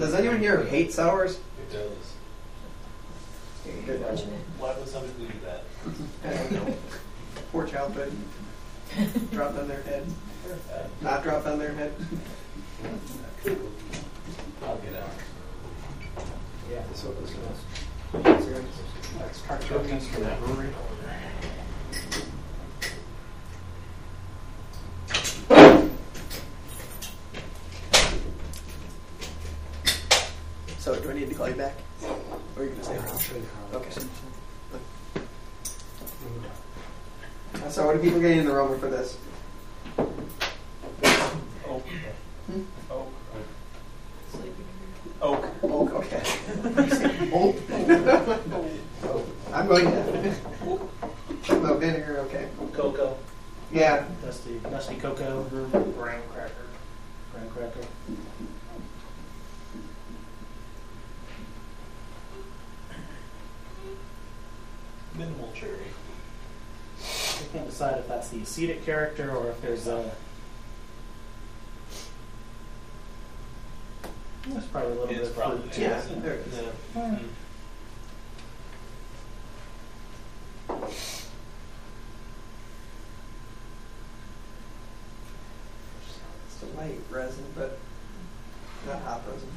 [0.00, 1.40] Does anyone here hate sours?
[1.58, 2.14] It does.
[3.84, 4.16] Good one.
[4.58, 5.64] Why would somebody do that?
[6.24, 6.74] I don't know.
[7.52, 8.10] Poor childhood.
[9.30, 10.06] dropped on their head.
[11.02, 11.92] Not dropped on their head.
[14.64, 15.10] I'll get out.
[16.70, 18.48] Yeah, this one was
[19.18, 20.72] That's Tart of Darkness that Bruery.
[30.80, 31.74] So, do I need to call you back?
[32.02, 32.08] Or
[32.56, 32.98] are you going to say
[33.74, 34.00] Okay.
[37.54, 39.16] Uh, So, what are people getting in the aroma for this?
[39.98, 41.86] Oak.
[42.46, 42.62] Hmm?
[42.90, 43.12] Oak.
[44.30, 44.66] Sleeping.
[45.22, 45.46] Oak.
[45.62, 46.22] Oak, okay.
[47.32, 47.56] Oak.
[49.52, 50.34] I'm going to.
[51.48, 52.48] No vinegar, okay.
[52.72, 53.16] Cocoa.
[53.72, 55.44] Yeah, Dusty, dusty cocoa,
[55.96, 56.66] graham cracker,
[57.32, 57.86] graham cracker.
[65.16, 65.86] Minimal cherry.
[67.00, 70.10] I can't decide if that's the acetic character or if there's a.
[74.48, 75.72] There's probably a little It's bit of probably fruit.
[75.72, 75.82] too.
[75.82, 76.60] yeah, there it is.
[76.96, 77.18] Yeah.
[86.46, 87.78] It's a light resin, but
[88.86, 89.48] not hot resin.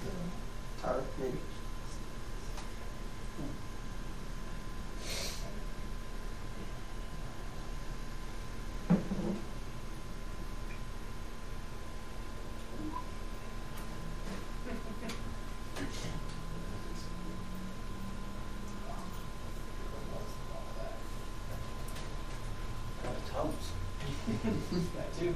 [0.81, 1.37] Tar, maybe.
[23.31, 23.71] Tums.
[24.43, 25.33] That too.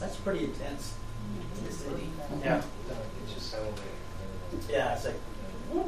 [0.00, 0.94] That's pretty intense.
[1.68, 2.08] Acidity.
[2.42, 2.58] Yeah.
[2.58, 2.64] It
[3.34, 4.70] just so like.
[4.70, 5.14] Yeah, it's like
[5.72, 5.80] You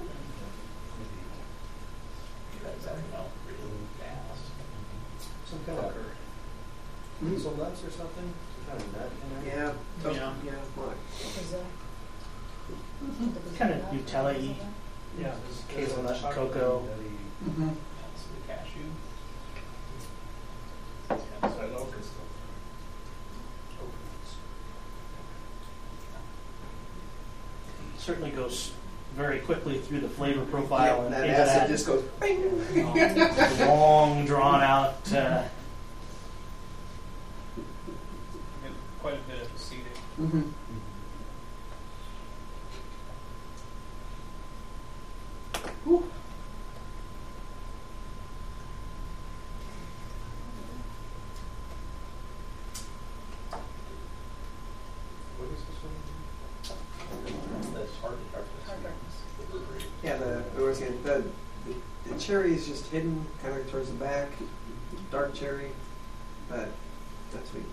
[2.62, 4.44] guys have to melt really fast.
[5.50, 5.94] Some kind of
[7.30, 8.32] hazelnuts or something?
[8.56, 9.56] Some kind of nut in there?
[9.56, 9.72] Yeah.
[10.02, 10.32] So, Yeah.
[10.44, 10.52] yeah.
[10.76, 10.94] well,
[13.58, 14.56] Kind of Nutella-y.
[15.20, 15.34] Yeah.
[15.68, 16.82] Hazelnut, cocoa.
[17.44, 17.58] mhm.
[17.58, 17.76] Some
[18.48, 18.90] cashew.
[21.10, 21.16] Yeah,
[21.48, 22.24] so I love this stuff.
[27.98, 28.72] Certainly goes
[29.16, 32.02] very quickly through the flavor profile and that acid that just goes.
[32.20, 32.42] bing.
[32.88, 34.94] um, long, drawn out.
[35.12, 35.42] Uh,
[38.62, 39.86] Get Quite a bit of acetic.
[40.20, 40.52] Mhm.
[57.74, 59.92] That's hard to Hard darkness.
[60.02, 61.24] Yeah, the the, was gonna- the
[61.66, 61.74] the
[62.12, 62.18] the
[62.96, 64.28] cherry is just hidden kind of towards the back,
[65.10, 65.70] dark cherry,
[66.48, 66.68] but
[67.32, 67.64] that's sweet.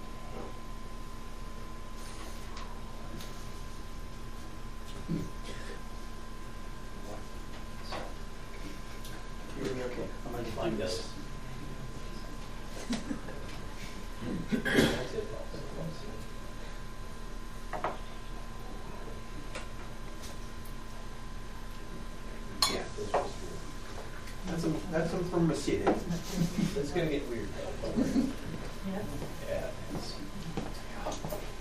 [9.58, 10.08] You're gonna be okay.
[10.26, 10.98] I'm gonna Mine find does.
[10.98, 11.10] this.
[14.52, 15.28] That's it.
[22.72, 22.84] Yeah,
[24.48, 25.96] This was that's some from weird.
[26.78, 27.48] It's gonna get weird
[27.82, 28.04] though.
[29.50, 29.70] Yeah.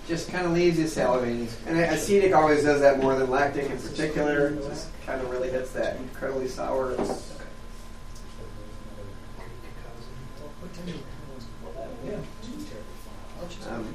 [0.07, 1.49] Just kind of leaves you salivating.
[1.65, 4.51] And acetic always does that more than lactic in particular.
[4.51, 6.95] Just kind of really hits that incredibly sour.
[13.69, 13.93] Um,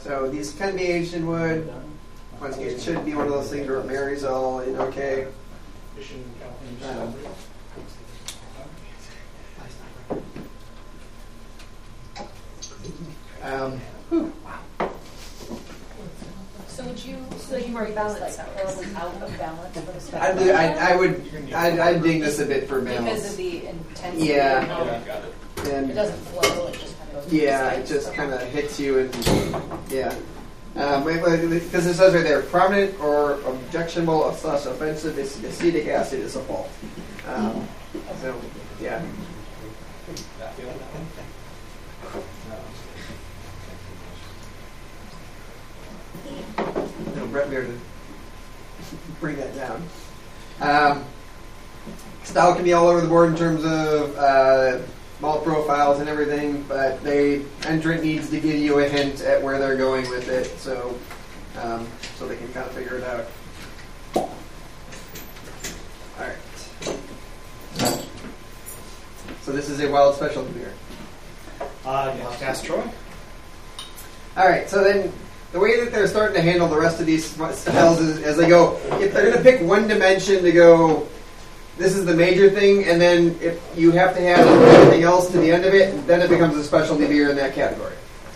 [0.00, 1.70] so these can be aged in wood.
[2.40, 5.26] Once again, it should be one of those things where it marries all in okay.
[6.92, 7.14] Um,
[13.42, 13.80] um,
[16.68, 18.38] So would you, so you mark this like
[18.96, 20.38] out of balance for the I, spectrum?
[20.46, 23.36] do- I, I would, I'd, I'd dig this a bit for Because of balance.
[23.36, 24.26] the intensity?
[24.26, 24.80] Yeah.
[24.80, 25.06] of Yeah, it?
[25.06, 25.34] got it.
[25.68, 27.32] It And doesn't flow, it just kind of goes.
[27.32, 29.14] yeah, it just kind of hits you and
[29.90, 30.14] yeah.
[30.74, 36.34] Um, because it says right there, prominent or objectionable slash offensive ac- acetic acid is
[36.36, 36.70] a fault.
[37.28, 37.68] Um,
[38.20, 38.34] so
[38.80, 39.02] yeah,
[40.38, 41.06] That feeling that one?
[47.16, 49.82] no, Brett Beard to bring that down.
[50.60, 51.04] Um,
[52.24, 54.78] style can be all over the board in terms of uh,
[55.22, 59.58] malt profiles and everything, but they entrant needs to give you a hint at where
[59.58, 60.98] they're going with it, so
[61.62, 61.86] um,
[62.16, 63.26] so they can kind of figure it out.
[64.16, 64.28] All
[66.18, 66.36] right.
[69.42, 70.72] So this is a wild specialty beer.
[71.84, 72.82] Uh, you have to ask Troy.
[74.36, 75.12] All right, so then
[75.52, 78.48] the way that they're starting to handle the rest of these styles is as they
[78.48, 81.06] go, if they're going to pick one dimension to go,
[81.78, 85.38] this is the major thing, and then if you have to have everything else to
[85.38, 87.94] the end of it, then it becomes a specialty beer in that category.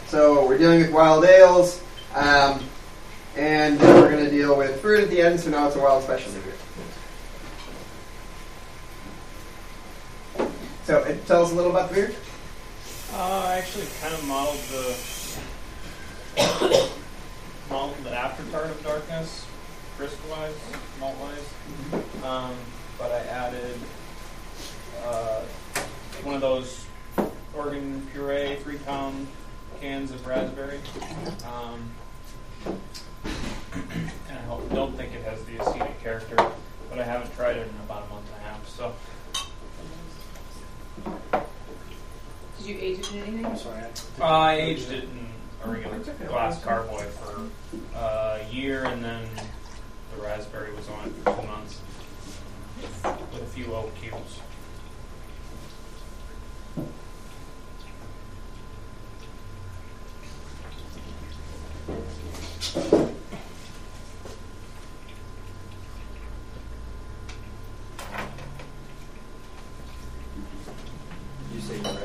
[0.09, 1.83] So we're dealing with wild ales,
[2.15, 2.63] um,
[3.37, 5.81] and then we're going to deal with fruit at the end, so now it's a
[5.81, 6.55] wild specialty beer.
[10.85, 12.15] So uh, tell us a little about the beer.
[13.13, 14.97] Uh, I actually kind of modeled the
[17.71, 19.45] modeled the after Tart of Darkness,
[19.99, 20.55] brisk wise,
[21.01, 22.25] malt wise.
[22.25, 22.55] Um,
[22.98, 23.78] but I added
[25.05, 25.40] uh,
[26.23, 26.85] one of those
[27.55, 29.27] Oregon puree three pound
[29.81, 30.78] cans of raspberry.
[31.47, 31.90] Um,
[32.64, 36.36] and I hope, don't think it has the acetic character,
[36.90, 38.68] but I haven't tried it in about a month and a half.
[38.68, 38.94] So
[42.59, 43.47] Did you age it in anything?
[43.47, 43.82] I'm sorry.
[44.20, 45.27] I- I aged it in
[45.64, 47.43] a regular glass carboy for
[47.94, 49.24] uh, a year, and then
[50.14, 51.81] the raspberry was on it for two months
[52.82, 54.40] with a few oak cubes.
[71.55, 72.03] You say you're right.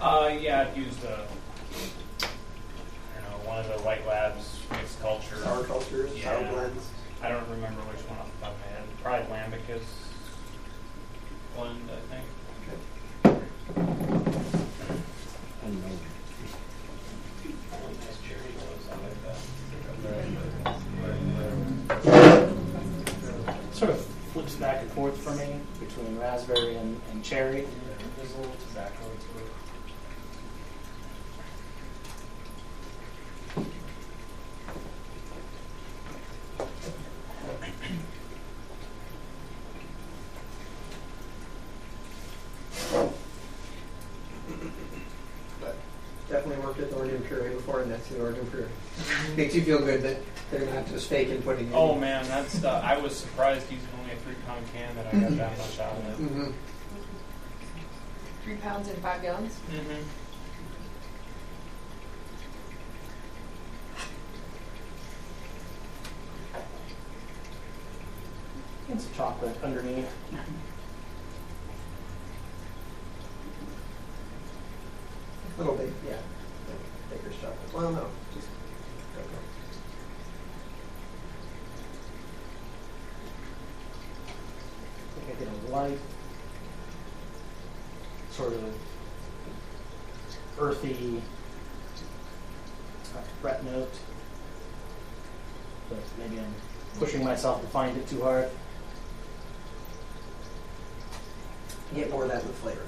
[0.00, 1.26] Uh, yeah, I've used a,
[2.22, 5.36] I don't know, one of the White Labs mixed culture.
[5.42, 6.88] Sour cultures, sour blends.
[7.22, 7.99] I don't remember which
[9.10, 9.82] Probably Lambicus
[11.56, 12.26] blend, I think.
[23.72, 23.98] Sort of
[24.32, 27.66] flips back and forth for me between raspberry and, and cherry.
[28.16, 29.46] There's a little tobacco to it.
[45.60, 45.76] But
[46.28, 47.22] definitely worked with Oregon
[47.80, 49.36] Puree and that's the Oregon Puree.
[49.36, 50.16] Makes you feel good that
[50.50, 52.00] they're not just faking putting it Oh in.
[52.00, 52.82] man, that's stuff!
[52.84, 55.96] I was surprised using only a three pound can that I got that much out
[55.96, 56.14] of it.
[56.16, 56.50] hmm
[58.44, 59.58] Three pounds and five gallons?
[59.70, 60.02] Mm-hmm.
[68.90, 70.10] And some chocolate underneath.
[75.56, 76.16] A little bit, yeah.
[77.10, 77.74] Baker's chocolate.
[77.74, 78.06] Well, no.
[78.34, 78.46] Just
[79.16, 79.28] cocoa.
[85.08, 85.98] I think I get a light,
[88.30, 88.74] sort of
[90.58, 91.20] earthy
[93.16, 93.92] uh, fret note.
[95.88, 96.54] But maybe I'm
[96.98, 98.48] pushing myself to find it too hard.
[101.92, 102.86] You get more of that the flavor.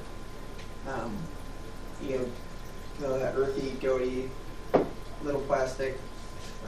[0.88, 1.16] Um,
[2.00, 2.26] you know
[3.10, 4.30] that earthy, goaty,
[5.24, 5.98] little plastic,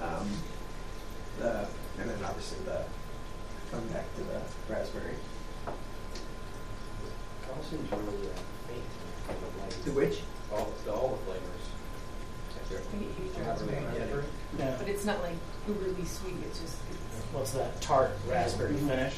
[0.03, 0.29] um,
[1.39, 1.67] the,
[2.01, 2.83] and then obviously the
[3.71, 4.41] come back to the
[4.73, 5.15] raspberry.
[7.57, 8.39] Also seems really uh,
[8.69, 8.83] faint.
[9.27, 10.21] kind The which?
[10.53, 11.65] All, the- all the flavors.
[12.55, 12.83] Like they're-
[13.37, 14.29] they're not really different.
[14.59, 14.75] Yeah.
[14.79, 15.37] But it's not like
[15.69, 17.01] uberly sweet, it's just, it's,
[17.33, 19.15] What's that tart raspberry finish?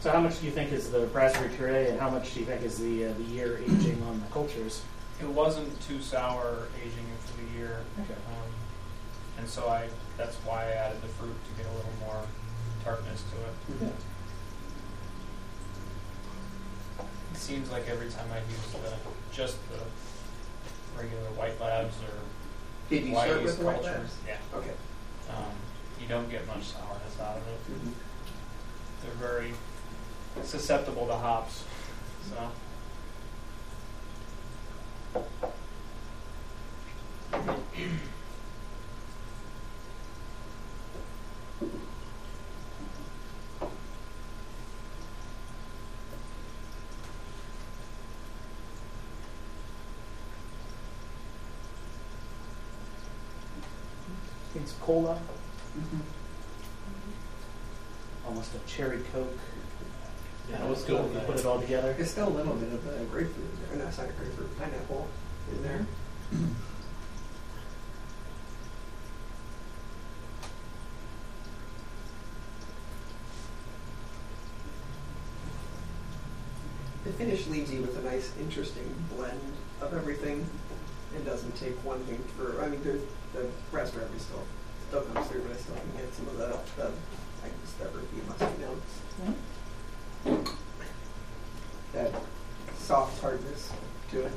[0.00, 2.46] So how much do you think is the raspberry puree, and how much do you
[2.46, 4.82] think is the uh, the year aging on the cultures?
[5.20, 7.80] It wasn't too sour aging it for the year.
[8.00, 8.14] Okay.
[8.14, 8.50] Um,
[9.38, 12.22] and so I, that's why I added the fruit to get a little more
[12.84, 13.92] tartness to it.
[17.32, 19.78] It seems like every time I use the, just the
[20.96, 22.14] regular white labs or
[22.90, 24.14] Did you start with white culture, labs?
[24.26, 24.70] yeah, Okay.
[25.30, 25.44] um,
[26.00, 27.60] you don't get much sourness out of it.
[27.72, 27.92] Mhm.
[29.02, 29.54] They're very
[30.44, 31.64] susceptible to hops,
[32.28, 32.50] so.
[54.56, 55.18] It's cola,
[55.76, 56.00] Mhm.
[58.26, 59.38] almost a cherry coke.
[60.50, 61.04] Yeah, That was go good.
[61.04, 61.92] with You put it all together.
[61.94, 63.78] There's still a little bit of the grapefruit in there.
[63.78, 64.58] No, it's not grapefruit.
[64.58, 65.08] Pineapple
[65.52, 65.86] in there.
[77.04, 79.40] The finish leaves you with a nice, interesting blend
[79.80, 80.46] of everything.
[81.14, 82.62] It doesn't take one thing for.
[82.62, 83.02] I mean, there's
[83.34, 84.42] the raspberry still
[84.88, 86.88] still comes through, but I still can get some of the the
[87.44, 89.34] I guess the earthy musky notes.
[91.92, 92.12] That
[92.78, 93.70] soft hardness
[94.10, 94.32] to it.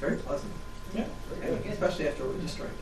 [0.00, 0.52] Very pleasant.
[0.94, 1.04] Yeah.
[1.42, 2.72] And especially after we just drank.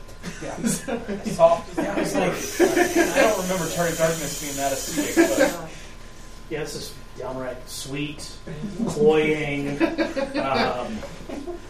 [0.43, 0.57] Yeah.
[1.33, 1.77] Soft.
[1.79, 2.69] Yeah, it's like,
[3.17, 5.71] I don't remember Terry Darkness being that acidic, but
[6.51, 8.29] Yeah, this is downright sweet,
[8.89, 9.69] cloying.
[10.39, 10.99] Um,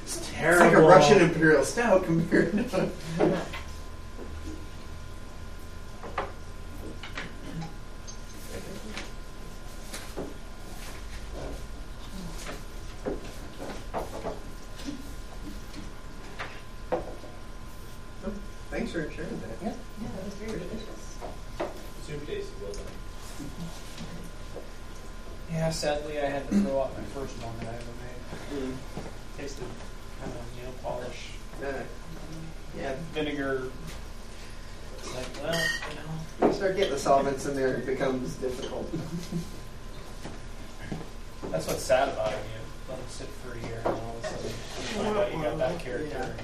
[0.02, 0.66] it's It's terrible.
[0.66, 2.90] like a Russian imperial stout compared to.
[18.70, 19.56] Thanks for sharing that.
[19.62, 19.72] Yeah.
[20.02, 21.18] yeah, that was very delicious.
[22.06, 22.82] Soup tasted well done.
[25.52, 28.74] yeah, sadly I had to throw out my first one that I ever made.
[29.38, 29.64] Tasted
[30.20, 31.30] kind of nail polish,
[31.62, 31.82] Uh,
[32.76, 33.70] yeah, vinegar.
[34.98, 35.52] It's like, well,
[35.90, 36.02] you know.
[36.38, 38.90] when you start getting the solvents in there, it becomes difficult.
[41.50, 42.38] That's what's sad about it.
[42.38, 44.52] You let it sit for a year, and all of a sudden you
[45.04, 46.34] find out you got that character,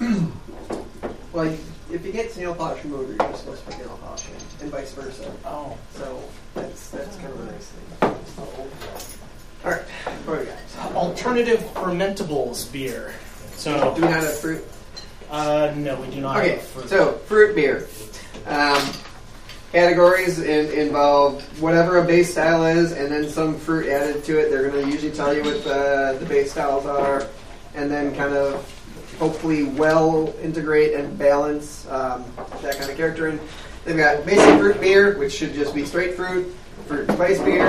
[0.00, 1.58] and you're like, Well, you-
[1.90, 4.70] if you get nail polish remover, you're just supposed to put nail polish in, and
[4.72, 5.30] vice versa.
[5.44, 6.22] oh, So
[6.54, 8.12] that's that's kind of a nice thing.
[9.64, 9.82] All right,
[10.26, 10.94] what do we got?
[10.96, 11.60] Alternative
[12.72, 13.14] beer.
[13.56, 14.64] So, Do we not have fruit?
[15.30, 16.88] uh, no, we do not Okay, have fruit.
[16.88, 17.86] so fruit beer.
[18.46, 18.82] Um,
[19.72, 24.50] categories in, involve whatever a base style is, and then some fruit added to it.
[24.50, 27.26] They're going to usually tell you what the, the base styles are,
[27.74, 28.68] and then kind of
[29.18, 32.24] hopefully well integrate and balance um,
[32.62, 33.40] that kind of character in.
[33.84, 36.54] They've got basic fruit beer, which should just be straight fruit,
[36.86, 37.66] fruit and spice beer,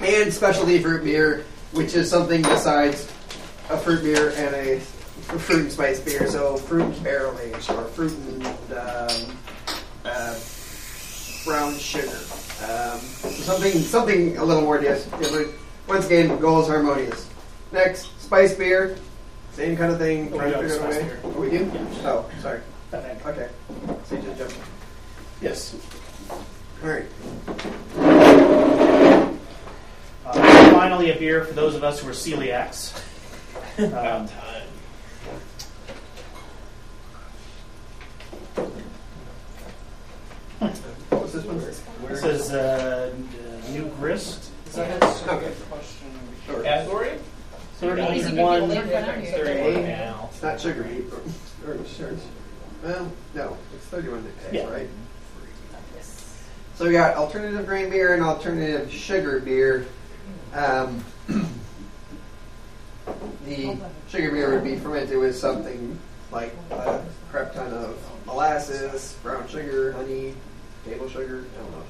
[0.00, 3.10] and specialty fruit beer, which is something besides
[3.70, 6.26] a fruit beer and a fruit and spice beer.
[6.28, 9.38] So fruit and barrel aged, or fruit and um,
[10.04, 10.38] uh,
[11.44, 12.08] brown sugar.
[12.62, 15.54] Um, so something something a little more different.
[15.88, 17.28] Once again, goal is harmonious.
[17.72, 18.96] Next, spice beer,
[19.52, 20.32] same kind of thing.
[20.32, 21.20] Oh, we do have figure out a spice beer.
[21.24, 21.56] Oh, we do?
[21.56, 22.10] Yeah.
[22.10, 22.60] Oh, sorry.
[22.92, 23.18] Okay.
[23.26, 23.48] Okay.
[24.04, 24.56] So you just jumped.
[25.40, 25.74] Yes.
[26.30, 28.11] All right.
[30.82, 32.92] Finally, a beer for those of us who are celiacs.
[33.78, 34.28] Um,
[40.58, 41.58] What was this one?
[42.08, 43.12] this is uh,
[43.70, 44.50] New Grist.
[44.66, 45.28] Is that it?
[45.28, 45.52] Okay.
[45.70, 46.08] question.
[46.46, 46.62] Sure.
[46.62, 47.12] Category?
[47.76, 48.68] Thirty-one.
[48.70, 49.82] Thirty-one.
[49.84, 50.28] now.
[50.32, 51.04] It's not sugar beet,
[51.66, 52.12] or sure.
[52.82, 54.68] Well, no, it's 31 A, Yeah.
[54.68, 54.88] right?
[56.74, 59.86] So we got alternative grain beer and alternative sugar beer.
[60.52, 61.04] Um,
[63.44, 63.76] the
[64.08, 65.98] sugar beer would be fermented with something
[66.30, 70.34] like a crap ton of molasses, brown sugar, honey,
[70.84, 71.44] table sugar.
[71.54, 71.82] I don't know.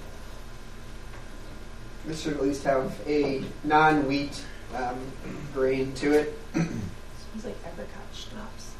[2.06, 4.44] This should at least have a non-wheat
[4.74, 4.98] um,
[5.54, 6.38] grain to it.
[6.54, 8.72] Sounds like apricot schnapps.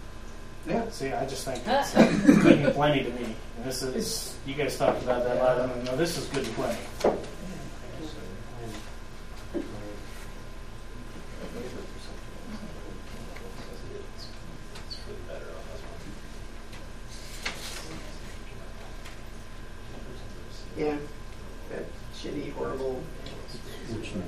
[0.66, 3.34] Yeah, see, I just think it's uh, good and plenty to me.
[3.56, 5.84] And this is, you guys talked about that last time.
[5.84, 6.78] No, this is good and plenty.
[6.94, 7.04] It's
[15.06, 15.90] really better on this one.
[20.76, 20.96] Yeah,
[21.70, 21.84] that
[22.16, 23.02] shitty, horrible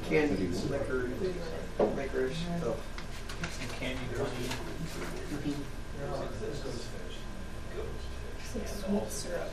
[0.09, 1.11] candy liquor,
[1.79, 2.77] licorice stuff.
[3.41, 4.29] Some candy honey.
[8.39, 9.51] It's like sweet syrup.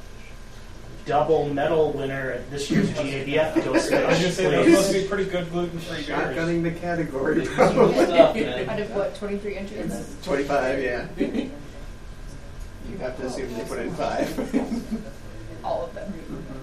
[1.05, 5.07] Double medal winner at this year's GABF Ghost I was gonna say those must be
[5.07, 6.07] pretty good gluten-free beers.
[6.07, 7.45] Shotgunning the category.
[7.45, 8.69] Stuff, man.
[8.69, 10.15] Out of what, twenty-three entries?
[10.23, 11.07] 25, yeah.
[12.89, 14.27] You have to assume they put in five.
[15.63, 16.11] All of them.
[16.11, 16.60] Mm-hmm.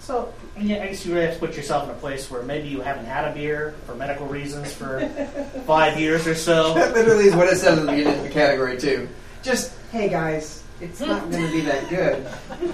[0.00, 2.68] So, yeah, I guess you really have to put yourself in a place where maybe
[2.68, 5.06] you haven't had a beer for medical reasons for
[5.66, 6.72] five years or so.
[6.76, 9.06] that literally is what it says at the beginning of the category, too.
[9.42, 12.26] Just, hey guys, it's not going to be that good.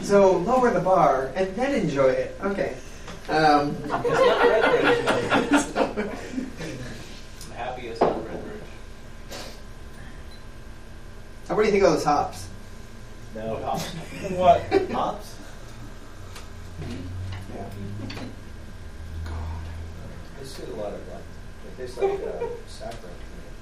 [0.04, 2.38] So lower the bar and then enjoy it.
[2.42, 2.76] Okay.
[3.28, 4.04] Um, It's not
[5.96, 6.16] Redbridge.
[7.46, 8.60] I'm happy it's not Redbridge.
[11.48, 12.48] What do you think of those hops?
[13.34, 13.84] No hops.
[14.30, 14.62] What?
[14.92, 15.34] Hops?
[16.80, 17.64] Yeah.
[20.40, 21.18] They get a lot of like,
[21.66, 23.10] it tastes like uh, saffron,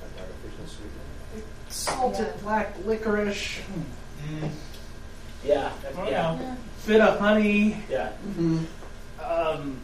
[0.03, 1.47] like artificial sweetener.
[1.69, 3.61] Salted black licorice,
[5.45, 6.57] Yeah, Oh, yeah, yeah.
[6.87, 7.83] bit of honey.
[7.91, 8.11] yeah.
[8.13, 8.59] hmm
[9.23, 9.79] Um,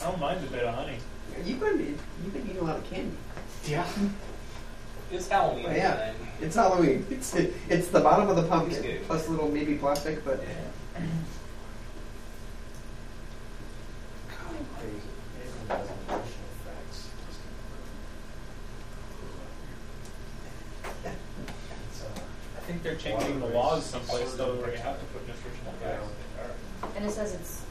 [0.00, 0.98] I don't mind a bit of honey.
[1.44, 3.16] You've been, you've been eating a lot of candy.
[3.64, 3.86] yeah.
[5.14, 5.66] It's Halloween.
[5.68, 5.94] Oh, yeah.
[5.94, 6.14] time.
[6.40, 7.06] It's Halloween.
[7.08, 7.34] It's
[7.68, 9.04] it's the bottom of the pumpkin good.
[9.06, 10.40] plus a little maybe plastic, but
[22.56, 26.96] I think they're changing the laws someplace though where you have to put nutritional facts.
[26.96, 27.62] And it says it's,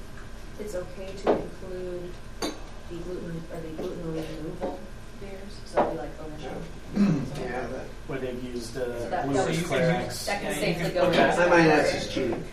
[0.60, 2.52] it's okay to include the
[2.90, 4.80] gluten, or the gluten removal
[5.20, 6.48] beers, so that'd be like Omish.
[7.40, 10.26] yeah, that, Where they've used So uh, that- blue that was- Clarex.
[10.26, 11.20] That can Yeah, you safely can go put in.
[11.22, 12.44] that- I might that's just cheating.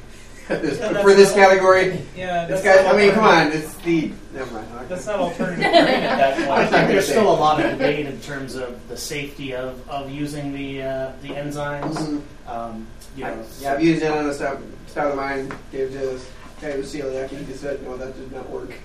[0.48, 2.84] This- Yeah, for this category, Yeah, this guy.
[2.90, 4.10] I mean, come on, it's the.
[4.34, 4.66] Never mind.
[4.76, 4.84] okay.
[4.88, 8.56] That's not alternative at that I think there's still a lot of debate in terms
[8.56, 11.94] of the safety of, of using the uh, the enzymes.
[11.96, 12.22] Mhm.
[12.48, 12.86] Um,
[13.16, 15.52] you I- know, yeah, I've used it on a stout, stout of mine.
[15.70, 16.28] Gave it to this
[16.60, 18.72] guy who was celiac, and he said, "No, that did not work."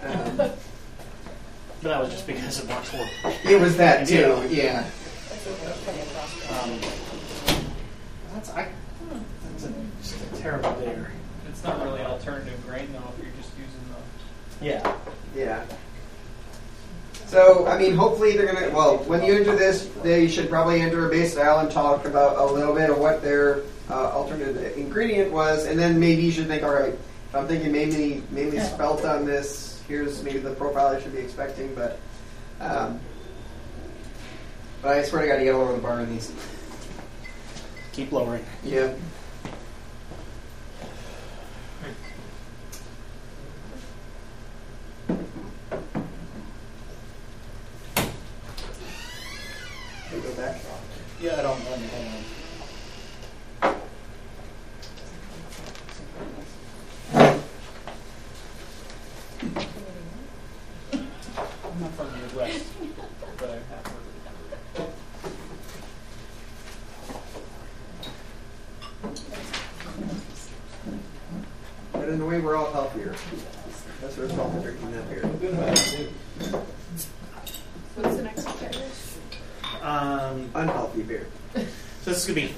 [0.00, 0.40] Um,
[1.82, 3.08] but that was just because of much work.
[3.44, 4.46] it was that too.
[4.50, 4.88] Yeah.
[6.50, 6.80] Um,
[8.32, 8.68] that's I.
[9.52, 9.72] That's a,
[10.02, 11.12] just a terrible beer.
[11.48, 14.64] It's not really alternative grain though if you're just using the.
[14.64, 14.96] Yeah.
[15.34, 15.64] Yeah.
[17.26, 18.74] So, I mean, hopefully they're gonna.
[18.74, 22.38] Well, when you enter this, they should probably enter a base style and talk about
[22.38, 23.60] a little bit of what their
[23.90, 27.70] uh, alternate ingredient was, and then maybe you should think, all right, if I'm thinking
[27.70, 31.98] maybe, mainly spelt on this, here's maybe the profile I should be expecting, but.
[32.60, 33.00] Um,
[34.82, 36.32] but I swear to God, you gotta get lower the bar in these.
[37.92, 38.44] Keep lowering.
[38.62, 38.94] Yeah.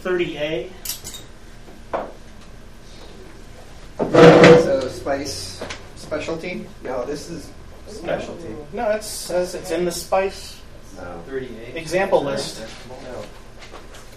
[0.03, 0.71] 30A.
[3.99, 5.63] So spice
[5.97, 6.67] specialty?
[6.83, 7.51] No, this is
[7.87, 8.55] specialty.
[8.73, 10.61] No, it says it's in the spice
[10.97, 11.23] No.
[11.75, 12.63] example list.
[13.05, 13.25] No.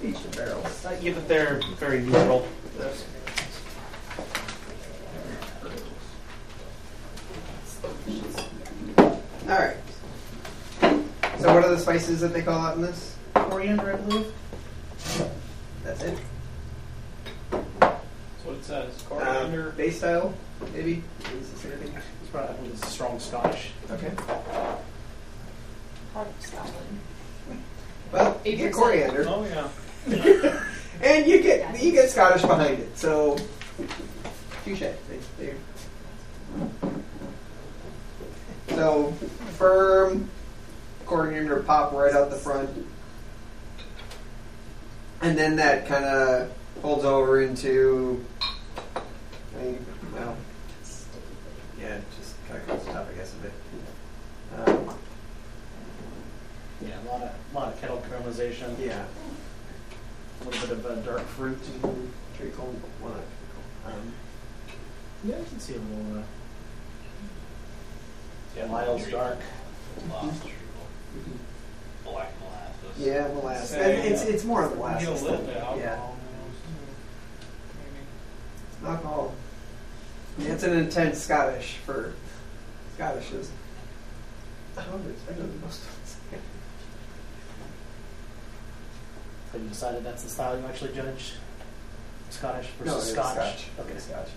[0.08, 0.64] Each barrel.
[1.02, 2.48] Yeah, but they're very neutral.
[8.98, 9.76] All right.
[11.40, 13.16] So what are the spices that they call out in this?
[13.34, 14.34] Coriander, I believe.
[20.04, 20.34] Style,
[20.74, 21.02] maybe.
[21.40, 21.96] Is this anything?
[22.22, 23.70] It's probably I believe a strong Scotch.
[23.90, 24.12] Okay.
[26.14, 27.00] Part of Scotland.
[28.12, 29.70] Well, you get coriander, oh yeah.
[31.02, 32.98] and you get you get Scottish behind it.
[32.98, 33.38] So,
[34.66, 34.82] touche.
[34.82, 34.98] They,
[35.40, 35.54] they,
[38.68, 39.14] so
[39.58, 40.30] firm
[41.06, 42.70] coriander pop right out the front,
[45.22, 46.52] and then that kind of
[46.82, 48.24] folds over into.
[49.56, 50.38] I mean, well,
[51.80, 53.54] yeah, just kind of comes top, I guess, a bit.
[54.56, 54.96] Um,
[56.82, 58.76] Yeah, a lot of a lot of kettle caramelization.
[58.80, 59.06] yeah.
[60.42, 61.58] A little bit of uh, dark fruit.
[62.38, 63.64] Treacle, well, not treacle.
[64.02, 64.14] Um,
[65.24, 66.18] Yeah, I can see a little.
[66.20, 66.24] Uh,
[68.58, 69.40] yeah, Miles dark.
[72.04, 72.98] Black molasses.
[73.00, 73.70] yeah, molasses.
[73.70, 75.22] Say, And it's it's more of the Get a molasses.
[75.24, 76.18] little than- bit of Yeah, alcohol.
[78.82, 78.92] Maybe.
[78.92, 79.28] not all.
[79.28, 79.38] Yeah,
[80.40, 82.14] it's an intense Scottish for
[82.96, 83.52] Scottishes.
[84.76, 86.18] However, it's better than most ones.
[89.52, 91.34] Have you decided that's the style you actually judge?
[92.32, 93.36] Scottish versus No, Scotch.
[93.36, 93.66] Scotch.
[93.80, 94.30] Okay, Scotch.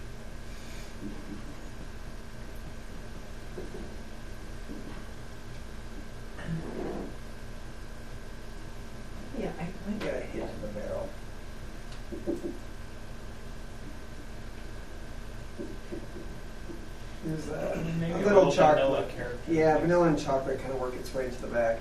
[9.38, 11.08] Yeah, I might get a hint of the barrel.
[17.26, 18.84] There's a, Maybe a a little little chocolate.
[18.84, 19.52] vanilla character.
[19.52, 21.80] Yeah, vanilla and chocolate kind of work its way into the back.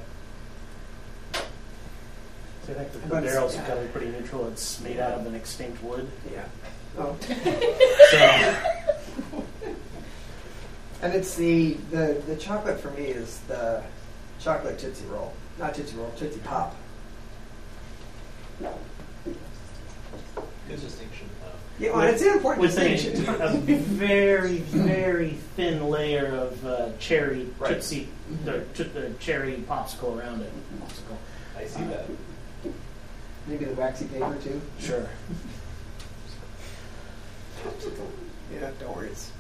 [1.34, 4.48] So I think the, the But it's- barrel's got to be pretty neutral.
[4.48, 6.10] It's made out of an extinct wood.
[6.34, 6.46] Yeah.
[6.98, 7.16] Oh.
[8.12, 9.44] So
[11.02, 13.84] And it's the, the the chocolate for me is the
[14.40, 15.34] chocolate Tootsie Roll.
[15.60, 16.76] Not Tootsie Roll, Tootsie Pop.
[20.66, 21.30] Good distinction.
[21.76, 23.35] Uh, Yeah, well, it's an important with a, distinction.
[23.41, 27.73] a very, very thin layer of uh, cherry Right.
[27.73, 28.07] tootsie,
[28.45, 30.52] the, the cherry popsicle around it.
[30.81, 31.18] Popsicle.
[31.57, 32.06] I see that.
[33.47, 34.61] Maybe the waxy paper too.
[34.80, 35.07] Sure.
[38.53, 39.31] Yeah, don't worry, it's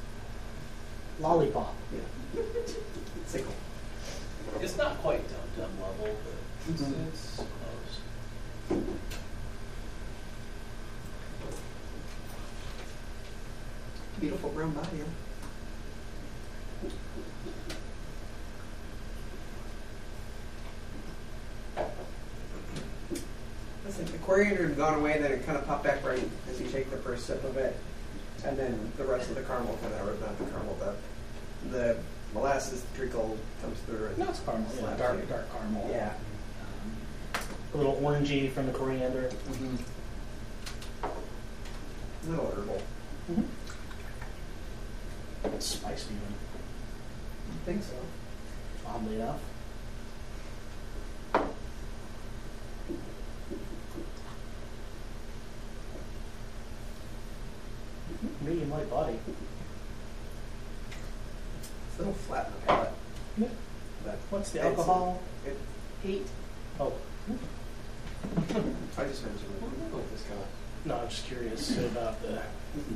[1.19, 1.73] Lollipop.
[1.93, 2.41] yeah.
[3.27, 3.53] Sickle.
[4.61, 7.07] It's not quite Dum Dum level, but it's, Mhm.
[7.07, 8.81] it's close.
[14.19, 14.99] Beautiful brown body.
[21.75, 21.83] Huh?
[23.85, 26.67] Listen, the coriander had gone away, then it kind of popped back right as you
[26.69, 27.75] take the first sip of it,
[28.43, 30.95] and then the rest of the caramel kind of, or not the caramel, the
[31.71, 31.97] the
[32.33, 34.07] molasses treacle comes through.
[34.07, 34.71] and No, it's caramel.
[34.81, 35.25] Yeah, dark, you.
[35.25, 35.87] dark caramel.
[35.91, 36.13] Yeah.
[36.61, 37.41] Um,
[37.73, 39.29] a little orangey from the coriander.
[39.49, 39.75] Mm-hmm.
[42.27, 42.81] A little herbal.
[45.53, 46.33] It's spicy, even,
[47.51, 47.93] I think so.
[48.87, 49.39] oddly enough.
[58.41, 59.19] Medium light body.
[61.87, 62.91] It's a little flat in the palate.
[63.37, 63.47] Yeah.
[64.03, 65.21] But What's the It's- alcohol?
[65.45, 65.57] it-
[66.03, 66.27] Eight.
[66.79, 66.93] Oh,
[68.97, 70.45] I just mentioned it with this of.
[70.85, 72.27] no, I'm just curious about the.
[72.77, 72.95] Mm-hmm.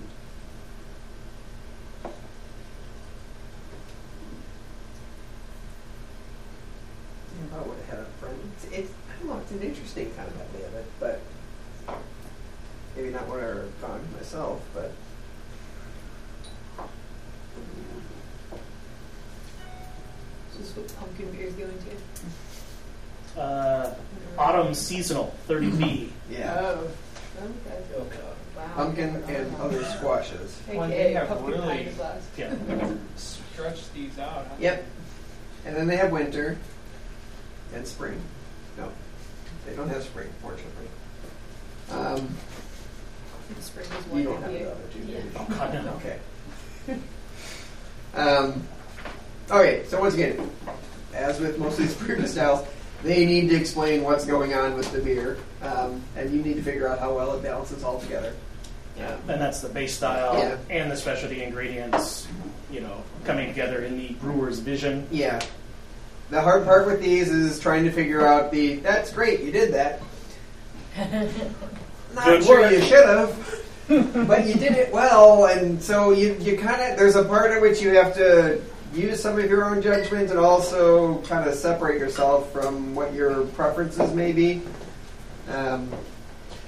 [7.38, 8.38] Yeah, I would have had a friend.
[8.56, 9.42] It's, it's I don't know.
[9.42, 11.22] It's an interesting kind of idea of it, but
[12.96, 14.62] maybe not what I would have gone myself.
[14.74, 14.92] But
[20.58, 21.72] This is what pumpkin beer is going
[23.36, 23.40] to.
[23.42, 23.94] Uh,
[24.38, 26.10] autumn seasonal, 30B.
[26.30, 26.88] yeah, Oh.
[27.42, 27.84] Okay.
[27.98, 28.20] Oh, God.
[28.58, 28.64] Wow.
[28.76, 30.60] pumpkin and other squashes.
[30.68, 32.28] Well, AKA they have really- pint glass.
[32.38, 32.54] Yeah.
[33.16, 34.46] Stretch these out.
[34.48, 34.56] Huh?
[34.60, 34.86] Yep.
[35.66, 36.58] And then they have winter
[37.74, 38.20] and spring.
[38.78, 38.92] No,
[39.66, 40.88] they don't have spring, fortunately.
[41.92, 42.36] Um,
[43.80, 45.20] The spring is you don't have the other two, do Yeah.
[45.38, 45.92] Oh, God, no.
[45.94, 47.00] Okay.
[48.16, 48.64] um,
[49.52, 50.50] okay, so once again,
[51.14, 52.66] as with most of these previous styles,
[53.04, 56.62] they need to explain what's going on with the beer, um, and you need to
[56.64, 58.34] figure out how well it balances all together.
[59.00, 60.58] Um, And that's the base style Yeah.
[60.70, 62.28] and the specialty ingredients,
[62.70, 65.08] you know, coming together in the brewer's vision.
[65.12, 65.40] yeah.
[66.32, 68.76] The hard part with these is trying to figure out the.
[68.76, 70.00] That's great, you did that.
[72.14, 72.72] Not Good sure work.
[72.72, 77.16] you should have, but you did it well, and so you you kind of there's
[77.16, 78.62] a part at which you have to
[78.94, 83.46] use some of your own judgment and also kind of separate yourself from what your
[83.48, 84.62] preferences may be.
[85.52, 85.92] Um,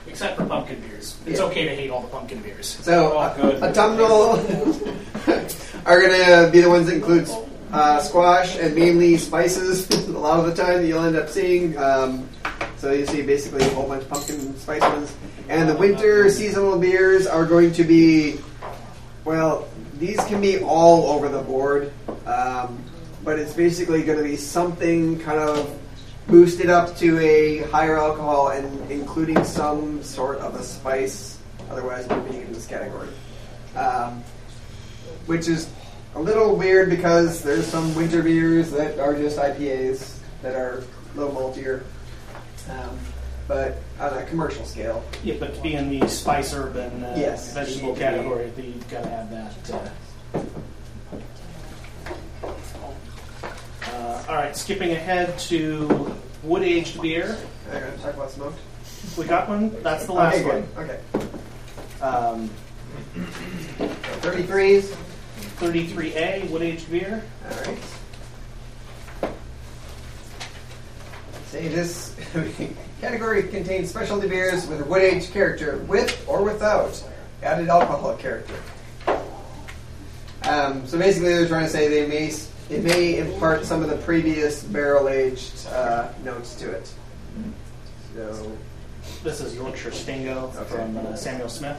[0.07, 1.15] Except for pumpkin beers.
[1.26, 1.45] It's Yeah.
[1.45, 2.77] okay to hate all the pumpkin beers.
[2.81, 3.64] so, Oh, good.
[3.64, 4.31] autumnal
[5.85, 7.30] are going to be the ones that include
[7.72, 9.89] uh, squash and mainly spices.
[10.10, 11.77] a lot of the time that you'll end up seeing.
[11.77, 12.27] Um,
[12.77, 15.14] so you see basically a whole bunch of pumpkin spice ones.
[15.52, 18.40] And the winter seasonal beers are going to be,
[19.26, 21.91] well, these can be all over the board,
[22.26, 22.82] um,
[23.22, 25.78] but it's basically going to be something kind of
[26.28, 31.38] boosted up to a higher alcohol and including some sort of a spice.
[31.69, 33.10] Otherwise, we're being in this category.
[33.76, 34.23] Um,
[35.26, 35.69] which is
[36.15, 40.82] a little weird because there's some winter beers that are just IPAs that are
[41.14, 41.84] a little maltier.
[42.69, 42.98] Um,
[43.52, 47.53] but on a commercial scale, Yeah, but to be in the spice urban uh, Yes.
[47.53, 49.91] vegetable category, you've got to have that.
[50.34, 50.38] Uh,
[53.91, 57.38] uh, all right, skipping ahead to wood aged beer.
[57.73, 58.60] I'm going to talk about smoked.
[59.18, 59.76] We got one.
[59.84, 60.86] That's the last okay, one.
[60.86, 60.99] Okay.
[62.02, 62.49] Um,
[64.22, 64.95] 33s.
[65.60, 67.22] 33A wood aged beer.
[67.44, 67.78] All right.
[71.48, 72.15] Say this
[73.06, 77.03] category contains specialty beers with a wood aged character, with or without
[77.44, 78.53] added alcohol character.
[80.44, 82.32] Um, so basically, they're trying to say they may
[82.69, 86.94] it may impart some of the previous barrel aged uh, notes to it.
[88.15, 88.57] So
[89.23, 90.69] This is Yorkshire Stingo Okay.
[90.76, 91.78] from uh, Samuel Smith.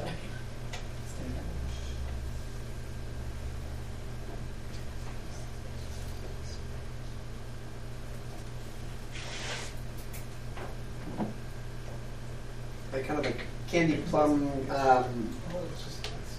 [12.93, 13.35] Like kind of a
[13.69, 15.29] candy plum um,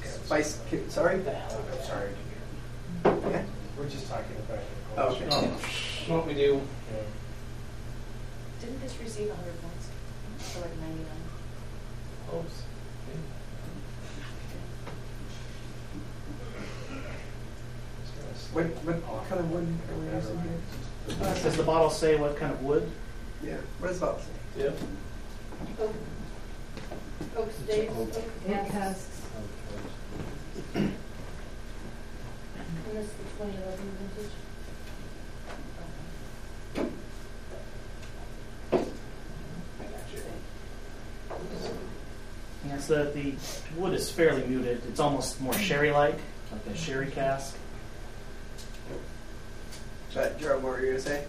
[0.02, 0.60] spice.
[0.90, 1.16] Sorry.
[1.16, 2.10] I'm sorry.
[3.06, 3.44] Okay.
[3.78, 4.66] We're just talking about it.
[4.96, 5.28] Oh, okay.
[5.32, 5.42] Oh,
[6.14, 6.62] what we do?
[8.62, 9.90] Didn't this receive a hundred points?
[10.56, 11.08] Or like ninety-nine?
[12.36, 12.62] Oops.
[18.54, 20.60] What, what kind of wood are we using here?
[21.42, 22.90] Does the bottle say what kind of wood?
[23.44, 23.58] Yeah.
[23.80, 24.64] What does the bottle say?
[24.64, 24.78] Yep.
[25.82, 25.96] Oak,
[27.36, 29.22] Oh, oak staves, oak Oak casks.
[30.76, 30.94] And
[32.92, 34.32] this is the twenty eleven vintage?
[42.68, 43.34] Yes, the, the
[43.78, 44.82] wood is fairly muted.
[44.88, 46.16] It's almost more sherry-like,
[46.52, 47.56] like a sherry cask.
[50.14, 51.26] But Jerome, what were you gonna say?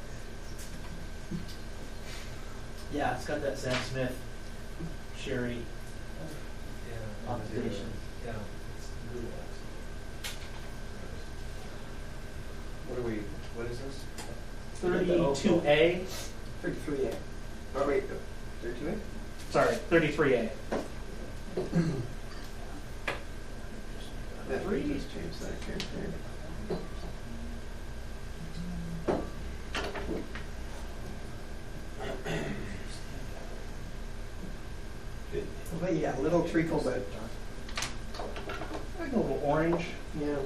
[2.93, 4.17] Yeah, it's got that Sam Smith
[5.19, 5.74] sherry Yeah.
[7.29, 7.87] Oxidation.
[8.27, 8.33] Yeah.
[12.89, 13.21] What are we,
[13.55, 14.05] what is this?
[14.75, 16.05] Thirty-two A.
[16.63, 17.15] Thirty-three A.
[17.77, 18.05] Oh wait,
[18.63, 19.53] thirty-two A.
[19.53, 20.51] Sorry, thirty-three A.
[24.49, 26.13] That we just changed that character.
[35.81, 37.01] But yeah, a little treacle, but
[38.99, 39.87] Like a little orange.
[40.21, 40.37] yeah,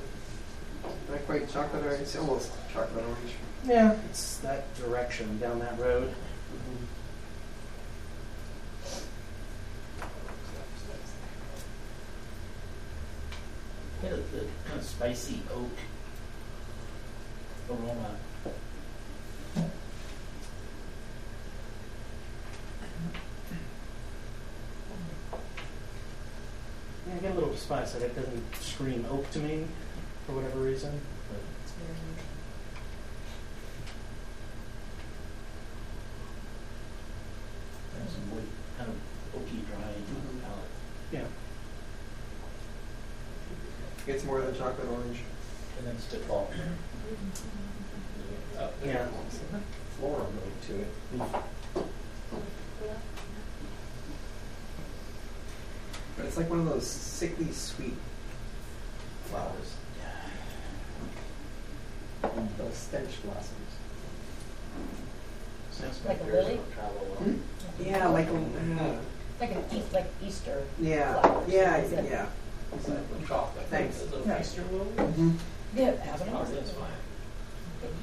[1.11, 2.03] not quite chocolate orange.
[2.03, 3.33] It's almost chocolate orange.
[3.67, 6.13] Yeah, it's that direction down that road.
[14.03, 15.71] Yeah, the, the kind of spicy oak
[17.71, 18.15] aroma.
[27.07, 27.31] Yeah,
[27.71, 27.95] I get a little spice.
[27.95, 29.67] Like it doesn't scream oak to me
[30.27, 31.01] for whatever reason.
[31.31, 31.95] But It's very
[37.93, 38.45] Kind of some wood,
[38.79, 38.97] kind of
[39.41, 40.43] oaky, dry Mhm.
[40.43, 40.71] palate.
[41.13, 41.25] yeah,
[44.07, 45.19] It's more than chocolate orange.
[45.79, 46.51] And then spitball.
[48.59, 49.07] Uh, yeah.
[49.99, 50.89] floral note to it.
[56.19, 57.95] But it's like one of those sickly sweet
[59.27, 59.75] flowers.
[62.59, 63.55] Those stench blossoms.
[65.71, 66.57] Sam Smith Like a beers lily?
[66.57, 67.19] don't travel well.
[67.21, 67.35] Hmm?
[67.81, 68.33] Yeah, like a,
[69.41, 70.65] Like an East, like Easter.
[70.81, 71.49] yeah, Flowers.
[71.53, 72.27] yeah, Is it- yeah.
[73.27, 73.67] Chocolate.
[73.69, 74.01] Thanks.
[74.03, 74.41] Is it Yeah.
[74.41, 74.85] Easter lily?
[74.97, 75.31] Mm-hmm.
[75.77, 76.91] Yeah, it has an Oh, that's fine.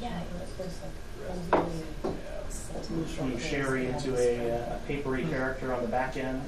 [0.01, 0.91] Yeah, it was just like.
[2.89, 6.41] Moves from sherry into a, uh, a papery character on the back end.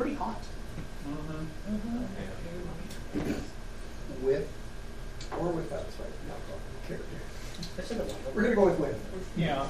[0.00, 0.02] Mm-hmm.
[0.02, 0.42] Pretty hot.
[3.14, 3.34] Mhm.
[4.22, 4.48] With
[5.38, 7.16] or without a spiked alcohol character.
[7.78, 8.14] I said it was.
[8.34, 8.96] We're gonna go with with.
[9.36, 9.66] Yeah.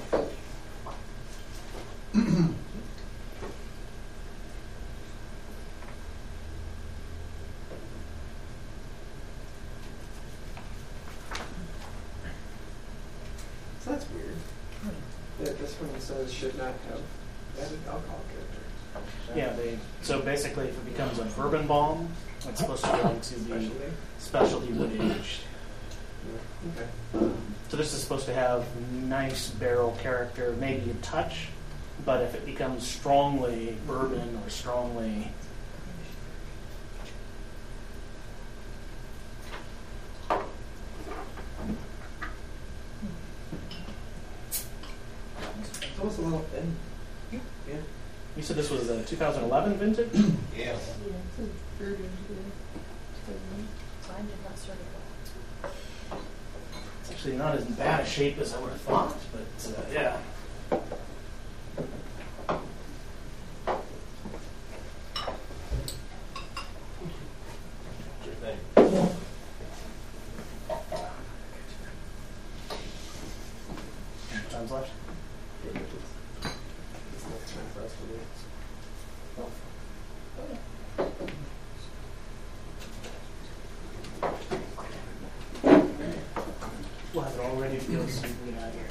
[13.81, 14.35] So that's weird.
[15.43, 17.01] That this one says should not have
[17.59, 18.61] added alcohol character.
[19.35, 19.79] Yeah, they,
[20.11, 22.09] so basically if it becomes a bourbon bomb,
[22.49, 23.71] it's supposed to go into the
[24.19, 25.43] specialty wood aged.
[26.75, 27.33] Okay.
[27.69, 31.47] So this is supposed to have nice barrel character, maybe a touch,
[32.05, 35.31] but if it becomes strongly bourbon or strongly
[45.83, 46.77] It's almost a little thin.
[48.31, 48.37] Yeah.
[48.37, 50.09] You said this was a 2011 vintage?
[50.57, 50.67] Yeah.
[50.67, 50.77] Yeah, it
[51.37, 51.49] says
[51.79, 52.11] bourbon.
[54.09, 55.71] Mine did not serve it
[56.13, 56.21] well.
[57.01, 60.17] It's actually not as bad a shape as I would have thought, but uh, yeah.
[68.25, 68.59] Sure thing.
[74.51, 74.91] Time's left.
[77.51, 78.21] It's time for us to do it.
[87.13, 88.87] We'll have it all ready to go so we get out of here.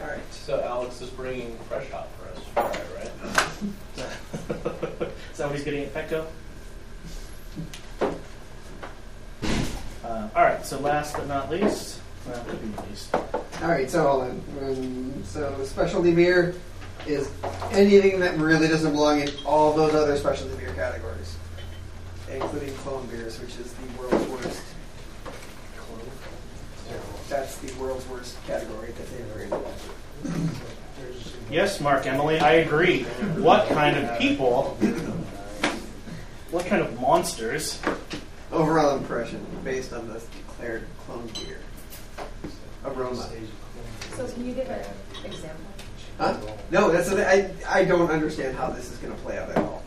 [0.00, 0.32] All right.
[0.32, 3.12] So Alex is bringing fresh hop for us Friday, right?
[5.32, 6.24] Is that what he's getting at Petco?
[10.02, 13.14] Uh, all right, so last but not least, well, could be least.
[13.60, 14.30] All right, so on.
[14.62, 16.54] Um, so specialty beer
[17.08, 17.28] is
[17.72, 21.36] anything that really doesn't belong in all those other specialty beer categories,
[22.30, 24.62] including clone beers, which is the world's worst.
[25.76, 26.00] Clone?
[27.28, 29.58] That's the world's worst category that they've created.
[31.50, 33.02] Yes, Mark, Emily, I agree.
[33.38, 34.76] What kind of people?
[36.52, 37.80] What kind of monsters?
[38.52, 41.57] Overall impression based on the declared clone beer
[43.00, 43.28] aroma.
[44.16, 44.84] So can you give an
[45.24, 45.64] example?
[46.18, 46.36] Huh?
[46.70, 47.54] No, that's the thing.
[47.68, 49.82] I I don't understand how this is going to play out at all.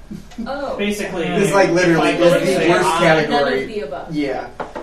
[0.48, 0.78] Oh.
[0.78, 3.30] Basically, This is like literally if is the worst category.
[3.44, 4.16] None of the above.
[4.16, 4.82] Yeah, Okay.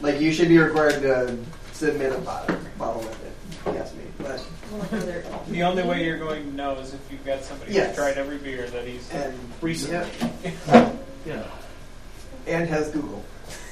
[0.00, 1.38] like you should be required to
[1.72, 3.74] submit a bottle, bottle with it.
[3.74, 4.02] Yes, me.
[4.18, 7.42] But Well, like other- The only way you're going to know is if you've got
[7.44, 7.88] somebody Yes.
[7.88, 9.10] who's tried every beer that he's.
[9.10, 10.08] and Recently.
[10.68, 10.90] yeah,
[11.26, 11.42] Yeah.
[12.46, 13.22] and has Google.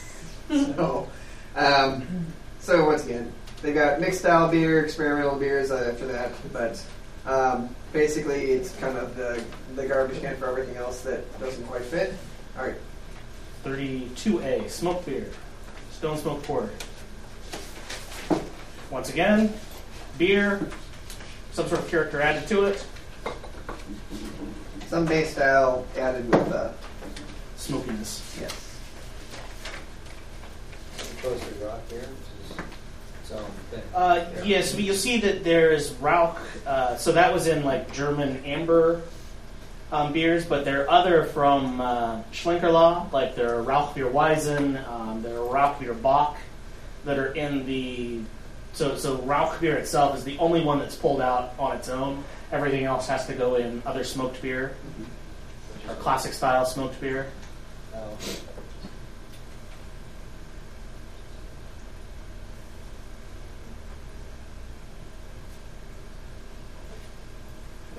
[0.51, 1.09] so,
[1.57, 2.27] um,
[2.61, 3.33] so once again,
[3.63, 6.83] they got mixed style beer, experimental beers uh, after that, but
[7.27, 9.43] um, basically it's kind of the
[9.77, 12.15] the garbage can for everything else that doesn't quite fit.
[12.59, 12.77] All right,
[13.65, 15.31] 32A, smoked beer,
[15.93, 16.71] stone smoked porter.
[18.91, 19.53] Once again,
[20.19, 20.67] beer,
[21.53, 22.85] some sort of character added to it,
[24.89, 26.73] some base style added with uh,
[27.57, 28.37] smokiness.
[28.41, 28.67] yes.
[31.21, 32.09] Closer rock here,
[33.31, 33.95] is its.
[33.95, 36.39] Uh, yes, but you'll see that there's Rauch.
[36.67, 39.03] Uh, so that was in like German amber
[39.93, 45.23] um, beers, but there are other from uh, Schlenkerla, like there are Rauchbier Weizen, um,
[45.23, 46.37] there are Rauchbier Bock,
[47.05, 48.21] that are in the.
[48.73, 52.23] So so Rauchbier itself is the only one that's pulled out on its own.
[52.53, 54.75] Everything else has to go in other smoked beer
[55.89, 57.31] or classic style smoked beer.
[57.95, 58.17] Oh,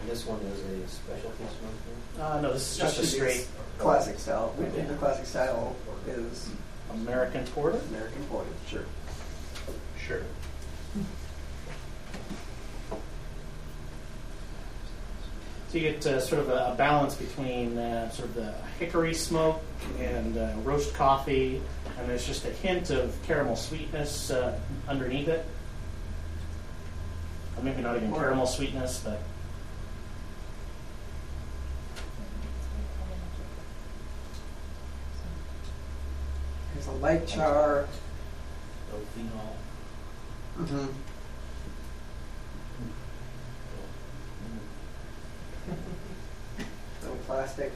[0.01, 2.23] And this one is a specialty smoker.
[2.33, 3.47] Uh, no, this is That just a straight
[3.77, 4.53] classic style.
[4.59, 4.85] Yeah.
[4.85, 5.75] The classic style
[6.07, 6.49] is
[6.91, 7.79] American porter.
[7.89, 8.49] American porter.
[8.67, 8.85] Sure.
[10.05, 10.23] Sure.
[15.69, 19.13] So you get uh, sort of a, a balance between uh, sort of the hickory
[19.13, 19.61] smoke
[19.99, 21.61] and uh, roast coffee,
[21.97, 24.59] and there's just a hint of caramel sweetness uh,
[24.89, 25.45] underneath it.
[27.55, 29.21] Or maybe not even caramel sweetness, but
[36.81, 37.87] There's a light char.
[38.91, 39.55] no phenol.
[40.57, 40.85] Mm-hmm.
[47.03, 47.71] No plastic.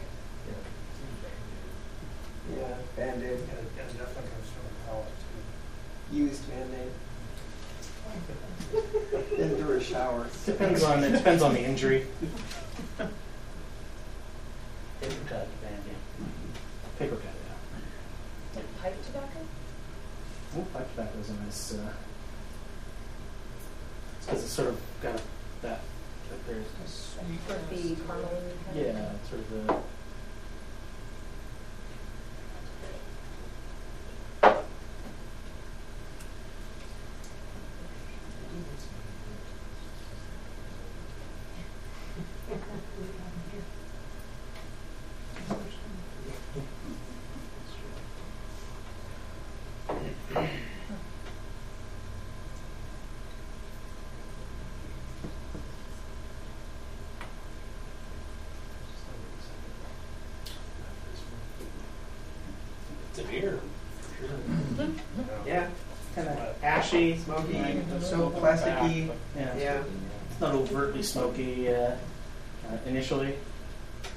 [2.56, 3.24] Yeah, band-aid.
[3.24, 5.14] And it and definitely comes from a palate
[6.12, 6.16] too.
[6.16, 6.92] Used band-aid.
[9.38, 10.28] Been through a shower.
[10.46, 12.08] Depends on it depends on the injury.
[12.98, 13.12] Paper
[15.28, 15.94] cut, man, yeah.
[17.00, 17.32] Paper cut, yeah.
[17.32, 17.35] Like
[18.86, 19.40] pipe tobacco?
[20.58, 21.74] Oh, pipe tobacco is a nice.
[21.74, 21.92] Uh,
[24.22, 25.20] because it's sort of got
[25.64, 25.80] that.
[26.30, 28.30] Like there's, The caramel
[28.66, 28.86] kind of?
[28.86, 29.76] yeah, sort of the.
[63.26, 63.60] It's a beer.
[65.46, 65.68] Yeah,
[66.16, 67.84] Kind of ashy, smoky, Right.
[68.02, 69.10] so plasticky.
[69.36, 69.58] Yeah.
[69.58, 69.84] Yeah.
[70.32, 73.36] It's not overtly smoky uh, uh, initially,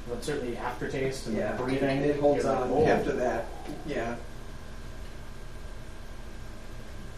[0.09, 1.99] but certainly aftertaste and Yeah, breathing.
[2.03, 3.47] It holds on after that.
[3.87, 4.15] Yeah.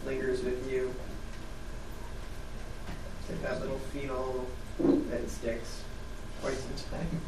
[0.06, 0.94] Lingers with you.
[3.20, 4.46] It's like that little phenol
[5.10, 5.82] that sticks
[6.40, 7.20] quite some time.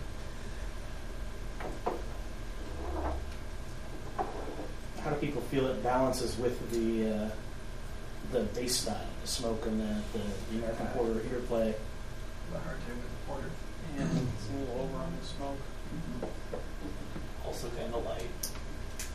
[5.04, 5.82] How do people feel it
[6.12, 7.30] balances with the uh,
[8.32, 11.74] the base style, the smoke and the, the, the American Porter interplay?
[12.52, 13.50] The hard time with the porter.
[13.96, 14.26] Yeah, mm-hmm.
[14.36, 15.58] it's a little over on the smoke.
[15.92, 17.46] Mm-hmm.
[17.46, 18.28] Also kind of light.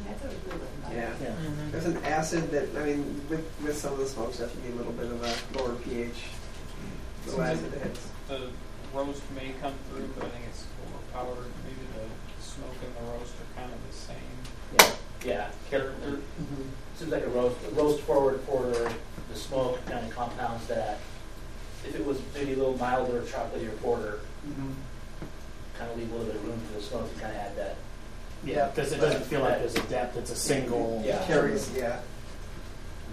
[0.05, 0.93] Yeah, I thought it really nice.
[0.93, 1.13] Yeah.
[1.21, 1.35] Yeah.
[1.71, 4.93] There's an acid that I mean, with with some of the smokes, definitely a little
[4.93, 6.13] bit of a lower pH.
[7.23, 8.07] Seems Low like acid hits.
[8.27, 8.49] The
[8.93, 11.51] roast may come through, but I think it's overpowered.
[11.63, 12.09] Maybe the
[12.41, 14.37] smoke and the roast are kind of the same
[14.79, 14.91] Yeah,
[15.25, 15.49] yeah.
[15.69, 16.21] character.
[16.41, 16.86] Mm-hmm.
[16.97, 18.91] Seems like a roast, a roast forward porter,
[19.31, 20.97] the smoke kind of compounds that.
[21.87, 24.19] If it was maybe a little milder chocolatey porter,
[25.77, 27.55] kind of leave a little bit of room for the smoke to kind of add
[27.55, 27.75] that.
[28.43, 30.17] Yeah, because it doesn't feel like there's a depth.
[30.17, 31.01] It's a single.
[31.05, 31.23] Yeah.
[31.25, 31.99] Carries, yeah.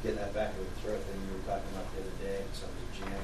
[0.02, 2.66] Getting that back with the throat thing you were talking about the other day, so
[2.88, 3.18] it's jamming.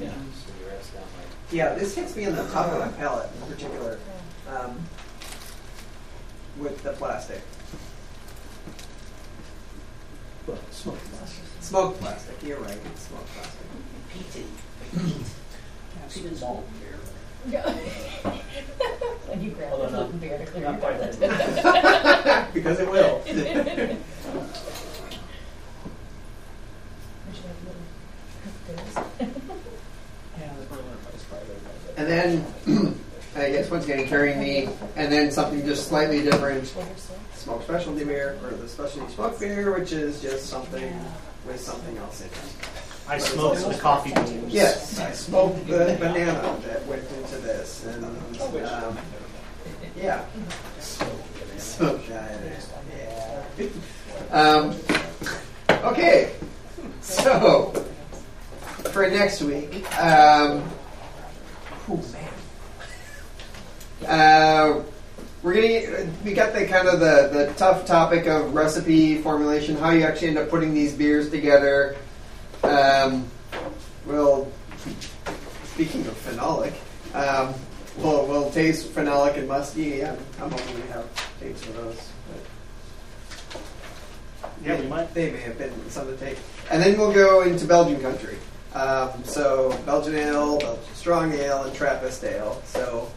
[0.00, 0.08] Yeah.
[0.10, 1.28] So you rest down like.
[1.52, 3.98] Yeah, this hits me in the top of my palate in particular.
[4.48, 4.80] Um,
[6.58, 7.42] with the plastic.
[10.50, 10.98] Well, smoke.
[11.60, 13.66] Smoke plastic, you're right, it's smoke plastic.
[16.36, 16.64] Small.
[17.48, 17.70] Yeah.
[19.28, 22.52] When you grab Although the not- gluten beer to clear not your quite palate.
[22.54, 23.22] because it will.
[23.24, 23.66] We should have
[27.56, 27.86] a little
[30.38, 31.56] Yeah, the Berliner Weisse probably.
[31.96, 32.44] And then,
[33.36, 36.74] I guess once again, carrying me, and then something just slightly different,
[37.40, 40.94] smoke specialty beer, or the specialty smoke beer, which is just something
[41.46, 42.32] with something else in it.
[43.08, 44.52] I smoked the coffee beans.
[44.52, 48.98] Yes, I smoked the banana that went into this, and um,
[49.96, 50.22] yeah,
[50.78, 52.38] smoked that.
[53.58, 53.66] Yeah.
[54.30, 54.76] Um,
[55.82, 56.32] okay,
[57.00, 57.72] so
[58.92, 60.62] for next week, um,
[61.88, 62.28] oh man,
[64.06, 64.82] uh,
[65.42, 69.90] we're gonna we got the kind of the the tough topic of recipe formulation, how
[69.90, 71.96] you actually end up putting these beers together.
[72.62, 73.26] Um,
[74.06, 74.48] well,
[75.64, 76.74] speaking of phenolic,
[77.14, 77.54] um,
[77.98, 80.04] we'll, we'll taste phenolic and musky.
[80.04, 81.06] I'm, I'm hoping we have
[81.40, 82.08] tapes for those.
[83.50, 83.62] But
[84.64, 85.14] Yeah, we might.
[85.14, 86.38] They may have been some of the take.
[86.70, 88.36] And then we'll go into Belgian country.
[88.74, 92.62] Um, so Belgian ale, Belgian strong ale, and Trappist ale.
[92.66, 93.10] So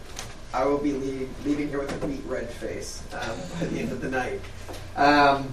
[0.54, 3.92] I will be leave, leaving here with a beet red face um, by the end
[3.92, 4.40] of the night.
[4.96, 5.50] Um,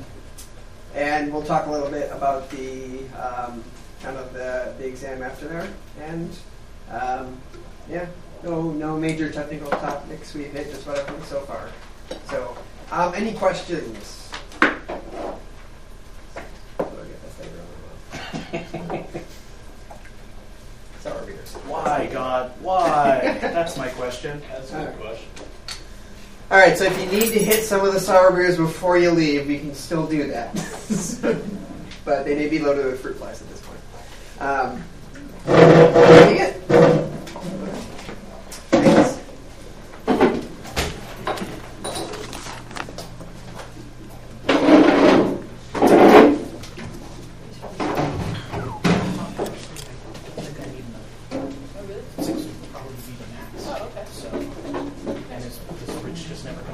[0.94, 3.64] and we'll talk a little bit about the um,
[4.02, 5.68] kind of the, the exam after there.
[6.00, 6.36] And
[6.90, 7.38] um,
[7.88, 8.06] yeah,
[8.42, 10.34] no no major technical topics.
[10.34, 11.70] We've hit just about everything so far.
[12.28, 12.56] So,
[12.90, 14.30] um, any questions?
[21.00, 21.54] sour beers.
[21.66, 22.52] Why, God?
[22.60, 23.38] Why?
[23.40, 24.42] That's my question.
[24.50, 25.28] That's a good question.
[26.50, 29.10] All right, so if you need to hit some of the sour beers before you
[29.12, 30.52] leave, we can still do that.
[32.04, 33.80] but they may be loaded with fruit flies at this point.
[34.40, 34.82] Um,